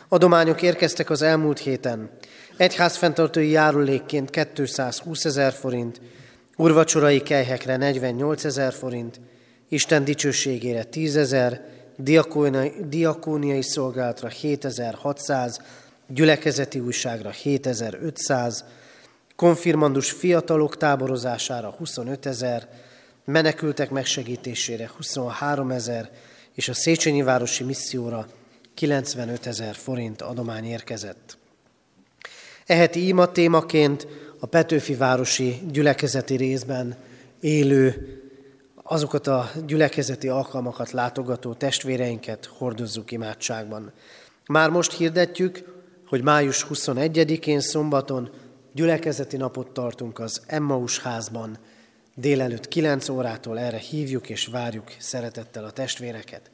Adományok 0.08 0.62
érkeztek 0.62 1.10
az 1.10 1.22
elmúlt 1.22 1.58
héten. 1.58 2.10
Egyház 2.56 2.96
fenntartói 2.96 3.50
járulékként 3.50 4.30
220 4.30 5.24
ezer 5.24 5.52
forint, 5.52 6.00
urvacsorai 6.56 7.22
kelyhekre 7.22 7.76
48 7.76 8.44
ezer 8.44 8.72
forint, 8.72 9.20
Isten 9.68 10.04
dicsőségére 10.04 10.84
10 10.84 11.16
ezer, 11.16 11.60
diakóniai 12.88 13.62
szolgálatra 13.62 14.28
7600, 14.28 15.60
gyülekezeti 16.08 16.80
újságra 16.80 17.30
7500, 17.30 18.64
konfirmandus 19.36 20.10
fiatalok 20.10 20.76
táborozására 20.76 21.70
25 21.70 22.26
ezer, 22.26 22.68
menekültek 23.24 23.90
megsegítésére 23.90 24.90
23 24.96 25.70
ezer, 25.70 26.10
és 26.54 26.68
a 26.68 26.74
Széchenyi 26.74 27.22
Városi 27.22 27.64
Misszióra 27.64 28.26
95 28.74 29.46
ezer 29.46 29.74
forint 29.74 30.22
adomány 30.22 30.64
érkezett. 30.64 31.38
Eheti 32.66 33.06
ima 33.06 33.32
témaként 33.32 34.06
a 34.40 34.46
Petőfi 34.46 34.94
Városi 34.94 35.60
gyülekezeti 35.70 36.36
részben 36.36 36.96
élő 37.40 38.08
azokat 38.82 39.26
a 39.26 39.50
gyülekezeti 39.66 40.28
alkalmakat 40.28 40.90
látogató 40.90 41.54
testvéreinket 41.54 42.50
hordozzuk 42.58 43.10
imádságban. 43.10 43.92
Már 44.46 44.70
most 44.70 44.92
hirdetjük, 44.92 45.64
hogy 46.06 46.22
május 46.22 46.66
21-én 46.70 47.60
szombaton 47.60 48.30
gyülekezeti 48.74 49.36
napot 49.36 49.68
tartunk 49.68 50.18
az 50.18 50.42
Emmaus 50.46 50.98
házban. 50.98 51.58
Délelőtt 52.14 52.68
9 52.68 53.08
órától 53.08 53.58
erre 53.58 53.76
hívjuk 53.76 54.28
és 54.28 54.46
várjuk 54.46 54.92
szeretettel 54.98 55.64
a 55.64 55.70
testvéreket. 55.70 56.50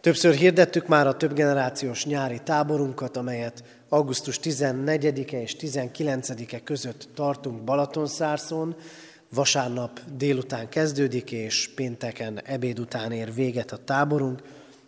Többször 0.00 0.34
hirdettük 0.34 0.86
már 0.86 1.06
a 1.06 1.16
többgenerációs 1.16 2.04
nyári 2.04 2.40
táborunkat, 2.44 3.16
amelyet 3.16 3.64
augusztus 3.88 4.38
14-e 4.42 5.40
és 5.40 5.56
19-e 5.58 6.62
között 6.62 7.08
tartunk 7.14 7.62
Balatonszárszon. 7.62 8.76
Vasárnap 9.34 10.00
délután 10.16 10.68
kezdődik, 10.68 11.32
és 11.32 11.70
pénteken 11.74 12.40
ebéd 12.44 12.78
után 12.78 13.12
ér 13.12 13.34
véget 13.34 13.72
a 13.72 13.84
táborunk. 13.84 14.42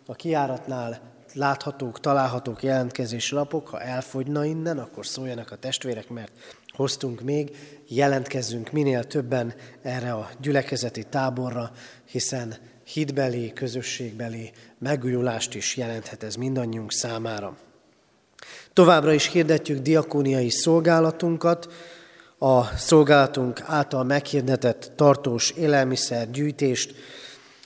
A 0.05 0.13
kiáratnál 0.13 1.12
láthatók, 1.33 1.99
találhatók 1.99 2.63
jelentkezési 2.63 3.35
lapok, 3.35 3.67
ha 3.67 3.81
elfogyna 3.81 4.45
innen, 4.45 4.77
akkor 4.79 5.05
szóljanak 5.05 5.51
a 5.51 5.55
testvérek, 5.55 6.09
mert 6.09 6.31
hoztunk 6.67 7.21
még, 7.21 7.55
jelentkezzünk 7.87 8.71
minél 8.71 9.03
többen 9.03 9.53
erre 9.81 10.13
a 10.13 10.29
gyülekezeti 10.41 11.03
táborra, 11.03 11.71
hiszen 12.05 12.55
hitbeli, 12.83 13.53
közösségbeli 13.53 14.51
megújulást 14.77 15.55
is 15.55 15.77
jelenthet 15.77 16.23
ez 16.23 16.35
mindannyiunk 16.35 16.91
számára. 16.91 17.57
Továbbra 18.73 19.13
is 19.13 19.31
hirdetjük 19.31 19.79
diakóniai 19.79 20.49
szolgálatunkat, 20.49 21.73
a 22.37 22.63
szolgálatunk 22.77 23.61
által 23.65 24.03
meghirdetett 24.03 24.91
tartós 24.95 25.49
élelmiszergyűjtést, 25.49 26.95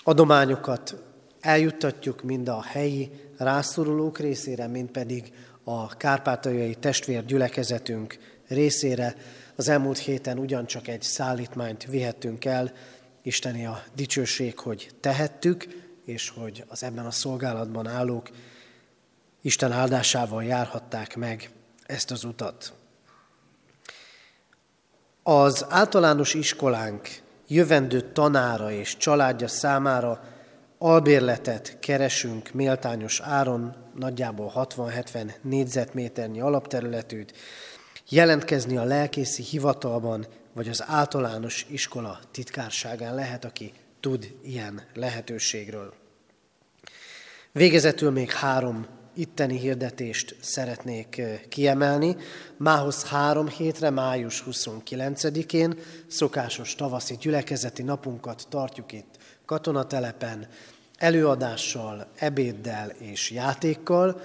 adományokat 0.03 0.95
eljuttatjuk 1.41 2.23
mind 2.23 2.47
a 2.47 2.61
helyi 2.61 3.11
rászorulók 3.37 4.19
részére, 4.19 4.67
mind 4.67 4.89
pedig 4.89 5.33
a 5.63 5.87
kárpátaljai 5.87 6.75
testvérgyülekezetünk 6.75 8.17
részére. 8.47 9.15
Az 9.55 9.69
elmúlt 9.69 9.97
héten 9.97 10.39
ugyancsak 10.39 10.87
egy 10.87 11.01
szállítmányt 11.01 11.85
vihettünk 11.85 12.45
el, 12.45 12.71
Isteni 13.21 13.65
a 13.65 13.83
dicsőség, 13.95 14.59
hogy 14.59 14.89
tehettük, 14.99 15.67
és 16.05 16.29
hogy 16.29 16.63
az 16.67 16.83
ebben 16.83 17.05
a 17.05 17.11
szolgálatban 17.11 17.87
állók 17.87 18.29
Isten 19.41 19.71
áldásával 19.71 20.43
járhatták 20.43 21.15
meg 21.15 21.49
ezt 21.85 22.11
az 22.11 22.23
utat. 22.23 22.73
Az 25.23 25.65
általános 25.69 26.33
iskolánk 26.33 27.09
jövendő 27.47 28.11
tanára 28.11 28.71
és 28.71 28.97
családja 28.97 29.47
számára 29.47 30.23
albérletet 30.77 31.77
keresünk 31.79 32.51
méltányos 32.51 33.19
áron, 33.19 33.75
nagyjából 33.95 34.51
60-70 34.55 35.33
négyzetméternyi 35.41 36.41
alapterületűt, 36.41 37.33
jelentkezni 38.09 38.77
a 38.77 38.83
lelkészi 38.83 39.43
hivatalban, 39.43 40.27
vagy 40.53 40.67
az 40.67 40.83
általános 40.87 41.65
iskola 41.69 42.19
titkárságán 42.31 43.15
lehet, 43.15 43.45
aki 43.45 43.73
tud 43.99 44.35
ilyen 44.43 44.81
lehetőségről. 44.93 45.93
Végezetül 47.51 48.11
még 48.11 48.31
három 48.31 48.85
itteni 49.13 49.57
hirdetést 49.57 50.35
szeretnék 50.41 51.21
kiemelni. 51.49 52.15
Mához 52.57 53.03
három 53.03 53.47
hétre, 53.47 53.89
május 53.89 54.43
29-én 54.51 55.79
szokásos 56.07 56.75
tavaszi 56.75 57.17
gyülekezeti 57.19 57.81
napunkat 57.81 58.45
tartjuk 58.49 58.91
itt 58.91 59.16
katonatelepen, 59.47 60.47
előadással, 60.97 62.07
ebéddel 62.15 62.89
és 62.89 63.31
játékkal, 63.31 64.21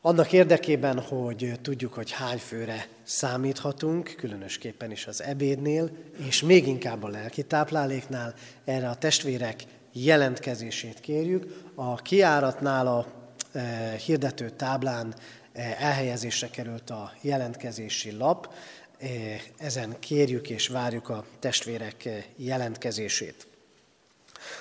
annak 0.00 0.32
érdekében, 0.32 1.00
hogy 1.00 1.52
tudjuk, 1.62 1.94
hogy 1.94 2.10
hány 2.10 2.38
főre 2.38 2.88
számíthatunk, 3.02 4.14
különösképpen 4.16 4.90
is 4.90 5.06
az 5.06 5.22
ebédnél, 5.22 5.90
és 6.26 6.42
még 6.42 6.66
inkább 6.66 7.02
a 7.02 7.08
lelki 7.08 7.42
tápláléknál, 7.42 8.34
erre 8.64 8.88
a 8.88 8.94
testvérek 8.94 9.62
jelentkezését 9.92 11.00
kérjük. 11.00 11.70
A 11.74 11.96
kiáratnál 11.96 12.86
a 12.86 13.06
e, 13.52 13.94
hirdető 14.04 14.50
táblán 14.50 15.14
e, 15.52 15.76
elhelyezésre 15.78 16.48
került 16.50 16.90
a 16.90 17.12
jelentkezési 17.20 18.12
lap, 18.12 18.54
e, 18.98 19.06
ezen 19.56 19.96
kérjük 19.98 20.50
és 20.50 20.68
várjuk 20.68 21.08
a 21.08 21.24
testvérek 21.38 22.08
jelentkezését. 22.36 23.46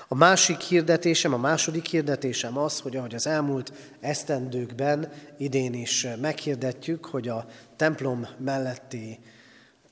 A 0.08 0.16
másik 0.16 0.60
hirdetésem, 0.60 1.34
a 1.34 1.38
második 1.38 1.86
hirdetésem 1.86 2.58
az, 2.58 2.80
hogy 2.80 2.96
ahogy 2.96 3.16
az 3.16 3.28
elmúlt 3.28 3.74
esztendőkben 4.00 5.12
idén 5.38 5.74
is 5.74 6.08
meghirdetjük, 6.22 7.06
hogy 7.06 7.28
a 7.28 7.46
templom 7.76 8.28
melletti 8.38 9.20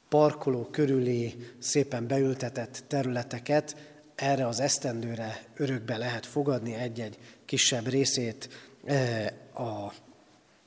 parkoló 0.09 0.67
körüli 0.71 1.35
szépen 1.59 2.07
beültetett 2.07 2.83
területeket 2.87 3.75
erre 4.15 4.47
az 4.47 4.59
esztendőre 4.59 5.41
örökbe 5.55 5.97
lehet 5.97 6.25
fogadni 6.25 6.73
egy-egy 6.73 7.17
kisebb 7.45 7.87
részét 7.87 8.49
eh, 8.85 9.25
a, 9.53 9.93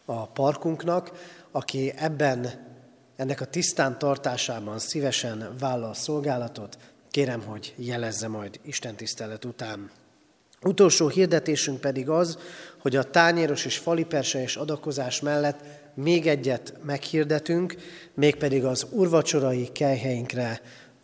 a 0.05 0.27
parkunknak, 0.27 1.11
aki 1.51 1.93
ebben 1.97 2.67
ennek 3.17 3.41
a 3.41 3.45
tisztán 3.45 3.99
tartásában 3.99 4.79
szívesen 4.79 5.55
vállal 5.59 5.95
szolgálatot, 5.95 6.79
Kérem, 7.11 7.43
hogy 7.43 7.75
jelezze 7.77 8.29
majd 8.29 8.61
Isten 8.63 8.95
tisztelet 8.95 9.45
után. 9.45 9.91
Utolsó 10.63 11.09
hirdetésünk 11.09 11.81
pedig 11.81 12.09
az, 12.09 12.39
hogy 12.79 12.97
a 12.97 13.11
tányéros 13.11 13.65
és 13.65 13.79
falipersejes 13.79 14.57
adakozás 14.57 15.21
mellett 15.21 15.61
még 15.95 16.27
egyet 16.27 16.75
meghirdetünk, 16.83 17.77
mégpedig 18.15 18.65
az 18.65 18.87
urvacsorai 18.91 19.73
kelyheinkre 19.73 20.61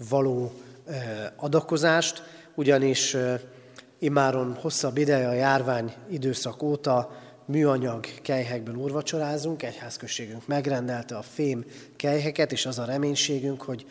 való 0.09 0.53
adakozást, 1.37 2.23
ugyanis 2.55 3.17
imáron 3.99 4.55
hosszabb 4.55 4.97
ideje 4.97 5.29
a 5.29 5.33
járvány 5.33 5.93
időszak 6.11 6.63
óta 6.63 7.23
műanyag 7.45 8.07
kelyhekből 8.23 8.75
urvacsorázunk, 8.75 9.63
egyházközségünk 9.63 10.47
megrendelte 10.47 11.17
a 11.17 11.23
fém 11.23 11.65
kelyheket, 11.97 12.53
és 12.53 12.67
az 12.67 12.79
a 12.79 12.85
reménységünk, 12.85 13.63
hogy 13.63 13.87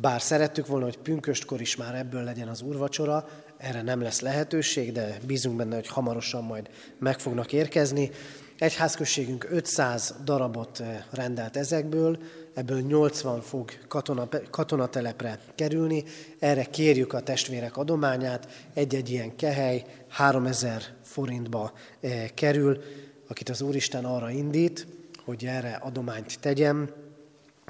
bár 0.00 0.22
szerettük 0.22 0.66
volna, 0.66 0.84
hogy 0.84 0.98
pünköstkor 0.98 1.60
is 1.60 1.76
már 1.76 1.94
ebből 1.94 2.24
legyen 2.24 2.48
az 2.48 2.62
úrvacsora, 2.62 3.28
erre 3.56 3.82
nem 3.82 4.00
lesz 4.00 4.20
lehetőség, 4.20 4.92
de 4.92 5.18
bízunk 5.26 5.56
benne, 5.56 5.74
hogy 5.74 5.88
hamarosan 5.88 6.44
majd 6.44 6.70
meg 6.98 7.18
fognak 7.18 7.52
érkezni. 7.52 8.10
Egyházközségünk 8.58 9.46
500 9.50 10.14
darabot 10.24 10.80
eh, 10.80 11.04
rendelt 11.10 11.56
ezekből, 11.56 12.18
ebből 12.54 12.80
80 12.80 13.40
fog 13.40 13.70
katona, 13.88 14.28
katonatelepre 14.50 15.38
kerülni. 15.54 16.04
Erre 16.38 16.64
kérjük 16.64 17.12
a 17.12 17.20
testvérek 17.20 17.76
adományát. 17.76 18.48
Egy-egy 18.74 19.10
ilyen 19.10 19.36
kehely 19.36 19.84
3000 20.08 20.82
forintba 21.02 21.72
eh, 22.00 22.28
kerül, 22.34 22.82
akit 23.28 23.48
az 23.48 23.60
Úristen 23.60 24.04
arra 24.04 24.30
indít, 24.30 24.86
hogy 25.24 25.44
erre 25.44 25.78
adományt 25.82 26.40
tegyem. 26.40 26.90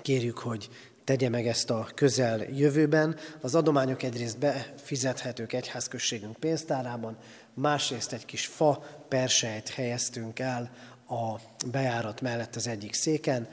Kérjük, 0.02 0.38
hogy 0.38 0.68
tegye 1.10 1.28
meg 1.28 1.46
ezt 1.46 1.70
a 1.70 1.88
közel 1.94 2.42
jövőben. 2.42 3.16
Az 3.40 3.54
adományok 3.54 4.02
egyrészt 4.02 4.38
befizethetők 4.38 5.52
egyházközségünk 5.52 6.36
pénztárában, 6.36 7.16
másrészt 7.54 8.12
egy 8.12 8.24
kis 8.24 8.46
fa 8.46 8.84
persejt 9.08 9.68
helyeztünk 9.68 10.38
el 10.38 10.70
a 11.08 11.40
bejárat 11.70 12.20
mellett 12.20 12.56
az 12.56 12.66
egyik 12.66 12.94
széken. 12.94 13.48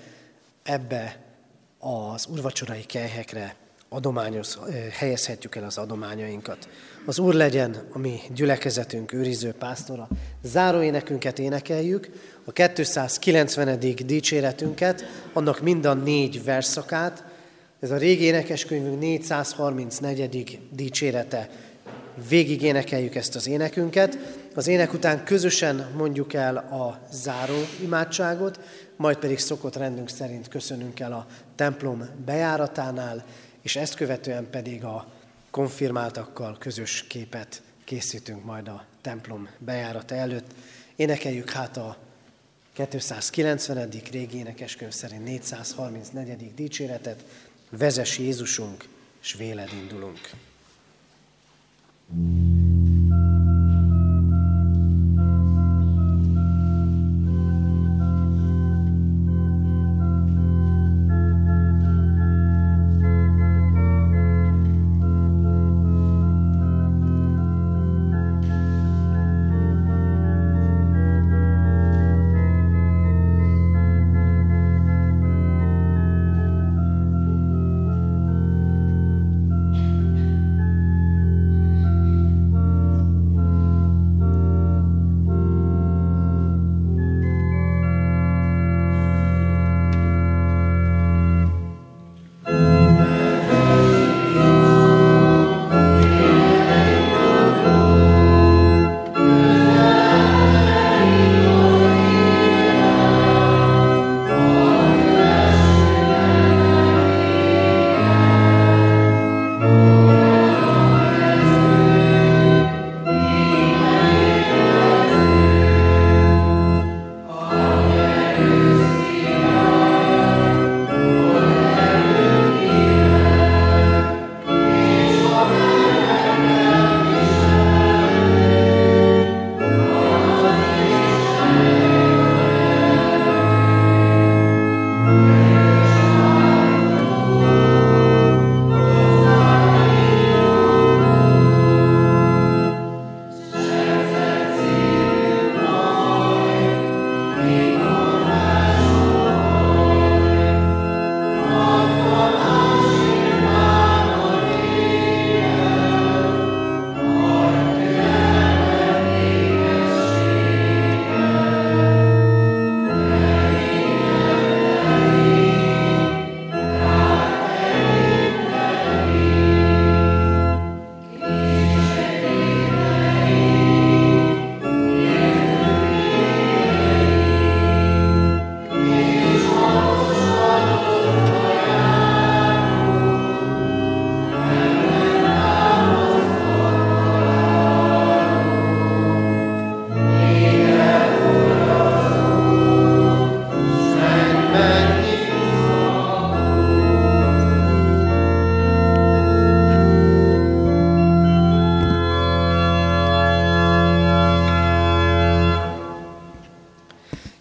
Ebbe 0.63 1.19
az 1.79 2.25
urvacsorai 2.25 2.85
kelyhekre 2.85 3.55
adományos, 3.89 4.57
helyezhetjük 4.91 5.55
el 5.55 5.63
az 5.63 5.77
adományainkat. 5.77 6.69
Az 7.05 7.19
Úr 7.19 7.33
legyen 7.33 7.87
a 7.91 7.97
mi 7.97 8.19
gyülekezetünk 8.35 9.13
őriző 9.13 9.51
pásztora. 9.51 10.07
Záró 10.43 10.81
énekünket 10.81 11.39
énekeljük, 11.39 12.09
a 12.45 12.51
290. 12.51 13.79
dicséretünket, 14.05 15.03
annak 15.33 15.61
mind 15.61 15.85
a 15.85 15.93
négy 15.93 16.43
verszakát, 16.43 17.26
ez 17.79 17.91
a 17.91 17.97
régi 17.97 18.23
énekeskönyvünk 18.23 18.99
434. 18.99 20.59
dicsérete. 20.71 21.49
Végig 22.29 22.61
énekeljük 22.61 23.15
ezt 23.15 23.35
az 23.35 23.47
énekünket. 23.47 24.17
Az 24.55 24.67
ének 24.67 24.93
után 24.93 25.23
közösen 25.23 25.91
mondjuk 25.97 26.33
el 26.33 26.57
a 26.57 26.99
záró 27.11 27.57
imádságot, 27.81 28.59
majd 28.95 29.17
pedig 29.17 29.39
szokott 29.39 29.75
rendünk 29.75 30.09
szerint 30.09 30.47
köszönünk 30.47 30.99
el 30.99 31.13
a 31.13 31.27
templom 31.55 32.09
bejáratánál, 32.25 33.25
és 33.61 33.75
ezt 33.75 33.95
követően 33.95 34.47
pedig 34.49 34.83
a 34.83 35.07
konfirmáltakkal 35.51 36.57
közös 36.59 37.05
képet 37.07 37.61
készítünk 37.83 38.45
majd 38.45 38.67
a 38.67 38.85
templom 39.01 39.49
bejárata 39.59 40.15
előtt. 40.15 40.51
Énekeljük 40.95 41.49
hát 41.49 41.77
a 41.77 41.97
290. 42.89 43.89
régi 44.11 44.37
énekeskönyv 44.37 44.91
szerint 44.91 45.23
434. 45.23 46.53
dicséretet, 46.55 47.23
vezes 47.69 48.17
Jézusunk, 48.17 48.83
és 49.21 49.33
véled 49.33 49.73
indulunk. 49.73 50.29
thank 52.09 52.61
you 52.61 52.66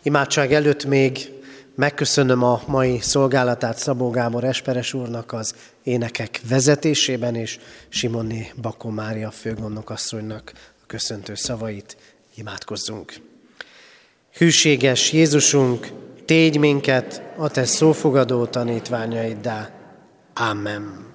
Imádság 0.07 0.53
előtt 0.53 0.85
még 0.85 1.33
megköszönöm 1.75 2.43
a 2.43 2.63
mai 2.67 2.99
szolgálatát 3.01 3.79
Szabó 3.79 4.11
Gábor 4.11 4.45
Esperes 4.45 4.95
úrnak 4.95 5.33
az 5.33 5.55
énekek 5.83 6.41
vezetésében, 6.49 7.35
és 7.35 7.59
Simonni 7.89 8.47
Bakó 8.61 8.89
Mária 8.89 9.31
főgondnok 9.31 9.91
asszonynak 9.91 10.53
a 10.55 10.85
köszöntő 10.87 11.35
szavait. 11.35 11.97
Imádkozzunk! 12.35 13.15
Hűséges 14.33 15.13
Jézusunk, 15.13 15.89
tégy 16.25 16.59
minket 16.59 17.23
a 17.37 17.49
te 17.49 17.65
szófogadó 17.65 18.45
tanítványaiddá. 18.45 19.71
Amen. 20.35 21.06